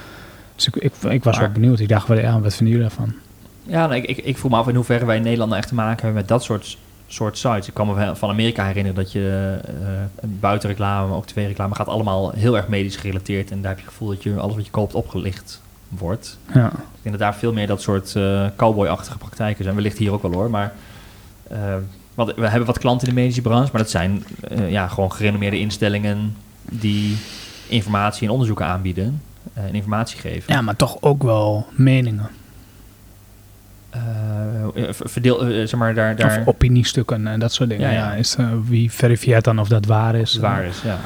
Dus 0.57 0.67
ik, 0.67 0.77
ik, 0.77 0.93
ik 1.11 1.25
was 1.25 1.35
Maar- 1.35 1.45
wel 1.45 1.53
benieuwd. 1.53 1.79
Ik 1.81 1.89
dacht, 1.89 2.07
ja, 2.09 2.41
wat 2.41 2.55
vinden 2.55 2.75
jullie 2.77 2.89
daarvan? 2.89 3.13
Ja, 3.63 3.87
nou, 3.87 3.95
ik, 3.95 4.05
ik, 4.05 4.17
ik 4.25 4.39
vroeg 4.39 4.51
me 4.51 4.57
af 4.57 4.69
in 4.69 4.75
hoeverre 4.75 5.05
wij 5.05 5.17
in 5.17 5.23
Nederland 5.23 5.49
nou 5.51 5.61
echt 5.63 5.71
te 5.71 5.77
maken 5.77 5.97
hebben 5.97 6.15
met 6.15 6.29
dat 6.29 6.43
soort, 6.43 6.79
soort 7.07 7.39
sites. 7.39 7.69
Ik 7.69 7.75
kan 7.75 7.87
me 7.95 8.15
van 8.15 8.31
Amerika 8.31 8.65
herinneren 8.67 9.03
dat 9.03 9.13
je 9.13 9.57
eh 9.65 10.25
buitenreclame, 10.41 11.09
maar 11.09 11.17
ook 11.17 11.27
tv-reclame, 11.27 11.75
gaat 11.75 11.89
allemaal 11.89 12.31
heel 12.31 12.57
erg 12.57 12.69
medisch 12.69 12.97
gerelateerd. 12.97 13.51
En 13.51 13.61
daar 13.61 13.69
heb 13.71 13.79
je 13.79 13.85
het 13.85 13.93
gevoel 13.93 14.09
dat 14.09 14.23
je 14.23 14.35
alles 14.37 14.55
wat 14.55 14.65
je 14.65 14.71
koopt 14.71 14.95
opgelicht 14.95 15.61
wordt. 15.89 16.39
Ja. 16.55 16.67
Ik 16.67 17.03
denk 17.03 17.19
dat 17.19 17.19
daar 17.19 17.35
veel 17.35 17.53
meer 17.53 17.67
dat 17.67 17.83
soort 17.83 18.17
eh 18.17 18.47
cowboy-achtige 18.57 19.19
praktijken 19.19 19.65
zijn. 19.65 19.77
Wellicht 19.77 19.99
hier 19.99 20.13
ook 20.13 20.23
wel 20.23 20.33
hoor, 20.33 20.51
maar... 20.51 20.73
eh, 21.51 21.75
we 22.15 22.49
hebben 22.49 22.67
wat 22.67 22.79
klanten 22.79 23.09
in 23.09 23.15
de 23.15 23.21
medische 23.21 23.43
branche, 23.43 23.69
maar 23.73 23.81
dat 23.81 23.91
zijn 23.91 24.25
eh, 24.49 24.71
ja, 24.71 24.89
gewoon 24.89 25.13
gerenommeerde 25.13 25.59
instellingen 25.59 26.37
die 26.63 27.17
informatie 27.69 28.27
en 28.27 28.33
onderzoeken 28.33 28.67
aanbieden 28.67 29.23
en 29.53 29.75
informatie 29.75 30.19
geven. 30.19 30.55
ja, 30.55 30.61
maar 30.61 30.77
toch 30.77 30.97
ook 31.01 31.23
wel 31.23 31.67
meningen. 31.71 32.29
Eh, 34.75 34.83
eh, 34.89 34.95
verdeel, 35.05 35.41
eh, 35.47 35.49
zeg 35.67 35.75
maar, 35.81 35.95
daar, 35.95 36.17
daar 36.17 36.39
Of 36.41 36.47
opiniestukken 36.47 37.27
en 37.27 37.41
dat 37.41 37.53
soort 37.53 37.69
dingen. 37.69 37.91
Ja, 37.91 37.95
Ja, 37.95 38.11
ja. 38.13 38.15
is, 38.17 38.35
eh, 38.39 38.47
wie 38.69 38.93
verifieert 38.93 39.45
dan 39.45 39.59
of 39.59 39.69
dat 39.69 39.87
waar 39.87 40.15
is? 40.15 40.37
waar 40.37 40.65
is. 40.65 40.81
Ja. 40.85 40.99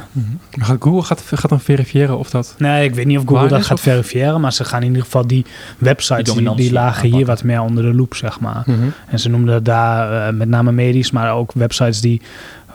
Maar 0.57 0.67
gaat 0.67 0.77
Google 0.83 1.03
gaat, 1.03 1.23
gaat 1.35 1.51
dan 1.51 1.61
verifiëren 1.61 2.19
of 2.19 2.31
dat... 2.31 2.55
Nee, 2.59 2.85
ik 2.85 2.95
weet 2.95 3.07
niet 3.07 3.19
of 3.19 3.25
Google 3.27 3.49
dat 3.49 3.59
is 3.61 3.67
gaat 3.67 3.77
of- 3.77 3.83
verifiëren, 3.83 4.41
maar 4.41 4.53
ze 4.53 4.65
gaan 4.65 4.81
in 4.83 4.87
ieder 4.89 5.03
geval 5.03 5.27
die 5.27 5.47
websites, 5.79 6.35
die, 6.35 6.55
die, 6.55 6.73
lagen 6.73 7.09
hier 7.11 7.27
wat 7.27 7.45
meer 7.45 7.61
onder 7.61 7.85
de 7.85 7.95
loep, 7.95 8.15
zeg 8.15 8.41
maar. 8.41 8.63
Mhm. 8.67 8.79
En 9.09 9.19
ze 9.19 9.29
noemden 9.29 9.55
het 9.55 9.65
daar 9.65 10.35
met 10.35 10.49
name 10.49 10.73
medisch, 10.73 11.11
maar 11.11 11.33
ook 11.33 11.53
websites 11.53 12.01
die 12.01 12.21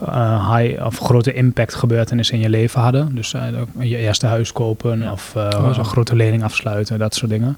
eh, 0.06 0.56
high 0.56 0.86
of 0.86 0.98
grote 1.00 1.34
impact 1.34 1.76
gebeurtenissen 1.76 2.36
in 2.36 2.42
je 2.42 2.50
leven 2.50 2.82
hadden. 2.82 3.16
Dus 3.16 3.34
eh, 3.34 3.42
je 3.80 3.98
eerste 3.98 4.26
huis 4.28 4.52
kopen 4.52 5.00
Ja. 5.00 5.12
of 5.12 5.32
Oh, 5.36 5.72
zo. 5.74 5.80
een 5.80 5.86
grote 5.86 6.16
lening 6.16 6.44
afsluiten, 6.44 7.00
dat 7.00 7.16
soort 7.16 7.32
dingen. 7.32 7.58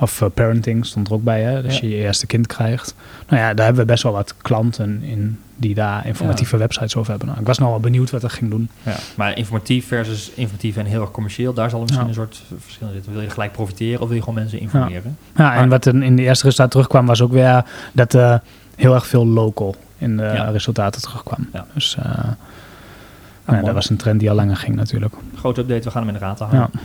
Of 0.00 0.20
eh, 0.22 0.28
parenting 0.34 0.86
stond 0.86 1.06
er 1.08 1.12
ook 1.14 1.22
bij, 1.24 1.42
hè, 1.42 1.62
als 1.62 1.74
Ja. 1.78 1.80
je 1.88 1.88
je 1.88 2.02
eerste 2.02 2.26
kind 2.26 2.46
krijgt. 2.46 2.94
Nou 3.28 3.42
ja, 3.42 3.54
daar 3.54 3.64
hebben 3.64 3.84
we 3.86 3.90
best 3.92 4.02
wel 4.02 4.12
wat 4.12 4.34
klanten 4.42 5.02
in 5.02 5.38
die 5.56 5.74
daar 5.74 6.06
informatieve 6.06 6.56
websites 6.56 6.96
over 6.96 7.10
hebben. 7.10 7.28
Nou, 7.28 7.40
ik 7.40 7.46
was 7.46 7.58
nou 7.58 7.70
wel 7.70 7.80
benieuwd 7.80 8.10
wat 8.10 8.20
dat 8.20 8.32
ging 8.32 8.50
doen. 8.50 8.68
Ja. 8.82 8.94
Maar 9.14 9.36
informatief 9.36 9.86
versus 9.86 10.30
informatief 10.34 10.76
en 10.76 10.84
heel 10.86 11.00
erg 11.00 11.10
commercieel, 11.10 11.52
daar 11.54 11.70
zal 11.70 11.80
misschien 11.80 12.08
een 12.08 12.14
soort 12.14 12.42
verschil 12.58 12.86
in 12.86 12.92
zitten. 12.92 13.12
Wil 13.12 13.20
je 13.22 13.30
gelijk 13.30 13.52
profiteren 13.52 14.00
of 14.00 14.06
wil 14.06 14.16
je 14.16 14.22
gewoon 14.22 14.38
mensen 14.38 14.60
informeren? 14.60 15.16
Ja, 15.36 15.54
en 15.54 15.68
wat 15.68 15.84
er 15.84 16.02
in 16.02 16.16
de 16.16 16.22
eerste 16.22 16.44
resultaat 16.44 16.70
terugkwam 16.70 17.06
was 17.06 17.20
ook 17.22 17.32
weer 17.32 17.64
dat 17.92 18.14
eh 18.14 18.34
heel 18.76 18.94
erg 18.94 19.06
veel 19.06 19.26
local 19.26 19.76
in 19.98 20.16
de 20.16 20.50
resultaten 20.50 21.02
terugkwam. 21.02 21.48
Ja. 21.52 21.66
Dus 21.74 21.96
Nou, 21.96 23.60
mooi. 23.60 23.64
dat 23.64 23.74
was 23.74 23.90
een 23.90 23.96
trend 23.96 24.20
die 24.20 24.30
al 24.30 24.36
langer 24.36 24.56
ging 24.56 24.76
natuurlijk. 24.76 25.14
Grote 25.36 25.60
update, 25.60 25.82
we 25.84 25.90
gaan 25.90 26.00
hem 26.06 26.14
in 26.14 26.18
de 26.20 26.24
gaten 26.26 26.46
houden. 26.46 26.70
Ja. 26.72 26.80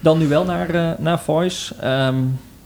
Dan 0.00 0.18
nu 0.18 0.28
wel 0.28 0.44
naar, 0.44 0.94
naar 0.98 1.20
Voice. 1.20 1.74
Ja, 1.80 2.12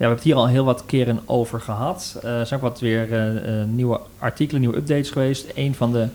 we 0.01 0.07
hebben 0.07 0.25
het 0.25 0.35
hier 0.35 0.37
al 0.37 0.49
heel 0.49 0.65
wat 0.65 0.87
keren 0.87 1.21
over 1.27 1.61
gehad. 1.61 2.19
Eh, 2.23 2.39
er 2.39 2.47
zijn 2.47 2.61
ook 2.61 2.69
wat 2.69 2.81
weer 2.81 3.13
eh, 3.13 3.61
eh, 3.61 3.69
nieuwe 3.69 4.01
artikelen, 4.19 4.61
nieuwe 4.61 4.77
updates 4.77 5.11
geweest. 5.11 5.47
Een 5.55 5.75
van 5.75 5.93
de 5.93 6.09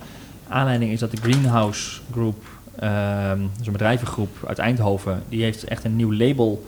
aanleidingen 0.48 0.94
is 0.94 1.00
dat 1.00 1.12
de 1.12 1.18
Greenhouse 1.18 2.00
Group 2.12 2.44
ehm, 2.80 3.40
dus 3.58 3.66
een 3.68 3.72
bedrijvengroep 3.72 4.30
uit 4.48 4.58
Eindhoven, 4.58 5.24
die 5.30 5.44
heeft 5.44 5.64
echt 5.64 5.84
een 5.84 5.96
nieuw 5.96 6.14
label 6.14 6.66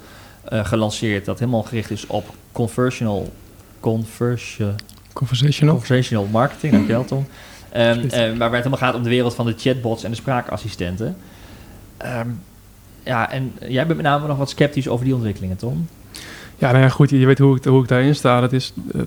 gelanceerd 0.50 1.26
dat 1.26 1.40
helemaal 1.40 1.64
gericht 1.64 1.92
is 1.92 2.08
op 2.08 2.26
conversational, 2.52 3.32
conversion, 3.80 4.76
Conversational. 5.14 5.74
conversational 5.76 6.26
marketing, 6.26 6.74
dankjewel 6.74 7.06
Tom. 7.06 7.28
Ehm, 7.70 7.90
Absoluut. 7.90 8.14
eh, 8.14 8.20
waarbij 8.20 8.60
het 8.60 8.68
helemaal 8.68 8.78
gaat 8.78 8.96
om 8.96 9.04
de 9.04 9.10
wereld 9.10 9.36
van 9.36 9.46
de 9.46 9.54
chatbots 9.58 10.04
en 10.04 10.10
de 10.10 10.16
spraakassistenten. 10.16 11.18
Ehm, 11.98 12.30
ja, 13.04 13.32
en 13.32 13.54
jij 13.60 13.86
bent 13.86 13.98
met 13.98 14.06
name 14.06 14.28
nog 14.28 14.38
wat 14.38 14.50
sceptisch 14.50 14.88
over 14.88 15.06
die 15.06 15.14
ontwikkelingen, 15.14 15.58
Tom. 15.58 15.88
Ja, 16.58 16.72
nou 16.72 16.84
ja, 16.84 16.90
goed, 16.90 17.10
je 17.10 17.26
weet 17.26 17.40
hoe 17.40 17.56
ik, 17.56 17.64
hoe 17.64 17.82
ik 17.82 17.88
daarin 17.88 18.16
sta. 18.16 18.40
Dat 18.40 18.54
is, 18.54 18.74
eh, 18.94 19.02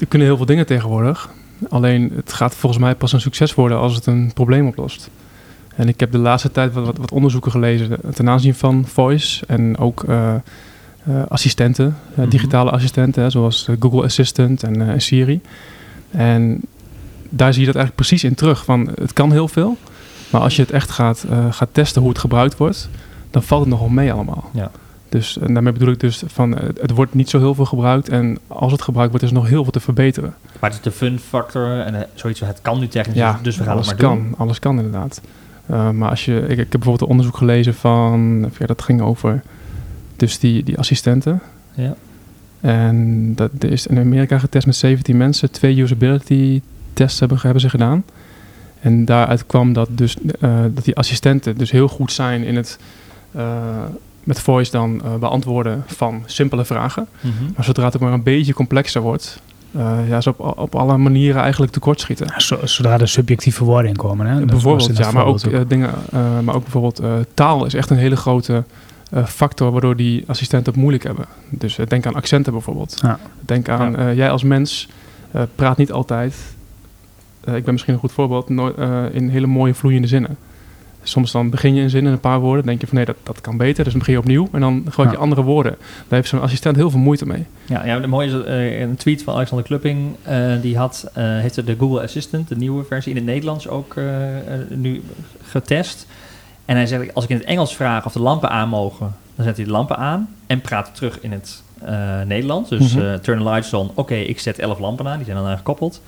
er 0.00 0.06
kunnen 0.08 0.28
heel 0.28 0.36
veel 0.36 0.46
dingen 0.46 0.66
tegenwoordig. 0.66 1.30
Alleen 1.68 2.12
het 2.14 2.32
gaat 2.32 2.54
volgens 2.54 2.82
mij 2.82 2.94
pas 2.94 3.12
een 3.12 3.20
succes 3.20 3.54
worden 3.54 3.78
als 3.78 3.94
het 3.94 4.06
een 4.06 4.30
probleem 4.34 4.66
oplost. 4.66 5.10
En 5.76 5.88
ik 5.88 6.00
heb 6.00 6.12
de 6.12 6.18
laatste 6.18 6.50
tijd 6.50 6.72
wat, 6.72 6.84
wat, 6.84 6.96
wat 6.96 7.12
onderzoeken 7.12 7.50
gelezen 7.50 7.98
ten 8.14 8.28
aanzien 8.28 8.54
van 8.54 8.84
voice 8.86 9.46
en 9.46 9.78
ook 9.78 10.04
eh, 10.04 10.34
eh, 10.34 10.40
assistenten, 11.28 11.96
Mhm. 12.14 12.28
digitale 12.28 12.70
assistenten, 12.70 13.30
zoals 13.30 13.68
Google 13.80 14.02
Assistant 14.02 14.62
en 14.62 15.00
Siri. 15.00 15.40
En 16.10 16.60
daar 17.28 17.52
zie 17.52 17.60
je 17.60 17.66
dat 17.72 17.76
eigenlijk 17.76 17.94
precies 18.06 18.24
in 18.24 18.34
terug. 18.34 18.64
Van, 18.64 18.90
het 19.00 19.12
kan 19.12 19.32
heel 19.32 19.48
veel, 19.48 19.76
maar 20.30 20.40
als 20.40 20.56
je 20.56 20.62
het 20.62 20.70
echt 20.70 20.90
gaat, 20.90 21.24
gaat 21.50 21.68
testen 21.72 22.00
hoe 22.00 22.10
het 22.10 22.18
gebruikt 22.18 22.56
wordt, 22.56 22.88
dan 23.30 23.42
valt 23.42 23.60
het 23.60 23.70
nogal 23.70 23.88
mee 23.88 24.12
allemaal. 24.12 24.50
Ja. 24.52 24.70
Dus 25.10 25.38
en 25.38 25.54
daarmee 25.54 25.72
bedoel 25.72 25.92
ik 25.92 26.00
dus 26.00 26.22
van 26.26 26.58
eh, 26.58 26.68
het 26.80 26.90
wordt 26.90 27.14
niet 27.14 27.30
zo 27.30 27.38
heel 27.38 27.54
veel 27.54 27.64
gebruikt 27.64 28.08
en 28.08 28.38
als 28.46 28.72
het 28.72 28.82
gebruikt 28.82 29.10
wordt 29.10 29.24
is 29.24 29.30
er 29.30 29.36
nog 29.36 29.48
heel 29.48 29.62
veel 29.62 29.72
te 29.72 29.80
verbeteren. 29.80 30.34
Maar 30.60 30.70
het 30.70 30.78
is 30.78 30.84
de 30.84 30.90
fun 30.98 31.18
factor 31.18 31.80
en 31.80 31.94
eh, 31.94 32.00
zoiets 32.14 32.40
het 32.40 32.60
kan 32.62 32.78
nu 32.78 32.88
technisch, 32.88 33.16
Ja, 33.16 33.38
dus 33.42 33.56
we 33.56 33.64
gaan 33.64 33.76
het 33.76 33.86
alles 33.86 33.98
maar 33.98 34.08
kan, 34.08 34.18
doen. 34.18 34.34
alles 34.36 34.58
kan 34.58 34.76
inderdaad. 34.76 35.20
Uh, 35.70 35.90
maar 35.90 36.10
als 36.10 36.24
je, 36.24 36.40
ik, 36.40 36.48
ik 36.48 36.56
heb 36.56 36.68
bijvoorbeeld 36.70 37.00
een 37.00 37.08
onderzoek 37.08 37.36
gelezen 37.36 37.74
van, 37.74 38.40
ja, 38.58 38.66
dat 38.66 38.82
ging 38.82 39.00
over 39.00 39.42
dus 40.16 40.38
die, 40.38 40.64
die 40.64 40.78
assistenten. 40.78 41.40
Ja. 41.74 41.94
En 42.60 43.34
dat 43.34 43.50
is 43.58 43.86
in 43.86 43.98
Amerika 43.98 44.38
getest 44.38 44.66
met 44.66 44.76
17 44.76 45.16
mensen, 45.16 45.50
twee 45.50 45.80
usability 45.80 46.62
tests 46.92 47.20
hebben, 47.20 47.38
hebben 47.40 47.60
ze 47.60 47.68
gedaan. 47.68 48.04
En 48.80 49.04
daaruit 49.04 49.46
kwam 49.46 49.72
dat, 49.72 49.88
dus, 49.90 50.16
uh, 50.40 50.60
dat 50.70 50.84
die 50.84 50.96
assistenten 50.96 51.56
dus 51.56 51.70
heel 51.70 51.88
goed 51.88 52.12
zijn 52.12 52.42
in 52.42 52.56
het 52.56 52.78
uh, 53.36 53.42
met 54.24 54.40
voice 54.40 54.70
dan 54.70 55.00
uh, 55.04 55.14
beantwoorden 55.14 55.84
van 55.86 56.22
simpele 56.26 56.64
vragen. 56.64 57.06
Mhm. 57.20 57.32
Maar 57.56 57.64
zodra 57.64 57.84
het 57.84 57.94
ook 57.94 58.00
maar 58.00 58.12
een 58.12 58.22
beetje 58.22 58.54
complexer 58.54 59.00
wordt, 59.00 59.40
uh, 59.76 60.08
ja, 60.08 60.20
ze 60.20 60.34
op, 60.36 60.58
op 60.58 60.74
alle 60.74 60.96
manieren 60.96 61.42
eigenlijk 61.42 61.72
tekortschieten. 61.72 62.26
Ja, 62.26 62.40
zo, 62.40 62.58
zodra 62.64 62.98
er 62.98 63.08
subjectieve 63.08 63.64
woorden 63.64 63.90
in 63.90 63.96
komen. 63.96 64.26
Hè? 64.26 64.44
Bijvoorbeeld, 64.44 64.96
ja, 64.96 65.10
maar 65.10 65.24
ook, 65.24 65.40
ook. 65.46 65.68
dingen, 65.68 65.90
maar 66.44 66.54
ook 66.54 66.62
bijvoorbeeld 66.62 67.02
taal 67.34 67.64
is 67.64 67.74
echt 67.74 67.90
een 67.90 67.96
hele 67.96 68.16
grote 68.16 68.64
factor 69.26 69.70
waardoor 69.70 69.96
die 69.96 70.24
assistenten 70.26 70.72
het 70.72 70.80
moeilijk 70.80 71.04
hebben. 71.04 71.24
Dus 71.48 71.78
denk 71.88 72.06
aan 72.06 72.14
accenten 72.14 72.52
bijvoorbeeld. 72.52 72.98
Ja. 73.02 73.18
Denk 73.40 73.68
aan, 73.68 73.92
Ja. 73.92 74.12
jij 74.12 74.30
als 74.30 74.42
mens 74.42 74.88
praat 75.54 75.76
niet 75.76 75.92
altijd, 75.92 76.34
ik 77.44 77.64
ben 77.64 77.72
misschien 77.72 77.94
een 77.94 78.00
goed 78.00 78.12
voorbeeld, 78.12 78.48
no 78.48 78.68
in 79.12 79.28
hele 79.28 79.46
mooie 79.46 79.74
vloeiende 79.74 80.08
zinnen. 80.08 80.36
Soms 81.02 81.32
dan 81.32 81.50
begin 81.50 81.74
je 81.74 81.82
een 81.82 81.90
zin 81.90 82.06
in 82.06 82.12
een 82.12 82.20
paar 82.20 82.40
woorden, 82.40 82.64
denk 82.66 82.80
je 82.80 82.86
van 82.86 82.96
nee, 82.96 83.04
dat, 83.04 83.16
dat 83.22 83.40
kan 83.40 83.56
beter, 83.56 83.82
dus 83.84 83.92
dan 83.92 83.98
begin 83.98 84.14
je 84.14 84.20
opnieuw 84.20 84.48
en 84.52 84.60
dan 84.60 84.82
gebruik 84.88 85.10
je 85.10 85.16
Ja. 85.16 85.22
andere 85.22 85.42
woorden. 85.42 85.72
Daar 85.80 86.18
heeft 86.18 86.28
zo'n 86.28 86.40
assistent 86.40 86.76
heel 86.76 86.90
veel 86.90 87.00
moeite 87.00 87.26
mee. 87.26 87.46
Ja, 87.66 87.84
ja, 87.86 87.98
de 87.98 88.06
mooie 88.06 88.26
is 88.26 88.44
eh, 88.44 88.80
een 88.80 88.96
tweet 88.96 89.22
van 89.22 89.34
Alexander 89.34 89.66
Klupping. 89.66 90.14
eh, 90.22 90.52
die 90.60 90.76
had, 90.78 91.10
eh, 91.14 91.24
heeft 91.24 91.66
de 91.66 91.76
Google 91.78 92.02
Assistant, 92.02 92.48
de 92.48 92.56
nieuwe 92.56 92.84
versie, 92.84 93.10
in 93.10 93.16
het 93.16 93.26
Nederlands 93.26 93.68
ook 93.68 93.94
nu 94.68 95.02
getest. 95.42 96.06
En 96.64 96.76
hij 96.76 96.86
zegt, 96.86 97.14
als 97.14 97.24
ik 97.24 97.30
in 97.30 97.36
het 97.36 97.44
Engels 97.46 97.76
vraag 97.76 98.04
of 98.06 98.12
de 98.12 98.20
lampen 98.20 98.50
aan 98.50 98.68
mogen, 98.68 99.14
dan 99.34 99.44
zet 99.44 99.56
hij 99.56 99.64
de 99.64 99.70
lampen 99.70 99.96
aan 99.96 100.28
en 100.46 100.60
praat 100.60 100.94
terug 100.94 101.20
in 101.20 101.32
het 101.32 101.62
Nederlands. 102.26 102.70
Dus 102.70 102.94
Mhm. 102.94 103.18
turn 103.20 103.38
the 103.38 103.44
lights 103.44 103.74
on, 103.74 103.90
oké, 103.94 104.14
ik 104.14 104.40
zet 104.40 104.58
11 104.58 104.78
lampen 104.78 105.06
aan, 105.08 105.16
die 105.16 105.24
zijn 105.24 105.36
dan 105.36 105.46
aan 105.46 105.56
gekoppeld. 105.56 106.02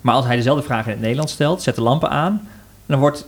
Maar 0.00 0.14
als 0.14 0.24
hij 0.26 0.36
dezelfde 0.36 0.62
vraag 0.64 0.84
in 0.84 0.90
het 0.90 1.00
Nederlands 1.00 1.32
stelt, 1.32 1.62
zet 1.62 1.74
de 1.74 1.82
lampen 1.82 2.10
aan, 2.10 2.48
dan 2.86 2.98
wordt, 2.98 3.26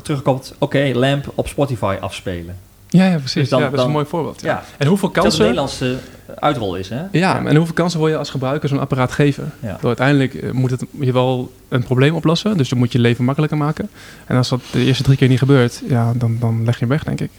teruggekoppeld, 0.00 0.54
oké, 0.58 0.90
lamp 0.94 1.32
op 1.34 1.48
Spotify 1.48 1.96
afspelen. 2.00 2.56
Ja, 2.88 3.04
ja 3.06 3.16
precies. 3.18 3.34
Dus 3.34 3.48
dan- 3.48 3.58
ja, 3.58 3.64
dat 3.64 3.74
is 3.74 3.78
dan- 3.78 3.86
een 3.88 3.92
mooi 3.94 4.06
voorbeeld. 4.06 4.40
Ja. 4.40 4.48
Ja, 4.48 4.62
En 4.78 4.86
hoeveel 4.86 5.08
dat 5.08 5.16
het 5.16 5.22
kansen... 5.24 5.40
Nederlandse 5.44 5.98
uitrol 6.40 6.74
is, 6.76 6.88
hè? 6.88 7.02
Ja, 7.12 7.44
en 7.44 7.56
hoeveel 7.56 7.74
kansen 7.74 7.98
wil 8.00 8.08
je 8.08 8.16
als 8.16 8.30
gebruiker 8.30 8.68
zo'n 8.68 8.80
apparaat 8.80 9.12
geven? 9.12 9.52
Ja. 9.60 9.76
Door 9.80 9.86
uiteindelijk 9.86 10.34
eh, 10.34 10.50
moet 10.50 10.70
het 10.70 10.84
je 11.00 11.12
wel 11.12 11.52
een 11.68 11.82
probleem 11.82 12.14
oplossen, 12.14 12.56
dus 12.56 12.68
dan 12.68 12.78
moet 12.78 12.92
je 12.92 12.98
je 12.98 13.04
leven 13.04 13.24
makkelijker 13.24 13.58
maken. 13.58 13.88
En 14.26 14.36
als 14.36 14.48
dat 14.48 14.60
de 14.72 14.84
eerste 14.84 15.02
drie 15.02 15.16
keer 15.16 15.28
niet 15.28 15.38
gebeurt, 15.38 15.82
ja, 15.88 16.12
dan, 16.16 16.36
dan 16.40 16.64
leg 16.64 16.74
je 16.74 16.80
hem 16.80 16.88
weg, 16.88 17.04
denk 17.04 17.20
ik. 17.20 17.30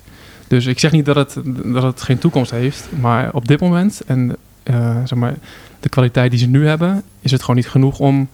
Dus 0.48 0.66
ik 0.66 0.80
zeg 0.80 0.92
niet 0.92 1.06
dat 1.06 1.16
het, 1.16 1.38
dat 1.66 1.84
het 1.84 2.02
geen 2.02 2.18
toekomst 2.18 2.52
heeft, 2.52 2.88
maar 3.00 3.30
op 3.34 3.48
dit 3.48 3.60
moment 3.60 4.02
en 4.08 4.36
eh, 4.64 4.98
zeg 5.06 5.18
maar, 5.20 5.34
de 5.80 5.90
kwaliteit 5.90 6.30
die 6.32 6.40
ze 6.40 6.48
nu 6.48 6.68
hebben, 6.68 7.04
is 7.22 7.32
het 7.32 7.42
gewoon 7.42 7.56
niet 7.56 7.70
genoeg 7.70 8.00
om, 8.00 8.30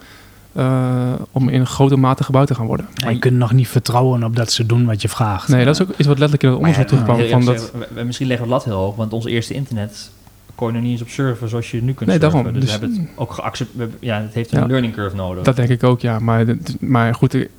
eh, 0.54 1.14
om 1.32 1.50
in 1.50 1.66
grote 1.66 1.96
mate 1.96 2.24
gebouwd 2.24 2.48
te 2.48 2.56
gaan 2.56 2.66
worden. 2.66 2.88
Maar 3.04 3.14
je 3.14 3.20
kunt 3.20 3.38
nog 3.38 3.52
niet 3.54 3.68
vertrouwen 3.68 4.24
op 4.24 4.36
dat 4.36 4.52
ze 4.52 4.66
doen 4.66 4.86
wat 4.86 5.02
je 5.02 5.10
vraagt. 5.10 5.48
Nee, 5.48 5.66
dat 5.66 5.76
is 5.76 5.82
ook 5.82 5.90
iets 5.98 6.08
wat 6.08 6.20
letterlijk 6.20 6.44
in 6.44 6.50
het 6.50 6.60
ja, 6.60 6.66
onderzoek 6.66 6.88
terugkwam. 6.88 7.18
heel 7.18 7.30
Van 7.30 7.40
eerlijk 7.42 7.58
dat, 7.60 7.72
we- 7.90 7.96
we- 7.96 8.04
misschien 8.04 8.28
leggen 8.28 8.48
we 8.48 8.54
het 8.54 8.64
lat 8.66 8.74
heel 8.74 8.84
hoog, 8.84 8.96
want 8.96 9.14
ons 9.14 9.26
eerste 9.26 9.54
internet 9.54 10.12
kon 10.56 10.68
je 10.68 10.74
nog 10.74 10.82
niet 10.84 10.92
eens 10.92 11.02
op 11.02 11.10
surfen 11.10 11.50
zoals 11.50 11.72
je 11.72 11.82
nu 11.84 11.94
kunt 11.94 12.10
Nee, 12.10 12.20
surfen. 12.20 12.44
daarom. 12.44 12.54
Dus, 12.54 12.62
Dus- 12.62 12.74
we 12.80 12.80
hebben 12.86 13.00
het 13.02 13.10
ook 13.16 13.34
geaccepteerd. 13.34 13.92
Ja, 14.00 14.22
het 14.22 14.34
heeft 14.34 14.52
een 14.52 14.60
Ja. 14.60 14.66
learning 14.66 14.94
curve 14.94 15.16
nodig. 15.16 15.44
dat 15.44 15.56
denk 15.56 15.70
ik 15.70 15.84
ook, 15.84 16.02
ja. 16.02 16.20
Maar, 16.20 16.46
maar 16.80 17.16
goed, 17.16 17.34
ik- 17.34 17.50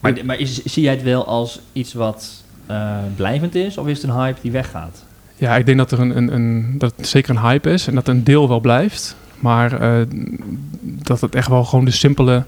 maar 0.00 0.12
maar 0.24 0.38
is, 0.38 0.64
zie 0.64 0.82
jij 0.82 0.92
het 0.94 1.02
wel 1.02 1.26
als 1.26 1.60
iets 1.72 1.92
wat 1.94 2.44
eh, 2.66 2.96
blijvend 3.16 3.54
is, 3.54 3.78
of 3.78 3.86
is 3.86 4.02
het 4.02 4.10
een 4.10 4.16
hype 4.16 4.38
die 4.42 4.50
weggaat? 4.50 5.04
Ja, 5.36 5.56
ik 5.56 5.66
denk 5.66 5.78
dat 5.78 5.90
er 5.92 6.00
een, 6.00 6.16
een, 6.16 6.34
een, 6.34 6.74
dat 6.78 6.92
het 6.96 7.08
zeker 7.08 7.30
een 7.36 7.42
hype 7.42 7.70
is 7.70 7.86
en 7.86 7.94
dat 7.94 8.08
een 8.08 8.24
deel 8.24 8.48
wel 8.48 8.60
blijft. 8.60 9.16
Maar 9.40 9.80
eh, 9.80 10.06
dat 10.82 11.20
het 11.20 11.34
echt 11.34 11.48
wel 11.48 11.64
gewoon 11.64 11.84
de 11.84 11.90
simpele, 11.90 12.44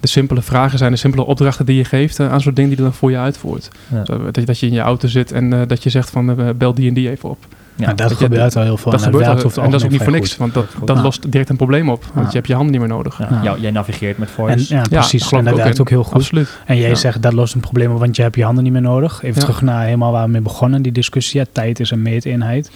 de 0.00 0.08
simpele 0.08 0.42
vragen 0.42 0.78
zijn, 0.78 0.90
de 0.92 0.98
simpele 0.98 1.24
opdrachten 1.26 1.66
die 1.66 1.76
je 1.76 1.84
geeft 1.84 2.18
eh, 2.20 2.32
aan 2.32 2.40
zo'n 2.40 2.54
ding 2.54 2.68
die 2.68 2.76
er 2.76 2.82
dan 2.82 2.92
voor 2.92 3.10
je 3.10 3.18
uitvoert. 3.18 3.68
Ja. 3.92 4.02
Dat, 4.02 4.36
je- 4.36 4.44
dat 4.44 4.58
je 4.58 4.66
in 4.66 4.72
je 4.72 4.80
auto 4.80 5.08
zit 5.08 5.32
en 5.32 5.52
eh, 5.52 5.60
dat 5.66 5.82
je 5.82 5.90
zegt 5.90 6.10
van 6.10 6.54
bel 6.58 6.74
die 6.74 6.88
en 6.88 6.94
die 6.94 7.10
even 7.10 7.28
op. 7.28 7.46
Ja, 7.74 7.92
dat 7.94 8.12
gebeurt 8.12 8.56
al 8.56 8.62
heel 8.62 8.76
veel. 8.76 8.90
dat 8.90 9.00
en 9.00 9.06
gebeurt 9.06 9.26
al, 9.56 9.64
en 9.64 9.70
dat 9.70 9.80
is 9.80 9.86
ook 9.86 9.92
niet 9.92 10.02
voor 10.02 10.12
niks, 10.12 10.28
goed. 10.30 10.38
want 10.38 10.54
dat, 10.54 10.66
Goed. 10.76 10.86
dat 10.86 10.96
Ja. 10.96 11.02
lost 11.02 11.30
direct 11.32 11.48
een 11.48 11.56
probleem 11.56 11.90
op. 11.90 12.02
Want 12.04 12.14
Ja. 12.26 12.26
je 12.30 12.34
hebt 12.36 12.46
je 12.46 12.54
handen 12.54 12.72
niet 12.72 12.80
meer 12.80 12.90
nodig. 12.90 13.18
Ja, 13.18 13.28
Ja. 13.30 13.42
jou- 13.42 13.60
jij 13.60 13.70
navigeert 13.70 14.18
met 14.18 14.28
En, 14.28 14.34
voice. 14.34 14.74
ja, 14.74 14.82
precies. 14.90 15.32
en 15.32 15.44
dat 15.44 15.56
werkt 15.56 15.80
ook 15.80 15.88
heel 15.88 16.04
goed. 16.04 16.14
Absoluut. 16.14 16.58
En 16.66 16.76
jij 16.76 16.88
Ja. 16.88 16.94
zegt 16.94 17.22
dat 17.22 17.32
lost 17.32 17.54
een 17.54 17.60
probleem 17.60 17.90
op, 17.92 17.98
want 17.98 18.16
je 18.16 18.22
hebt 18.22 18.36
je 18.36 18.44
handen 18.44 18.64
niet 18.64 18.72
meer 18.72 18.82
nodig. 18.82 19.22
Even 19.22 19.34
Ja. 19.34 19.40
terug 19.40 19.62
naar 19.62 19.84
helemaal 19.84 20.12
waar 20.12 20.24
we 20.24 20.30
mee 20.30 20.40
begonnen, 20.40 20.82
die 20.82 20.92
discussie. 20.92 21.40
Ja, 21.40 21.46
tijd 21.52 21.80
is 21.80 21.90
een 21.90 22.02
meeteenheid. 22.02 22.70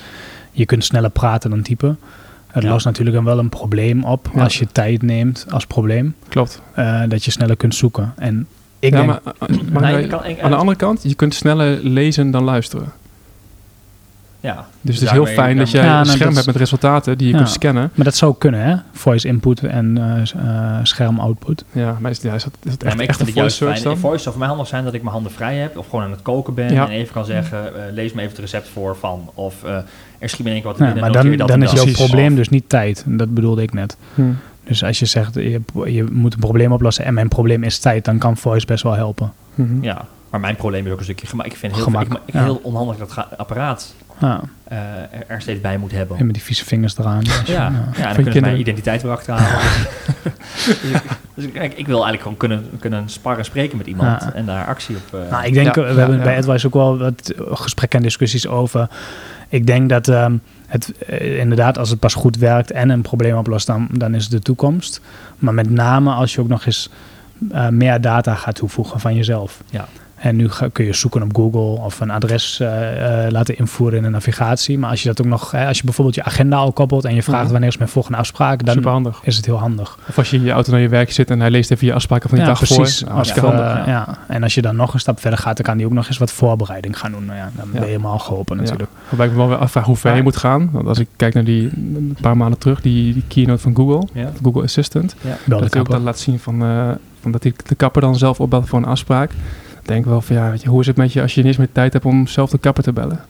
Je 0.53 0.65
kunt 0.67 0.85
sneller 0.85 1.11
praten 1.11 1.51
dan 1.51 1.63
typen. 1.63 1.99
Het 2.53 2.63
Ja. 2.63 2.69
lost 2.71 2.85
natuurlijk 2.85 3.17
dan 3.17 3.25
wel 3.25 3.39
een 3.39 3.49
probleem 3.49 4.05
op 4.05 4.31
Ja. 4.35 4.43
als 4.43 4.59
je 4.59 4.67
tijd 4.73 5.03
neemt 5.03 5.47
als 5.51 5.67
probleem. 5.67 6.15
Klopt. 6.29 6.63
eh, 6.75 7.03
dat 7.09 7.25
je 7.25 7.31
sneller 7.31 7.57
kunt 7.57 7.75
zoeken. 7.75 8.13
En 8.17 8.47
ik 8.79 8.93
ja, 8.93 8.97
denk, 8.97 9.07
maar, 9.09 9.21
eh, 9.39 9.57
maar 9.73 9.83
Nee, 9.83 9.93
wij- 9.93 10.03
je 10.03 10.09
kan- 10.09 10.25
ik- 10.25 10.41
aan 10.41 10.51
de 10.51 10.57
andere 10.57 10.77
kant, 10.79 11.03
je 11.03 11.15
kunt 11.15 11.35
sneller 11.35 11.79
lezen 11.83 12.31
dan 12.31 12.45
luisteren. 12.45 12.93
Ja. 14.43 14.67
Dus 14.81 14.95
het 14.95 15.05
is 15.05 15.11
heel 15.11 15.25
daarmee 15.25 15.35
fijn 15.43 15.57
dat 15.57 15.71
jij 15.71 15.85
Ja, 15.85 15.99
een 15.99 16.07
nou, 16.07 16.17
scherm 16.17 16.35
hebt 16.35 16.47
met 16.47 16.57
resultaten 16.57 17.19
die 17.19 17.27
je 17.27 17.33
Ja. 17.33 17.39
kunt 17.39 17.51
scannen. 17.51 17.91
maar 17.95 18.05
dat 18.05 18.15
zou 18.15 18.35
kunnen, 18.39 18.61
hè? 18.61 18.77
Voice 18.93 19.29
input 19.29 19.61
en 19.63 19.99
eh, 19.99 20.21
eh, 20.77 20.81
scherm 20.83 21.19
output. 21.21 21.65
Ja, 21.73 21.97
maar 22.01 22.11
is, 22.11 22.21
ja, 22.23 22.35
is 22.35 22.45
dat, 22.45 22.53
is 22.63 22.71
dat 22.71 22.83
Ja, 22.83 22.89
echt, 22.89 23.01
ik 23.01 23.09
echt 23.09 23.21
een 23.21 23.27
het 23.27 23.35
voice 23.35 23.57
search 23.57 23.73
fijn. 23.73 23.85
dan? 23.85 23.99
Voice 23.99 24.19
zou 24.23 24.31
voor 24.31 24.39
mij 24.39 24.49
handig 24.49 24.67
zijn 24.67 24.85
dat 24.85 24.95
ik 24.95 25.01
mijn 25.01 25.15
handen 25.15 25.33
vrij 25.33 25.57
heb. 25.57 25.79
Of 25.79 25.89
gewoon 25.89 26.05
aan 26.05 26.11
het 26.11 26.23
koken 26.23 26.55
ben. 26.55 26.73
Ja. 26.73 26.85
En 26.85 26.91
even 26.91 27.13
kan 27.13 27.25
zeggen, 27.25 27.87
eh, 27.87 27.93
lees 27.93 28.13
me 28.13 28.19
even 28.21 28.33
het 28.33 28.41
recept 28.41 28.69
voor 28.69 28.97
van. 28.97 29.31
Of 29.35 29.65
eh, 29.65 29.77
er 30.19 30.29
schiet 30.29 30.47
me 30.47 30.51
in 30.55 30.61
keer 30.61 30.65
wat 30.71 30.79
Ja, 30.79 30.85
binnen. 30.85 31.03
maar 31.03 31.13
dan, 31.13 31.37
dat 31.37 31.49
dan 31.49 31.57
en 31.63 31.63
is 31.63 31.73
jouw 31.73 31.93
probleem 32.07 32.35
dus 32.35 32.49
niet 32.49 32.69
tijd. 32.69 33.03
En 33.07 33.17
dat 33.17 33.35
bedoelde 33.35 33.63
ik 33.63 33.73
net. 33.73 33.97
Hm. 34.15 34.23
Dus 34.65 34.85
als 34.85 34.99
je 34.99 35.07
zegt, 35.07 35.35
je, 35.35 35.61
je 35.85 36.05
moet 36.13 36.35
een 36.35 36.41
probleem 36.41 36.73
oplossen 36.73 37.05
en 37.05 37.15
mijn 37.15 37.29
probleem 37.29 37.63
is 37.63 37.79
tijd, 37.79 38.05
dan 38.05 38.19
kan 38.19 38.37
voice 38.37 38.67
best 38.67 38.83
wel 38.83 38.93
helpen. 38.95 39.33
Mhm. 39.55 39.83
Ja, 39.83 40.05
maar 40.31 40.41
mijn 40.41 40.57
probleem 40.57 40.87
is 40.87 40.93
ook 40.93 40.99
een 40.99 41.05
stukje 41.05 41.27
gemak. 41.27 41.47
Ik 41.47 41.57
vind 41.57 41.75
heel, 41.75 41.83
Gemak, 41.83 42.03
ik, 42.07 42.13
ik, 42.25 42.35
heel 42.35 42.61
onhandig 42.63 42.97
dat 42.97 43.27
apparaat 43.37 43.95
Ja, 44.29 44.41
eh, 44.65 44.79
er, 44.79 45.25
er 45.27 45.41
steeds 45.41 45.61
bij 45.61 45.79
moet 45.79 45.93
hebben. 45.93 46.19
en 46.19 46.25
met 46.27 46.35
die 46.35 46.43
vieze 46.45 46.65
vingers 46.65 46.99
eraan. 46.99 47.23
Ja, 47.25 47.43
ja. 47.47 47.67
en 47.67 47.73
dan 47.73 48.09
je 48.09 48.15
kunnen 48.15 48.33
ze 48.33 48.41
mijn 48.41 48.59
identiteit 48.59 49.03
weer 49.03 49.13
achterhalen. 49.13 49.61
dus 50.55 50.91
ik, 50.93 51.03
dus 51.35 51.45
ik, 51.45 51.53
kijk, 51.53 51.73
ik 51.73 51.87
wil 51.87 52.05
eigenlijk 52.05 52.23
gewoon 52.23 52.37
kunnen, 52.37 52.65
kunnen 52.79 53.09
sparren, 53.09 53.45
spreken 53.45 53.77
met 53.79 53.87
iemand 53.87 54.23
Ja. 54.23 54.33
en 54.33 54.47
daar 54.47 54.67
actie 54.67 54.97
op. 54.97 55.21
eh, 55.21 55.31
Nou, 55.31 55.45
ik 55.45 55.55
denk, 55.55 55.75
Ja, 55.75 55.83
we 55.83 55.89
ja, 55.89 55.95
hebben 55.95 56.17
ja. 56.17 56.23
bij 56.23 56.37
Advice 56.37 56.67
ook 56.67 56.75
wel 56.75 56.99
wat 56.99 57.33
gesprekken 57.51 57.99
en 57.99 58.05
discussies 58.05 58.47
over. 58.47 58.89
Ik 59.49 59.67
denk 59.67 59.89
dat 59.89 60.09
ehm, 60.09 60.37
het 60.67 60.93
eh, 61.07 61.39
inderdaad, 61.39 61.79
als 61.79 61.91
het 61.91 61.99
pas 61.99 62.15
goed 62.15 62.37
werkt 62.37 62.71
en 62.71 62.89
een 62.91 63.03
probleem 63.03 63.37
oplost, 63.37 63.67
dan, 63.67 63.89
dan 63.93 64.15
is 64.15 64.23
het 64.23 64.33
de 64.33 64.41
toekomst. 64.41 65.01
Maar 65.39 65.55
met 65.55 65.71
name 65.71 66.11
als 66.13 66.35
je 66.35 66.41
ook 66.41 66.49
nog 66.49 66.67
eens 66.67 66.91
eh, 67.51 67.69
meer 67.69 68.01
data 68.01 68.35
gaat 68.35 68.55
toevoegen 68.55 69.01
van 69.01 69.15
jezelf. 69.15 69.63
Ja. 69.71 69.89
En 70.23 70.37
nu 70.37 70.51
ga- 70.51 70.69
kun 70.73 70.85
je 70.85 70.93
zoeken 70.93 71.23
op 71.23 71.37
Google 71.37 71.61
of 71.85 72.01
een 72.01 72.11
adres 72.11 72.61
eh, 72.61 73.25
eh, 73.27 73.31
laten 73.33 73.59
invoeren 73.59 73.97
in 73.97 74.03
de 74.05 74.09
navigatie. 74.09 74.79
Maar 74.79 74.91
als 74.91 75.03
je 75.03 75.09
dat 75.09 75.21
ook 75.21 75.27
nog, 75.27 75.51
hè, 75.51 75.67
als 75.67 75.79
je 75.79 75.85
bijvoorbeeld 75.85 76.17
je 76.17 76.23
agenda 76.25 76.57
al 76.57 76.73
koppelt 76.73 77.05
en 77.05 77.15
je 77.15 77.23
vraagt 77.23 77.43
Mhm. 77.43 77.53
wanneer 77.53 77.69
is 77.69 77.77
mijn 77.77 77.91
volgende 77.91 78.19
afspraak, 78.19 78.65
dan 78.65 79.15
is 79.23 79.37
het 79.37 79.47
heel 79.47 79.59
handig. 79.59 79.99
Of 80.09 80.19
als 80.19 80.31
je 80.31 80.37
in 80.37 80.43
je 80.43 80.51
auto 80.51 80.71
naar 80.73 80.81
je 80.81 80.89
werk 80.89 81.13
zit 81.13 81.31
en 81.31 81.41
hij 81.41 81.51
leest 81.51 81.71
even 81.71 81.87
je 81.87 81.93
afspraken 81.95 82.29
van 82.29 82.39
die 82.39 82.47
ja, 82.47 82.53
dag 82.53 82.63
precies. 82.65 82.99
voor. 82.99 83.07
Nou, 83.09 83.19
Als, 83.19 83.31
eh, 83.33 83.43
handig. 83.43 83.87
ja. 83.87 84.19
En 84.29 84.43
als 84.43 84.55
je 84.55 84.63
dan 84.63 84.77
nog 84.77 84.95
een 84.95 85.01
stap 85.01 85.21
verder 85.21 85.39
gaat, 85.39 85.57
dan 85.57 85.65
kan 85.67 85.77
die 85.77 85.87
ook 85.87 85.93
nog 85.93 86.07
eens 86.09 86.19
wat 86.19 86.33
voorbereiding 86.33 86.99
gaan 86.99 87.13
doen. 87.13 87.25
Nou 87.25 87.39
ja, 87.39 87.51
dan 87.57 87.65
Ja. 87.67 87.73
ben 87.73 87.81
je 87.81 87.87
helemaal 87.87 88.19
geholpen 88.19 88.57
Ja. 88.57 88.63
natuurlijk. 88.63 88.91
Waarbij 89.09 89.27
ik 89.27 89.33
me 89.33 89.39
wel 89.39 89.49
weer 89.49 89.57
afvraag 89.59 89.85
hoe 89.85 89.97
ver 89.97 90.17
je 90.17 90.23
moet 90.23 90.37
gaan. 90.37 90.69
Want 90.73 90.87
als 90.89 90.99
ik 90.99 91.09
kijk 91.17 91.35
naar 91.35 91.45
die 91.45 91.71
een 91.75 92.17
paar 92.21 92.37
maanden 92.37 92.59
terug, 92.59 92.81
die, 92.81 93.13
die 93.13 93.25
keynote 93.29 93.61
van 93.63 93.77
Google, 93.77 94.09
Ja. 94.13 94.31
Google 94.43 94.63
Assistant. 94.63 95.15
Dat 95.45 95.73
hij 95.73 95.81
ook 95.81 95.91
dan 95.91 96.03
laat 96.03 96.19
zien 96.19 96.39
van, 96.39 96.63
eh, 96.63 96.89
van 97.21 97.33
dat 97.33 97.43
hij 97.43 97.53
de 97.67 97.75
kapper 97.75 98.01
dan 98.03 98.17
zelf 98.17 98.41
opbelt 98.41 98.69
voor 98.69 98.79
een 98.79 98.85
afspraak. 98.85 99.31
Ik 99.83 99.89
denk 99.89 100.05
wel 100.05 100.21
van 100.21 100.37
ja, 100.37 100.51
weet 100.51 100.63
je, 100.63 100.69
hoe 100.69 100.81
is 100.81 100.87
het 100.87 100.97
met 100.97 101.13
je 101.13 101.23
als 101.23 101.35
je 101.35 101.39
niet 101.41 101.49
eens 101.49 101.57
meer 101.57 101.73
tijd 101.73 101.93
hebt 101.93 102.05
om 102.05 102.27
zelf 102.27 102.51
de 102.51 102.59
kapper 102.59 102.83
te 102.83 102.93
bellen? 102.93 103.21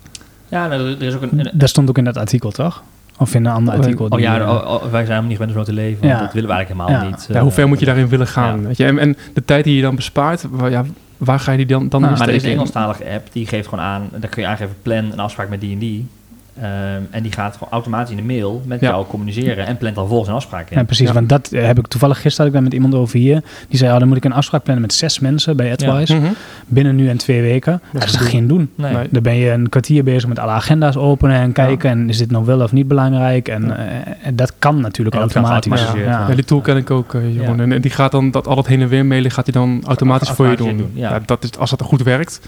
Ja, 0.48 0.66
nou, 0.66 0.80
er 0.90 1.02
is 1.02 1.14
ook 1.14 1.22
een... 1.22 1.38
een 1.38 1.50
Dat 1.52 1.68
stond 1.68 1.88
ook 1.88 1.98
in 1.98 2.04
dat 2.04 2.16
artikel, 2.16 2.50
toch? 2.50 2.82
Of 3.18 3.34
in 3.34 3.44
een 3.44 3.52
ander 3.52 3.74
Oh, 3.74 3.80
artikel. 3.80 4.06
oh 4.08 4.20
ja, 4.20 4.40
eh, 4.40 4.48
oh, 4.48 4.54
oh, 4.54 4.80
wij 4.82 4.90
zijn 4.90 5.00
helemaal 5.06 5.22
niet 5.22 5.36
gewend 5.36 5.52
om 5.56 5.58
zo 5.58 5.64
te 5.64 5.72
leven. 5.72 6.00
want 6.00 6.12
Ja. 6.12 6.20
Dat 6.24 6.32
willen 6.32 6.48
we 6.48 6.54
eigenlijk 6.54 6.86
helemaal 6.88 7.08
Ja. 7.10 7.16
niet. 7.16 7.26
Ja, 7.28 7.40
hoe 7.40 7.48
eh, 7.48 7.54
ver 7.54 7.68
moet 7.68 7.78
je 7.78 7.84
daarin 7.84 8.08
willen 8.08 8.26
gaan? 8.26 8.60
ja. 8.60 8.66
Weet 8.66 8.76
je? 8.76 8.84
En, 8.84 8.98
en 8.98 9.16
de 9.34 9.44
tijd 9.44 9.64
die 9.64 9.76
je 9.76 9.82
dan 9.82 9.94
bespaart, 9.96 10.44
waar, 10.50 10.70
ja, 10.70 10.84
waar 11.16 11.40
ga 11.40 11.50
je 11.50 11.56
die 11.56 11.66
dan, 11.66 11.88
dan 11.88 12.00
Nou, 12.00 12.12
in 12.12 12.18
Maar 12.18 12.28
er 12.28 12.34
is 12.34 12.42
een 12.44 12.50
Engelstalige 12.50 13.04
app, 13.10 13.28
die 13.32 13.46
geeft 13.46 13.68
gewoon 13.68 13.84
aan, 13.84 14.08
daar 14.16 14.30
kun 14.30 14.42
je 14.42 14.48
aangeven, 14.48 14.74
plan 14.82 15.12
een 15.12 15.20
afspraak 15.20 15.48
met 15.48 15.60
die 15.60 15.72
en 15.72 15.78
die. 15.78 16.06
Ehm, 16.60 16.68
en 17.10 17.22
die 17.22 17.32
gaat 17.32 17.52
gewoon 17.56 17.72
automatisch 17.72 18.10
in 18.10 18.16
de 18.16 18.22
mail 18.32 18.62
met 18.66 18.80
Ja. 18.80 18.88
jou 18.88 19.06
communiceren 19.06 19.66
en 19.66 19.76
plant 19.76 19.94
dan 19.94 20.08
volgens 20.08 20.28
een 20.28 20.34
afspraak 20.34 20.70
in. 20.70 20.78
Ja, 20.78 20.84
precies. 20.84 21.06
Ja. 21.08 21.12
Want 21.12 21.28
dat 21.28 21.52
eh, 21.52 21.64
heb 21.66 21.78
ik 21.78 21.86
toevallig 21.86 22.20
gisteren 22.20 22.36
had 22.38 22.46
ik 22.46 22.52
daar 22.52 22.62
met 22.62 22.72
iemand 22.72 22.94
over 22.94 23.18
hier. 23.18 23.42
Die 23.68 23.78
zei, 23.78 23.92
oh, 23.92 23.98
dan 23.98 24.08
moet 24.08 24.16
ik 24.16 24.24
een 24.24 24.32
afspraak 24.32 24.62
plannen 24.62 24.82
met 24.84 24.94
zes 24.94 25.18
mensen 25.18 25.56
bij 25.56 25.72
AdWise. 25.72 26.14
Mhm. 26.14 26.26
Binnen 26.66 26.96
nu 26.96 27.08
en 27.08 27.16
twee 27.16 27.42
weken. 27.42 27.80
Dat 27.92 28.04
is 28.04 28.16
geen 28.16 28.46
doen. 28.46 28.70
Nee. 28.74 28.92
Nee. 28.94 29.06
Dan 29.10 29.22
ben 29.22 29.34
je 29.34 29.50
een 29.50 29.68
kwartier 29.68 30.04
bezig 30.04 30.28
met 30.28 30.38
alle 30.38 30.50
agenda's 30.50 30.96
openen 30.96 31.36
en 31.36 31.52
kijken. 31.52 31.90
En 31.90 32.08
is 32.08 32.18
dit 32.18 32.30
nou 32.30 32.44
wel 32.44 32.60
of 32.60 32.72
niet 32.72 32.88
belangrijk? 32.88 33.48
En, 33.48 33.66
Ja. 33.66 33.76
eh, 33.76 34.26
en 34.26 34.36
dat 34.36 34.52
kan 34.58 34.80
natuurlijk 34.80 35.16
En 35.16 35.22
dat 35.22 35.32
kan 35.32 35.44
automatisch. 35.44 35.92
Ja. 36.02 36.26
Ja, 36.28 36.34
die 36.34 36.44
tool 36.44 36.60
ken 36.60 36.76
ik 36.76 36.90
ook, 36.90 37.12
Jeroen. 37.12 37.56
Ja. 37.56 37.74
En, 37.74 37.80
die 37.80 37.90
gaat 37.90 38.10
dan 38.12 38.30
dat 38.30 38.46
al 38.46 38.56
het 38.56 38.66
heen 38.66 38.80
en 38.80 38.88
weer 38.88 39.06
mailen, 39.06 39.30
gaat 39.30 39.44
hij 39.44 39.54
dan 39.54 39.82
automatisch 39.86 40.30
voor 40.30 40.46
je 40.48 40.56
doen. 40.56 40.76
Doen, 40.76 40.90
ja. 40.94 41.20
dat 41.26 41.44
is, 41.44 41.58
als 41.58 41.70
dat 41.70 41.82
goed 41.82 42.02
werkt, 42.02 42.40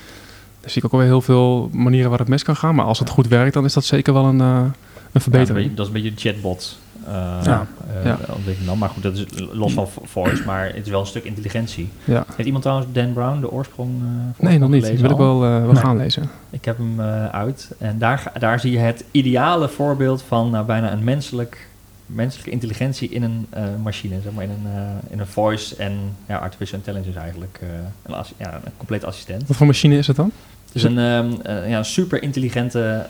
dan 0.64 0.72
zie 0.72 0.82
ik 0.82 0.84
ook 0.84 0.92
alweer 0.92 1.08
heel 1.08 1.20
veel 1.20 1.68
manieren 1.72 2.10
waar 2.10 2.18
het 2.18 2.28
mis 2.28 2.42
kan 2.42 2.56
gaan. 2.56 2.74
Maar 2.74 2.84
als 2.84 2.98
het 2.98 3.08
goed 3.08 3.28
werkt, 3.28 3.54
dan 3.54 3.64
is 3.64 3.72
dat 3.72 3.84
zeker 3.84 4.12
wel 4.12 4.24
een, 4.24 4.40
eh, 4.40 4.46
een 4.46 4.72
Ja, 5.12 5.20
verbetering. 5.20 5.68
dat 5.74 5.78
is 5.80 5.86
een 5.86 6.02
beetje 6.02 6.10
een 6.10 6.32
chatbot. 6.32 6.78
eh 7.06 7.12
Ja. 7.44 7.66
eh, 7.94 8.04
Ja. 8.04 8.18
ontwikkeling 8.28 8.64
dan. 8.66 8.78
Maar 8.78 8.88
goed, 8.88 9.02
dat 9.02 9.14
is 9.16 9.24
los 9.52 9.72
van 9.72 9.88
vo- 9.88 10.02
voice, 10.04 10.42
maar 10.46 10.66
het 10.66 10.84
is 10.84 10.88
wel 10.90 11.00
een 11.00 11.06
stuk 11.06 11.24
intelligentie. 11.24 11.88
ja. 12.04 12.24
Heeft 12.28 12.44
iemand 12.46 12.62
trouwens 12.62 12.88
Dan 12.92 13.12
Brown, 13.12 13.40
de 13.40 13.50
oorsprong? 13.50 13.90
eh, 14.02 14.46
Nee, 14.48 14.58
nog 14.58 14.68
niet. 14.70 14.82
Gelezen 14.84 15.02
wil 15.02 15.10
ik 15.10 15.16
wel, 15.16 15.44
eh, 15.44 15.50
wel 15.62 15.72
Nee. 15.72 15.82
gaan 15.82 15.96
lezen. 15.96 16.30
Ik 16.50 16.64
heb 16.64 16.78
hem 16.78 17.00
eh, 17.00 17.26
uit. 17.28 17.70
En 17.78 17.98
daar, 17.98 18.32
daar 18.38 18.60
zie 18.60 18.72
je 18.72 18.78
het 18.78 19.04
ideale 19.10 19.68
voorbeeld 19.68 20.22
van 20.28 20.50
nou, 20.50 20.66
bijna 20.66 20.92
een 20.92 21.04
menselijk, 21.04 21.68
menselijke 22.06 22.50
intelligentie 22.50 23.08
in 23.08 23.22
een 23.22 23.46
eh, 23.50 23.62
machine. 23.82 24.14
Zeg 24.22 24.32
maar 24.32 24.44
in 24.44 24.50
een, 24.50 24.72
eh, 24.74 24.80
in 25.12 25.18
een 25.20 25.26
voice 25.26 25.76
en 25.76 25.92
ja, 26.28 26.36
artificial 26.36 26.78
intelligence 26.78 27.18
eigenlijk. 27.18 27.58
eh, 27.62 27.68
een, 28.02 28.24
ja, 28.36 28.54
een 28.64 28.72
complete 28.76 29.06
assistent. 29.06 29.46
Wat 29.46 29.56
voor 29.56 29.66
machine 29.66 29.96
is 29.96 30.06
het 30.06 30.16
dan? 30.16 30.30
Dus 30.72 30.82
een 30.82 30.98
ehm, 30.98 31.32
eh, 31.42 31.70
ja, 31.70 31.82
super 31.82 32.22
intelligente 32.22 33.06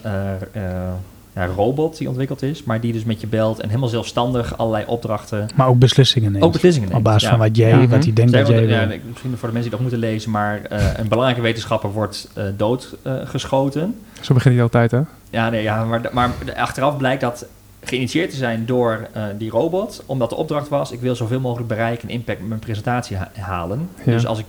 ja, 1.35 1.47
robot 1.47 1.99
die 1.99 2.09
ontwikkeld 2.09 2.43
is, 2.43 2.63
maar 2.65 2.81
die 2.81 2.93
dus 2.93 3.05
met 3.05 3.21
je 3.21 3.27
belt 3.27 3.61
en 3.61 3.69
helemaal 3.69 3.89
zelfstandig 3.89 4.59
allerlei 4.59 4.85
opdrachten, 4.87 5.47
Maar 5.55 5.67
ook 5.69 5.79
beslissingen 5.79 6.33
neemt. 6.33 6.45
ook 6.45 6.53
beslissingen 6.53 6.89
neemt. 6.89 7.01
Op 7.01 7.05
basis 7.07 7.23
Ja. 7.23 7.29
van 7.31 7.39
wat 7.39 7.57
jij, 7.57 7.69
Ja. 7.69 7.87
wat 7.87 8.05
hij 8.05 8.13
denkt 8.13 8.31
Zij 8.31 8.41
dat 8.41 8.51
jij 8.51 8.67
ja, 8.67 8.81
ik- 8.83 9.03
misschien 9.09 9.37
voor 9.37 9.49
de 9.49 9.55
mensen 9.55 9.63
die 9.63 9.71
dat 9.71 9.81
moeten 9.81 9.99
lezen, 9.99 10.31
maar 10.31 10.63
eh, 10.65 10.87
een 10.97 11.09
belangrijke 11.09 11.43
wetenschapper 11.43 11.93
wordt 11.93 12.29
eh, 12.35 12.45
doodgeschoten. 12.57 13.95
Zo 14.21 14.35
begint 14.35 14.55
hij 14.55 14.63
altijd, 14.63 14.91
hè? 14.91 15.01
Ja, 15.31 15.51
nee, 15.51 15.63
ja 15.63 15.85
maar, 15.85 16.01
maar 16.13 16.31
achteraf 16.57 16.97
blijkt 16.97 17.21
dat 17.21 17.47
geïnitieerd 17.89 18.31
te 18.31 18.37
zijn 18.37 18.67
door 18.67 19.09
eh, 19.13 19.25
die 19.39 19.51
robot, 19.51 20.03
omdat 20.07 20.31
de 20.31 20.37
opdracht 20.37 20.69
was: 20.69 20.91
ik 20.93 21.01
wil 21.01 21.15
zoveel 21.17 21.41
mogelijk 21.41 21.69
bereik 21.69 22.03
en 22.03 22.09
impact 22.09 22.39
met 22.39 22.49
mijn 22.49 22.61
presentatie 22.61 23.17
ha- 23.17 23.31
halen. 23.39 23.89
Ja. 24.05 24.13
Dus 24.13 24.27
als 24.27 24.39
ik 24.39 24.45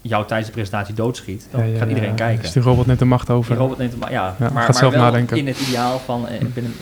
jou 0.00 0.26
tijdens 0.26 0.48
de 0.48 0.54
presentatie 0.54 0.94
doodschiet, 0.94 1.48
dan 1.50 1.60
Ja, 1.66 1.72
ja, 1.72 1.78
gaat 1.78 1.88
iedereen 1.88 2.14
kijken. 2.14 2.42
Dus 2.42 2.52
die 2.52 2.62
robot 2.62 2.86
neemt 2.86 2.98
de 2.98 3.04
macht 3.04 3.30
over. 3.30 3.50
Die 3.50 3.60
robot 3.62 3.78
neemt 3.78 3.92
hem, 3.92 4.00
ja, 4.00 4.08
Ja, 4.10 4.34
maar, 4.38 4.48
gaat 4.50 4.52
maar 4.52 4.74
zelf 4.74 4.92
wel 4.92 5.02
nadenken. 5.02 5.36
in 5.36 5.46
het 5.46 5.60
ideaal 5.60 5.98
van, 5.98 6.28
eh, 6.28 6.38
binnen, 6.54 6.72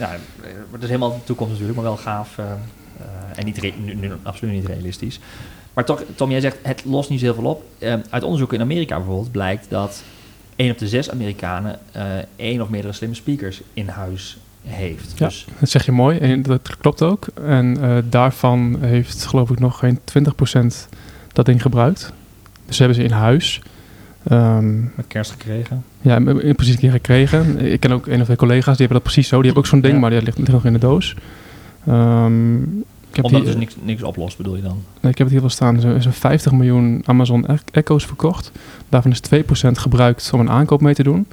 het 0.73 0.83
is 0.83 0.89
helemaal 0.89 1.11
de 1.13 1.25
toekomst 1.25 1.53
natuurlijk, 1.53 1.79
maar 1.79 1.89
wel 1.89 1.97
gaaf 1.97 2.39
eh, 2.39 2.45
eh, 2.45 3.39
en 3.39 3.45
niet 3.45 3.79
nu, 3.85 3.95
nu 3.95 4.13
absoluut 4.23 4.55
niet 4.55 4.67
realistisch. 4.67 5.21
Maar 5.75 5.85
toch, 5.85 6.03
Tom, 6.15 6.31
jij 6.31 6.41
zegt 6.41 6.57
het 6.63 6.85
lost 6.85 7.11
niet 7.11 7.21
zoveel 7.21 7.45
op. 7.45 7.63
Eh, 7.79 7.95
uit 8.11 8.23
onderzoek 8.23 8.53
in 8.53 8.61
Amerika 8.61 8.97
bijvoorbeeld 8.97 9.31
blijkt 9.33 9.67
dat 9.69 10.03
1 10.57 10.71
op 10.71 10.79
de 10.79 10.89
6 10.89 11.11
Amerikanen 11.11 11.79
één 12.37 12.61
of 12.61 12.69
meerdere 12.69 12.93
slimme 12.93 13.15
speakers 13.15 13.61
in 13.73 13.89
huis 13.89 14.39
heeft. 14.67 15.13
Ja. 15.19 15.27
Dus 15.27 15.47
Dat 15.59 15.69
zeg 15.71 15.85
je 15.85 15.93
mooi 15.93 16.19
en 16.19 16.43
dat 16.43 16.77
klopt 16.81 17.03
ook. 17.03 17.27
En 17.45 17.77
eh, 17.83 17.97
daarvan 18.05 18.77
heeft 18.81 19.25
geloof 19.27 19.51
ik 19.51 19.59
nog 19.59 19.79
geen 19.79 19.99
20% 19.99 20.89
dat 21.33 21.47
ding 21.47 21.63
gebruikt. 21.63 22.13
Dus 22.67 22.79
hebben 22.79 22.97
ze 22.97 23.03
in 23.05 23.11
huis. 23.11 23.61
Ehm, 24.25 24.81
met 24.81 25.05
kerst 25.09 25.31
gekregen. 25.31 25.85
ja, 26.01 26.17
in 26.17 26.55
precies 26.55 26.75
een 26.75 26.81
keer 26.81 26.91
gekregen. 26.91 27.59
Ik 27.61 27.81
ken 27.81 27.93
ook 27.93 28.07
een 28.07 28.19
of 28.19 28.25
twee 28.25 28.37
collega's, 28.37 28.77
die 28.77 28.87
hebben 28.87 29.03
dat 29.03 29.13
precies 29.13 29.29
zo. 29.29 29.37
Die 29.37 29.45
hebben 29.45 29.63
ook 29.63 29.69
zo'n 29.69 29.81
ding, 29.81 29.95
Ja. 29.95 30.01
maar 30.01 30.11
die 30.11 30.23
ligt, 30.23 30.39
ligt 30.39 30.51
nog 30.51 30.65
in 30.65 30.73
de 30.73 30.79
doos. 30.79 31.15
Ehm, 31.87 32.63
ik, 32.63 32.69
heb 33.13 33.25
Omdat 33.25 33.41
die, 33.41 33.51
dus 33.51 33.59
niks, 33.61 33.77
niks 33.83 34.03
oplost, 34.03 34.37
bedoel 34.37 34.57
je 34.57 34.63
dan? 34.63 34.83
nee, 35.01 35.13
ik 35.13 35.19
heb 35.19 35.27
het 35.27 35.31
hier 35.31 35.41
wel 35.41 35.51
staan. 35.51 35.75
Er 35.85 36.03
zijn 36.03 36.15
50 36.15 36.53
miljoen 36.53 37.03
Amazon 37.05 37.47
Echo's 37.73 38.07
verkocht. 38.07 38.53
Daarvan 38.89 39.11
is 39.11 39.21
2% 39.21 39.79
gebruikt 39.79 40.31
om 40.33 40.41
een 40.41 40.51
aankoop 40.51 40.81
mee 40.81 40.95
te 40.95 41.03
doen. 41.03 41.27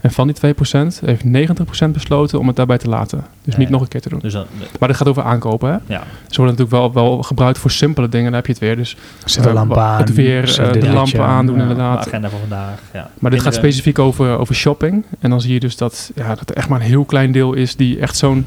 En 0.00 0.10
van 0.10 0.26
die 0.26 0.54
2% 0.54 0.60
heeft 1.04 1.24
90% 1.24 1.90
besloten 1.90 2.38
om 2.38 2.46
het 2.46 2.56
daarbij 2.56 2.78
te 2.78 2.88
laten. 2.88 3.24
Dus 3.44 3.56
niet 3.56 3.66
ja. 3.66 3.72
nog 3.72 3.82
een 3.82 3.88
keer 3.88 4.00
te 4.00 4.08
doen. 4.08 4.18
Dus 4.18 4.34
Maar 4.78 4.88
dit 4.88 4.96
gaat 4.96 5.08
over 5.08 5.22
aankopen, 5.22 5.70
hè? 5.70 5.94
ja. 5.94 6.02
Ze 6.28 6.40
worden 6.40 6.56
natuurlijk 6.56 6.70
wel, 6.70 6.92
wel 6.92 7.22
gebruikt 7.22 7.58
voor 7.58 7.70
simpele 7.70 8.08
dingen, 8.08 8.26
dan 8.26 8.34
heb 8.34 8.46
je 8.46 8.52
het 8.52 8.60
weer. 8.60 8.76
Dus 8.76 8.96
Zet 9.24 9.44
de 9.44 9.50
eh, 9.50 9.56
aan. 9.56 9.98
Het 9.98 10.14
weer, 10.14 10.60
eh, 10.60 10.72
de 10.72 10.92
lampen 10.92 11.20
aan, 11.20 11.28
aandoen 11.28 11.56
ja. 11.56 11.62
de 11.62 11.68
inderdaad. 11.70 12.06
agenda 12.06 12.28
van 12.28 12.40
vandaag. 12.40 12.80
Ja. 12.92 13.10
Maar 13.18 13.30
dit 13.30 13.40
gaat 13.40 13.54
specifiek 13.54 13.98
over, 13.98 14.38
over 14.38 14.54
shopping. 14.54 15.04
En 15.18 15.30
dan 15.30 15.40
zie 15.40 15.52
je 15.52 15.60
dus 15.60 15.76
dat, 15.76 16.10
ja, 16.14 16.34
dat 16.34 16.50
er 16.50 16.56
echt 16.56 16.68
maar 16.68 16.80
een 16.80 16.86
heel 16.86 17.04
klein 17.04 17.32
deel 17.32 17.52
is 17.52 17.76
die 17.76 17.98
echt 17.98 18.16
zo'n 18.16 18.46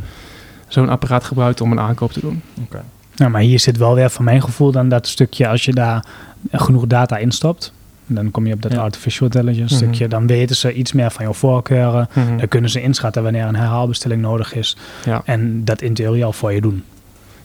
zo'n 0.67 0.89
apparaat 0.89 1.23
gebruikt 1.23 1.61
om 1.61 1.71
een 1.71 1.79
aankoop 1.79 2.11
te 2.11 2.19
doen. 2.19 2.41
Oké. 2.61 2.81
Nou, 3.15 3.31
maar 3.31 3.41
hier 3.41 3.59
zit 3.59 3.77
wel 3.77 3.95
weer 3.95 4.09
van 4.09 4.25
mijn 4.25 4.41
gevoel 4.41 4.71
dan 4.71 4.89
dat 4.89 5.07
stukje 5.07 5.47
als 5.47 5.65
je 5.65 5.73
daar 5.73 6.05
genoeg 6.51 6.87
data 6.87 7.17
instopt. 7.17 7.73
En 8.17 8.23
dan 8.23 8.31
kom 8.31 8.47
je 8.47 8.53
op 8.53 8.61
dat 8.61 8.71
Ja. 8.71 8.77
artificial 8.81 9.25
intelligence 9.25 9.75
Mhm. 9.75 9.83
stukje. 9.83 10.07
Dan 10.07 10.27
weten 10.27 10.55
ze 10.55 10.73
iets 10.73 10.93
meer 10.93 11.11
van 11.11 11.23
jouw 11.23 11.33
voorkeuren. 11.33 12.09
Dan 12.37 12.47
kunnen 12.47 12.69
ze 12.69 12.81
inschatten 12.81 13.23
wanneer 13.23 13.45
een 13.45 13.55
herhaalbestelling 13.55 14.21
nodig 14.21 14.53
is. 14.53 14.77
Ja. 15.05 15.21
En 15.25 15.65
dat 15.65 15.81
in 15.81 15.93
theorie 15.93 16.25
al 16.25 16.33
voor 16.33 16.53
je 16.53 16.61
doen. 16.61 16.83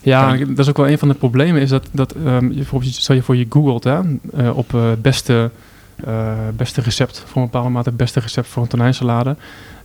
Ja, 0.01 0.37
dat 0.37 0.59
is 0.59 0.69
ook 0.69 0.77
wel 0.77 0.89
een 0.89 0.99
van 0.99 1.09
de 1.09 1.15
problemen. 1.15 1.61
Is 1.61 1.69
dat, 1.71 1.89
dat 1.93 2.15
ehm, 2.25 2.49
je, 2.49 2.55
bijvoorbeeld, 2.55 2.95
stel 2.95 3.15
je 3.15 3.23
voor 3.23 3.37
je 3.37 3.47
googelt 3.49 3.85
hè, 3.85 3.99
eh, 4.37 4.57
op 4.57 4.75
eh, 4.75 4.83
beste, 5.03 5.51
eh, 6.05 6.33
beste 6.57 6.81
recept 6.81 7.23
voor 7.27 7.43
een 7.43 7.49
bepaalde 7.51 7.71
mate, 7.71 7.91
beste 7.93 8.21
recept 8.21 8.49
voor 8.49 8.63
een 8.63 8.69
tonijnsalade. 8.69 9.37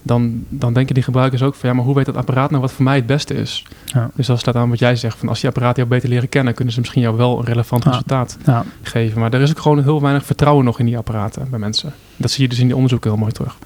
Dan, 0.05 0.45
dan 0.49 0.73
denken 0.73 0.93
die 0.93 1.03
gebruikers 1.03 1.41
ook 1.41 1.55
van 1.55 1.69
ja, 1.69 1.75
maar 1.75 1.85
hoe 1.85 1.95
weet 1.95 2.05
dat 2.05 2.15
apparaat 2.15 2.49
nou 2.49 2.61
wat 2.61 2.71
voor 2.71 2.83
mij 2.83 2.95
het 2.95 3.05
beste 3.05 3.33
is? 3.33 3.65
Ja. 3.85 4.09
Dus 4.15 4.27
dat 4.27 4.39
staat 4.39 4.55
aan 4.55 4.69
wat 4.69 4.79
jij 4.79 4.95
zegt. 4.95 5.17
Van 5.17 5.29
als 5.29 5.39
die 5.39 5.49
apparaten 5.49 5.77
jou 5.77 5.87
beter 5.95 6.09
leren 6.09 6.29
kennen, 6.29 6.53
kunnen 6.53 6.73
ze 6.73 6.79
misschien 6.79 7.01
jou 7.01 7.17
wel 7.17 7.39
een 7.39 7.45
relevant 7.45 7.83
Ja. 7.83 7.89
resultaat 7.89 8.37
geven. 8.81 9.19
Maar 9.19 9.33
er 9.33 9.41
is 9.41 9.49
ook 9.49 9.59
gewoon 9.59 9.83
heel 9.83 10.01
weinig 10.01 10.25
vertrouwen 10.25 10.65
nog 10.65 10.79
in 10.79 10.85
die 10.85 10.97
apparaten 10.97 11.49
bij 11.49 11.59
mensen. 11.59 11.93
Dat 12.17 12.31
zie 12.31 12.43
je 12.43 12.49
dus 12.49 12.59
in 12.59 12.65
die 12.65 12.75
onderzoeken 12.75 13.09
heel 13.09 13.19
mooi 13.19 13.31
terug. 13.31 13.57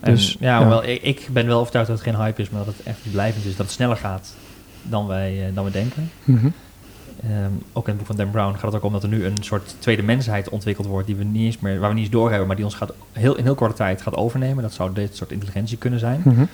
En, 0.00 0.12
Dus, 0.12 0.36
ja, 0.40 0.48
ja. 0.48 0.58
hoewel, 0.58 0.84
ik, 0.84 1.02
ik 1.02 1.28
ben 1.32 1.46
wel 1.46 1.58
overtuigd 1.60 1.88
dat 1.88 1.98
het 1.98 2.06
geen 2.08 2.16
hype 2.16 2.42
is, 2.42 2.50
maar 2.50 2.64
dat 2.64 2.74
het 2.76 2.86
echt 2.86 2.98
blijvend 3.12 3.44
is. 3.44 3.56
Dat 3.56 3.66
het 3.66 3.74
sneller 3.74 3.96
gaat 3.96 4.34
dan 4.82 5.06
wij, 5.06 5.46
eh, 5.48 5.54
dan 5.54 5.64
we 5.64 5.70
denken. 5.70 6.10
Mhm. 6.24 6.46
Ehm, 7.22 7.50
ook 7.72 7.84
in 7.84 7.88
het 7.88 7.96
boek 7.96 8.06
van 8.06 8.16
Dan 8.16 8.30
Brown 8.30 8.54
gaat 8.54 8.62
het 8.62 8.74
ook 8.74 8.82
om 8.82 8.92
dat 8.92 9.02
er 9.02 9.08
nu 9.08 9.24
een 9.24 9.36
soort 9.40 9.74
tweede 9.78 10.02
mensheid 10.02 10.48
ontwikkeld 10.48 10.86
wordt 10.86 11.06
die 11.06 11.16
we 11.16 11.24
niet 11.24 11.44
eens 11.44 11.58
meer, 11.58 11.78
waar 11.78 11.88
we 11.88 11.94
niet 11.94 12.04
eens 12.04 12.12
doorhebben, 12.12 12.46
maar 12.46 12.56
die 12.56 12.64
ons 12.64 12.74
gaat 12.74 12.92
heel, 13.12 13.36
in 13.36 13.44
heel 13.44 13.54
korte 13.54 13.74
tijd 13.74 14.02
gaat 14.02 14.14
overnemen. 14.16 14.62
Dat 14.62 14.72
zou 14.72 14.92
dit 14.92 15.16
soort 15.16 15.32
intelligentie 15.32 15.78
kunnen 15.78 15.98
zijn. 15.98 16.20
Mhm. 16.24 16.44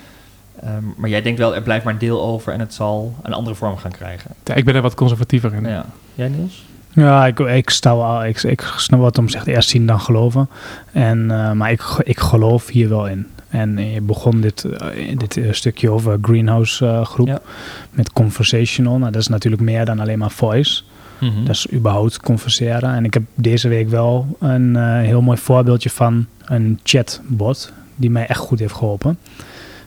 Ehm, 0.60 0.84
maar 0.96 1.08
jij 1.08 1.22
denkt 1.22 1.38
wel, 1.38 1.54
er 1.54 1.62
blijft 1.62 1.84
maar 1.84 1.92
een 1.92 1.98
deel 1.98 2.22
over 2.22 2.52
en 2.52 2.60
het 2.60 2.74
zal 2.74 3.14
een 3.22 3.32
andere 3.32 3.56
vorm 3.56 3.76
gaan 3.76 3.90
krijgen. 3.90 4.30
Ja, 4.44 4.54
ik 4.54 4.64
ben 4.64 4.74
er 4.74 4.82
wat 4.82 4.94
conservatiever 4.94 5.54
in. 5.54 5.64
Ja. 5.64 5.86
Jij 6.14 6.28
Niels? 6.28 6.64
ja, 6.92 7.26
ik, 7.26 7.38
ik, 7.38 7.70
sta 7.70 7.96
wel, 7.96 8.24
ik, 8.24 8.42
ik 8.42 8.72
snap 8.76 9.00
wat 9.00 9.18
om 9.18 9.28
zegt, 9.28 9.46
eerst 9.46 9.68
zien 9.68 9.86
dan 9.86 10.00
geloven. 10.00 10.48
En, 10.92 11.30
eh, 11.30 11.52
maar 11.52 11.70
ik, 11.70 11.82
ik 11.98 12.18
geloof 12.18 12.68
hier 12.68 12.88
wel 12.88 13.08
in. 13.08 13.26
En 13.52 13.78
je 13.92 14.00
begon 14.00 14.40
dit, 14.40 14.64
eh, 14.64 15.18
dit 15.18 15.36
eh, 15.36 15.52
stukje 15.52 15.90
over 15.90 16.18
greenhouse 16.22 16.86
eh, 16.86 17.04
groep 17.04 17.26
Ja. 17.26 17.40
met 17.90 18.12
conversational. 18.12 18.98
Nou, 18.98 19.12
dat 19.12 19.20
is 19.20 19.28
natuurlijk 19.28 19.62
meer 19.62 19.84
dan 19.84 20.00
alleen 20.00 20.18
maar 20.18 20.30
voice. 20.30 20.82
Mhm. 21.20 21.44
Dat 21.44 21.54
is 21.54 21.66
überhaupt 21.72 22.20
converseren. 22.20 22.94
En 22.94 23.04
ik 23.04 23.14
heb 23.14 23.22
deze 23.34 23.68
week 23.68 23.88
wel 23.88 24.36
een 24.40 24.76
heel 24.76 25.20
mooi 25.22 25.38
voorbeeldje 25.38 25.90
van 25.90 26.26
een 26.44 26.78
chatbot 26.82 27.72
die 27.96 28.10
mij 28.10 28.26
echt 28.26 28.38
goed 28.38 28.58
heeft 28.58 28.74
geholpen. 28.74 29.18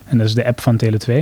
En 0.04 0.18
dat 0.18 0.26
is 0.26 0.34
de 0.34 0.46
app 0.46 0.60
van 0.60 0.76
Tele2. 0.84 1.12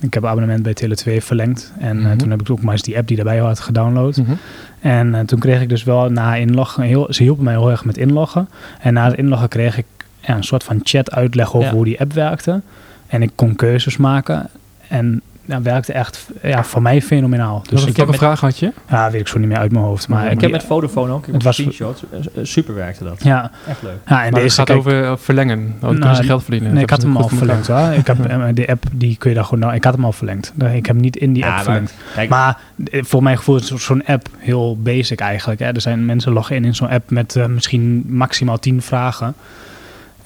Ik 0.00 0.14
heb 0.14 0.24
abonnement 0.24 0.62
bij 0.62 0.72
Tele2 0.74 1.22
verlengd. 1.22 1.72
En 1.78 2.00
Mhm. 2.00 2.16
toen 2.16 2.30
heb 2.30 2.40
ik 2.40 2.50
ook 2.50 2.62
maar 2.62 2.72
eens 2.72 2.82
die 2.82 2.96
app 2.96 3.06
die 3.08 3.16
daarbij 3.16 3.38
had 3.38 3.60
gedownload. 3.60 4.16
Mhm. 4.16 4.32
En 4.80 5.26
toen 5.26 5.38
kreeg 5.38 5.60
ik 5.60 5.68
dus 5.68 5.84
wel 5.84 6.10
na 6.10 6.34
inloggen, 6.34 6.82
heel, 6.82 7.06
ze 7.10 7.22
hielpen 7.22 7.44
mij 7.44 7.52
heel 7.54 7.70
erg 7.70 7.84
met 7.84 7.96
inloggen. 7.96 8.48
En 8.80 8.92
na 8.94 9.04
het 9.08 9.18
inloggen 9.18 9.48
kreeg 9.48 9.78
ik 9.78 9.86
ja, 10.20 10.34
een 10.36 10.44
soort 10.44 10.64
van 10.64 10.80
chat 10.82 11.10
uitleg 11.10 11.54
over 11.54 11.68
Ja. 11.68 11.74
hoe 11.74 11.84
die 11.84 12.00
app 12.00 12.12
werkte. 12.12 12.60
En 13.06 13.22
ik 13.22 13.30
kon 13.34 13.54
keuzes 13.56 13.96
maken. 13.96 14.48
En 14.88 15.22
dat 15.44 15.62
werkte 15.62 15.92
echt 15.92 16.26
ja, 16.42 16.64
voor 16.64 16.82
mij 16.82 17.02
fenomenaal. 17.02 17.62
Dus 17.70 17.82
ik 17.82 17.88
ik 17.88 17.96
heb 17.96 17.96
heb 17.96 18.04
een 18.04 18.10
met- 18.10 18.18
vraag 18.20 18.40
had 18.40 18.58
je. 18.58 18.72
ja, 18.88 19.10
weet 19.10 19.20
ik 19.20 19.28
zo 19.28 19.38
niet 19.38 19.48
meer 19.48 19.56
uit 19.58 19.72
mijn 19.72 19.84
hoofd. 19.84 20.08
Maar 20.08 20.24
ik 20.24 20.30
die- 20.30 20.40
heb 20.40 20.50
met 20.50 20.64
Vodafone 20.64 21.12
ook. 21.12 21.18
Ik 21.18 21.24
heb 21.24 21.34
Het 21.34 21.42
een 21.42 21.46
was- 21.46 21.56
screenshot. 21.56 22.02
Eh, 22.12 22.18
eh, 22.18 22.24
Super 22.42 22.74
werkte 22.74 23.04
dat. 23.04 23.22
ja, 23.22 23.50
Echt 23.68 23.82
leuk. 23.82 23.92
ja, 23.92 23.98
en 24.06 24.14
maar 24.14 24.24
het 24.24 24.34
deze 24.34 24.54
gaat 24.56 24.66
kijk, 24.66 24.78
over 24.78 25.04
eh, 25.04 25.12
verlengen. 25.16 25.58
Oh, 25.58 25.82
Nou, 25.82 25.94
kunnen 25.98 26.16
ze 26.16 26.22
geld 26.22 26.42
verdienen. 26.42 26.72
Nee, 26.72 26.82
ik 26.82 26.90
had 26.90 27.02
hem 27.02 27.16
al 27.16 27.28
verlengd 27.28 27.66
hoor. 27.66 27.92
Ik 27.92 28.06
heb, 28.06 28.16
de 28.54 28.68
app, 28.68 28.84
die 28.92 29.16
kun 29.16 29.28
je 29.30 29.36
daar 29.36 29.44
gewoon... 29.44 29.60
Nou, 29.60 29.74
ik 29.74 29.84
had 29.84 29.94
hem 29.94 30.04
al 30.04 30.12
verlengd. 30.12 30.52
Ik 30.72 30.86
heb 30.86 30.96
niet 30.96 31.16
in 31.16 31.32
die 31.32 31.42
app 31.44 31.50
Ja, 31.50 31.56
maar, 31.56 31.64
verlengd. 31.64 31.94
kijk, 32.14 32.28
Maar 32.28 32.58
voor 32.90 33.22
mijn 33.22 33.36
gevoel 33.36 33.56
is 33.56 33.66
zo- 33.66 33.76
zo'n 33.78 34.04
app 34.06 34.28
heel 34.38 34.76
basic 34.82 35.20
eigenlijk. 35.20 35.60
Hè. 35.60 35.66
Er 35.72 35.80
zijn 35.80 36.04
mensen 36.06 36.32
loggen 36.32 36.56
in 36.56 36.64
in 36.64 36.74
zo'n 36.74 36.88
app 36.88 37.10
met 37.10 37.36
misschien 37.48 38.04
maximaal 38.08 38.58
10 38.58 38.82
vragen. 38.82 39.34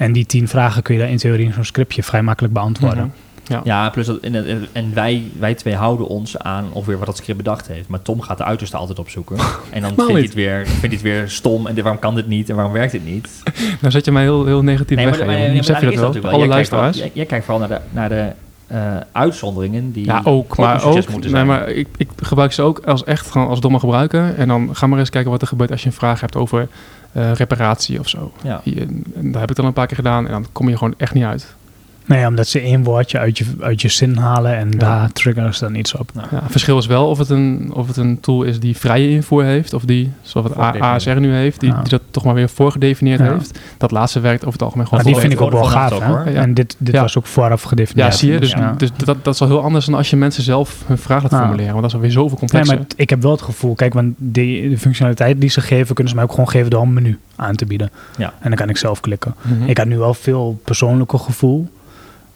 En 0.02 0.12
die 0.12 0.26
10 0.26 0.48
vragen 0.48 0.82
kun 0.82 0.94
je 0.94 1.00
daar 1.00 1.10
in 1.10 1.16
theorie 1.16 1.46
in 1.46 1.52
zo'n 1.52 1.64
scriptje 1.64 2.02
vrij 2.02 2.22
makkelijk 2.22 2.54
beantwoorden. 2.54 3.04
Mhm. 3.04 3.10
Ja. 3.46 3.60
Ja, 3.64 3.90
plus 3.90 4.06
dat, 4.06 4.18
en, 4.20 4.34
en- 4.34 4.66
en 4.72 4.94
wij, 4.94 5.22
wij 5.38 5.54
twee 5.54 5.74
houden 5.74 6.06
ons 6.08 6.38
aan 6.38 6.64
ongeveer 6.72 6.96
wat 6.98 7.06
dat 7.06 7.16
script 7.16 7.36
bedacht 7.38 7.68
heeft. 7.68 7.88
Maar 7.88 8.02
Tom 8.02 8.20
gaat 8.20 8.38
de 8.38 8.44
uiterste 8.44 8.76
altijd 8.76 8.98
opzoeken. 8.98 9.36
En 9.70 9.80
dan 9.80 9.90
vindt 9.96 10.10
hij, 10.10 10.14
niet. 10.14 10.24
het 10.24 10.34
weer, 10.34 10.66
vindt 10.66 10.80
hij 10.80 10.90
het 10.90 11.02
weer 11.02 11.30
stom. 11.30 11.66
En 11.66 11.74
waarom 11.74 11.98
kan 11.98 12.14
dit 12.14 12.26
niet? 12.26 12.48
En 12.50 12.54
waarom 12.54 12.72
werkt 12.74 12.92
dit 12.92 13.04
niet? 13.04 13.28
Dan 13.80 13.90
zet 13.96 14.04
je 14.04 14.12
mij 14.12 14.22
heel, 14.22 14.46
heel 14.46 14.62
negatief 14.62 14.96
Nee, 14.96 15.06
weg. 15.06 15.18
maar, 15.18 15.26
maar, 15.26 15.38
je 15.38 15.62
dat 15.96 16.14
wel? 16.14 16.22
Alle 16.22 16.22
Jij 16.22 16.30
kijkt 16.30 16.48
luisteraars. 16.48 16.96
Jij, 16.96 17.10
jij 17.14 17.24
kijkt 17.26 17.44
vooral 17.44 17.68
naar 17.68 17.78
de, 17.78 17.84
naar 17.90 18.08
de 18.08 18.32
eh, 18.66 18.96
uitzonderingen 19.12 19.92
die 19.92 20.04
Ja, 20.04 20.20
ook. 20.24 20.56
Maar, 20.56 20.84
ook 20.84 20.94
moeten 20.94 21.20
nee, 21.20 21.30
zijn. 21.30 21.46
maar 21.46 21.68
ik, 21.68 21.88
ik 21.96 22.08
gebruik 22.22 22.52
ze 22.52 22.62
ook 22.62 22.78
als 22.78 23.04
echt 23.04 23.30
gewoon 23.30 23.48
als 23.48 23.60
domme 23.60 23.78
gebruiker. 23.78 24.34
En 24.36 24.48
dan 24.48 24.76
ga 24.76 24.86
maar 24.86 24.98
eens 24.98 25.10
kijken 25.10 25.30
wat 25.30 25.40
er 25.42 25.46
gebeurt 25.48 25.70
als 25.70 25.80
je 25.80 25.86
een 25.86 25.92
vraag 25.92 26.20
hebt 26.20 26.36
over 26.36 26.68
reparatie 27.12 27.98
of 27.98 28.08
zo. 28.08 28.32
Ja. 28.42 28.60
En, 28.64 29.04
en 29.14 29.32
dat 29.32 29.40
heb 29.40 29.50
ik 29.50 29.56
dan 29.56 29.64
een 29.64 29.72
paar 29.72 29.86
keer 29.86 29.96
gedaan 29.96 30.26
en 30.26 30.32
dan 30.32 30.46
kom 30.52 30.68
je 30.68 30.76
gewoon 30.76 30.94
echt 30.96 31.14
niet 31.14 31.24
uit. 31.24 31.54
Nee, 32.06 32.26
omdat 32.26 32.46
ze 32.46 32.60
één 32.60 32.82
woordje 32.84 33.18
uit 33.18 33.38
je, 33.38 33.44
uit 33.60 33.82
je 33.82 33.88
zin 33.88 34.16
halen 34.16 34.56
en 34.56 34.70
Ja. 34.70 34.78
daar 34.78 35.12
triggeren 35.12 35.54
ze 35.54 35.64
dan 35.64 35.74
iets 35.74 35.94
op. 35.94 36.10
Nou, 36.14 36.26
Ja, 36.30 36.40
het 36.42 36.50
verschil 36.50 36.78
is 36.78 36.86
wel 36.86 37.08
of 37.08 37.18
het, 37.18 37.28
een, 37.30 37.70
of 37.74 37.86
het 37.86 37.96
een 37.96 38.20
tool 38.20 38.42
is 38.42 38.60
die 38.60 38.76
vrije 38.76 39.10
invoer 39.10 39.44
heeft, 39.44 39.72
of 39.74 39.84
die, 39.84 40.12
zoals 40.22 40.48
het. 40.48 40.56
ASR 40.80 41.10
nu 41.10 41.34
heeft, 41.34 41.60
die, 41.60 41.70
Ja. 41.70 41.80
die 41.80 41.88
dat 41.90 42.00
toch 42.10 42.24
maar 42.24 42.34
weer 42.34 42.48
voorgedefinieerd 42.48 43.20
Ja. 43.20 43.32
heeft. 43.32 43.58
Dat 43.78 43.90
laatste 43.90 44.20
werkt 44.20 44.40
over 44.40 44.52
het 44.52 44.62
algemeen 44.62 44.86
Maar 44.90 45.00
gewoon 45.00 45.04
die 45.12 45.22
goed. 45.22 45.22
vind 45.30 45.40
ik 45.40 45.46
ook 45.46 45.62
wel 45.62 45.70
gaaf, 45.70 45.92
ook, 45.92 46.02
hoor. 46.02 46.30
Ja. 46.30 46.40
En 46.40 46.54
dit, 46.54 46.76
dit 46.78 46.94
Ja. 46.94 47.00
was 47.00 47.18
ook 47.18 47.26
vooraf 47.26 47.62
Ja, 47.62 47.68
gedefinieerd. 47.68 48.14
zie 48.14 48.32
je. 48.32 48.38
Dus, 48.40 48.50
Ja. 48.50 48.74
dus 48.76 48.90
dat, 49.04 49.16
dat 49.24 49.34
is 49.34 49.40
al 49.40 49.46
heel 49.46 49.62
anders 49.62 49.84
dan 49.86 49.94
als 49.94 50.10
je 50.10 50.16
mensen 50.16 50.42
zelf 50.42 50.82
hun 50.86 50.98
vraag 50.98 51.22
laat 51.22 51.30
Ja. 51.30 51.38
formuleren. 51.38 51.70
Want 51.70 51.80
dat 51.82 51.90
is 51.90 51.94
alweer 51.96 52.10
zoveel 52.10 52.28
Nee, 52.30 52.38
complexer. 52.38 52.76
maar 52.76 52.84
ik 52.96 53.10
heb 53.10 53.22
wel 53.22 53.30
het 53.30 53.42
gevoel, 53.42 53.74
kijk, 53.74 53.94
want 53.94 54.14
die, 54.16 54.68
de 54.68 54.78
functionaliteit 54.78 55.40
die 55.40 55.50
ze 55.50 55.60
geven, 55.60 55.94
kunnen 55.94 56.08
ze 56.12 56.14
mij 56.14 56.24
ook 56.24 56.30
gewoon 56.30 56.48
geven 56.48 56.70
door 56.70 56.82
een 56.82 56.92
menu 56.92 57.18
aan 57.36 57.54
te 57.56 57.66
bieden. 57.66 57.90
Ja. 58.16 58.32
En 58.40 58.48
dan 58.48 58.58
kan 58.58 58.68
ik 58.68 58.76
zelf 58.76 59.00
klikken. 59.00 59.34
Mhm. 59.42 59.68
Ik 59.68 59.78
had 59.78 59.86
nu 59.86 59.98
wel 59.98 60.14
veel 60.14 60.60
persoonlijker 60.64 61.18
gevoel. 61.18 61.68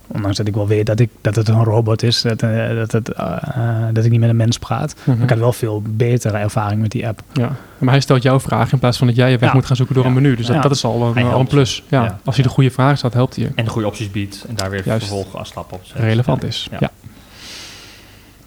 Ondanks 0.07 0.37
dat 0.37 0.47
ik 0.47 0.55
wel 0.55 0.67
weet 0.67 0.87
dat, 0.87 1.01
ik, 1.01 1.11
dat 1.21 1.35
het 1.37 1.49
een 1.49 1.65
robot 1.65 2.03
is, 2.03 2.23
dat, 2.23 2.43
eh, 2.43 2.69
dat, 2.77 2.93
het, 2.93 3.09
eh, 3.13 3.37
eh, 3.55 3.85
dat 3.95 4.05
ik 4.05 4.11
niet 4.11 4.21
met 4.21 4.29
een 4.29 4.37
mens 4.37 4.59
praat. 4.59 4.95
Maar 5.05 5.17
ik 5.23 5.29
had 5.31 5.39
wel 5.39 5.53
veel 5.53 5.83
betere 5.87 6.37
ervaring 6.37 6.81
met 6.81 6.91
die 6.91 7.07
app. 7.09 7.21
Ja, 7.33 7.57
maar 7.79 7.91
hij 7.93 8.01
stelt 8.03 8.23
jouw 8.23 8.41
vraag 8.41 8.73
in 8.73 8.79
plaats 8.79 8.99
van 8.99 9.07
dat 9.07 9.17
jij 9.17 9.31
je 9.31 9.39
weg 9.39 9.49
Ja. 9.49 9.55
moet 9.55 9.67
gaan 9.67 9.77
zoeken 9.77 9.95
door 9.95 10.05
Ja. 10.05 10.11
een 10.11 10.17
menu. 10.17 10.37
Dus 10.37 10.47
dat, 10.47 10.57
Ja. 10.57 10.63
dat 10.63 10.71
is 10.71 10.85
al 10.85 11.17
een, 11.17 11.25
al 11.27 11.41
een 11.41 11.47
plus. 11.47 11.83
Ja. 11.89 12.03
Ja. 12.05 12.19
Als 12.25 12.35
hij 12.35 12.45
de 12.45 12.51
goede 12.51 12.71
vraag 12.71 12.99
stelt, 12.99 13.15
helpt 13.15 13.37
hij 13.37 13.45
je. 13.45 13.51
En 13.55 13.65
de 13.65 13.71
goede 13.71 13.87
opties 13.87 14.11
biedt. 14.11 14.45
En 14.49 14.55
daar 14.55 14.71
weer 14.71 14.83
Juist. 14.85 15.07
vervolg 15.07 15.37
als 15.37 15.49
stap 15.49 15.73
op 15.73 15.81
zet. 15.83 15.99
Relevant 15.99 16.43
Ja. 16.43 16.49
is. 16.49 16.69
Ja. 16.79 16.91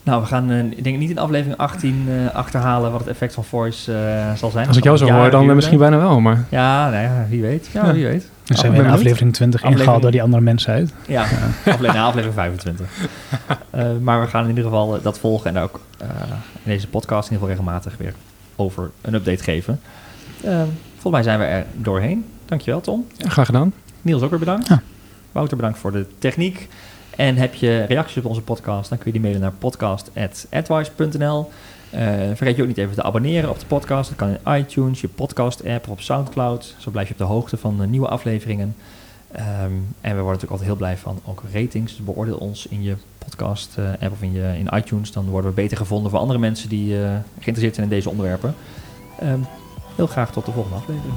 Ja. 0.09 0.15
Nou, 0.15 0.21
we 0.21 0.27
gaan 0.27 0.51
eh, 0.51 0.59
ik 0.77 0.83
denk 0.83 0.97
niet 0.97 1.09
in 1.09 1.17
aflevering 1.17 1.57
18 1.57 2.07
eh, 2.09 2.35
achterhalen 2.35 2.91
wat 2.91 2.99
het 2.99 3.09
effect 3.09 3.33
van 3.33 3.43
voice 3.43 3.93
eh, 3.93 4.33
zal 4.33 4.49
zijn. 4.49 4.67
Als 4.67 4.77
ik 4.77 4.83
jou 4.83 4.97
zo 4.97 5.05
Ja, 5.05 5.19
hoor, 5.19 5.29
dan 5.29 5.55
misschien 5.55 5.77
bijna 5.77 5.97
wel. 5.97 6.19
Maar 6.19 6.45
Ja, 6.49 6.89
nou 6.89 7.03
ja, 7.03 7.25
wie 7.29 7.41
weet. 7.41 7.69
Ja, 7.73 7.85
Ja. 7.85 7.93
wie 7.93 8.05
weet. 8.05 8.29
Dan 8.43 8.57
zijn 8.57 8.71
we 8.71 8.77
in 8.77 8.89
aflevering 8.89 9.33
20 9.33 9.39
Aflevering- 9.59 9.79
ingehaald 9.79 10.01
door 10.01 10.11
die 10.11 10.21
andere 10.23 10.43
mensen 10.43 10.73
uit. 10.73 10.93
Ja, 11.07 11.21
aflevering, 11.21 11.93
na 11.93 12.03
aflevering 12.03 12.33
25. 12.35 12.87
Eh, 13.69 13.85
maar 14.01 14.21
we 14.21 14.27
gaan 14.27 14.43
in 14.43 14.49
ieder 14.49 14.63
geval 14.63 15.01
dat 15.01 15.19
volgen 15.19 15.47
en 15.47 15.53
daar 15.53 15.63
ook 15.63 15.79
eh, 15.97 16.07
in 16.63 16.71
deze 16.71 16.87
podcast 16.87 17.29
in 17.29 17.33
ieder 17.35 17.49
geval 17.49 17.65
regelmatig 17.65 17.97
weer 17.97 18.13
over 18.55 18.89
een 19.01 19.13
update 19.13 19.43
geven. 19.43 19.79
Volgens 20.91 21.11
mij 21.13 21.23
zijn 21.23 21.39
we 21.39 21.45
er 21.45 21.65
doorheen. 21.75 22.25
Dankjewel 22.45 22.81
Tom. 22.81 23.05
ja, 23.17 23.29
graag 23.29 23.45
gedaan. 23.45 23.73
Niels 24.01 24.21
ook 24.21 24.29
weer 24.29 24.39
bedankt. 24.39 24.67
Ja. 24.67 24.81
Wouter 25.31 25.57
bedankt 25.57 25.79
voor 25.79 25.91
de 25.91 26.05
techniek. 26.19 26.67
En 27.19 27.37
heb 27.37 27.53
je 27.53 27.83
reacties 27.83 28.17
op 28.17 28.25
onze 28.25 28.41
podcast, 28.41 28.89
dan 28.89 28.97
kun 28.97 29.07
je 29.07 29.11
die 29.11 29.21
mailen 29.21 29.41
naar 29.41 29.51
podcast.advice.nl. 29.51 31.49
Eh, 31.89 32.01
vergeet 32.33 32.55
je 32.55 32.61
ook 32.61 32.67
niet 32.67 32.77
even 32.77 32.95
te 32.95 33.03
abonneren 33.03 33.49
op 33.49 33.59
de 33.59 33.65
podcast. 33.65 34.09
Dat 34.09 34.17
kan 34.17 34.29
in 34.29 34.39
iTunes, 34.59 35.01
je 35.01 35.07
podcast-app 35.07 35.85
of 35.85 35.91
op 35.91 36.01
Soundcloud. 36.01 36.75
Zo 36.77 36.91
blijf 36.91 37.07
je 37.07 37.13
op 37.13 37.19
de 37.19 37.25
hoogte 37.25 37.57
van 37.57 37.89
nieuwe 37.89 38.07
afleveringen. 38.07 38.75
Ehm, 39.31 39.71
en 40.01 40.15
we 40.15 40.21
worden 40.21 40.25
natuurlijk 40.25 40.51
altijd 40.51 40.67
heel 40.69 40.75
blij 40.75 40.97
van 40.97 41.19
ook 41.25 41.43
ratings. 41.53 41.95
Dus 41.95 42.05
beoordeel 42.05 42.37
ons 42.37 42.67
in 42.67 42.83
je 42.83 42.95
podcast-app 43.17 44.11
of 44.11 44.21
in, 44.21 44.33
je, 44.33 44.53
in 44.57 44.69
iTunes. 44.73 45.11
Dan 45.11 45.29
worden 45.29 45.49
we 45.49 45.55
beter 45.55 45.77
gevonden 45.77 46.11
voor 46.11 46.19
andere 46.19 46.39
mensen 46.39 46.69
die 46.69 46.95
eh, 46.95 47.09
geïnteresseerd 47.39 47.75
zijn 47.75 47.87
in 47.87 47.93
deze 47.95 48.09
onderwerpen. 48.09 48.55
Ehm, 49.19 49.39
heel 49.95 50.07
graag 50.07 50.31
tot 50.31 50.45
de 50.45 50.51
volgende 50.51 50.77
aflevering. 50.77 51.15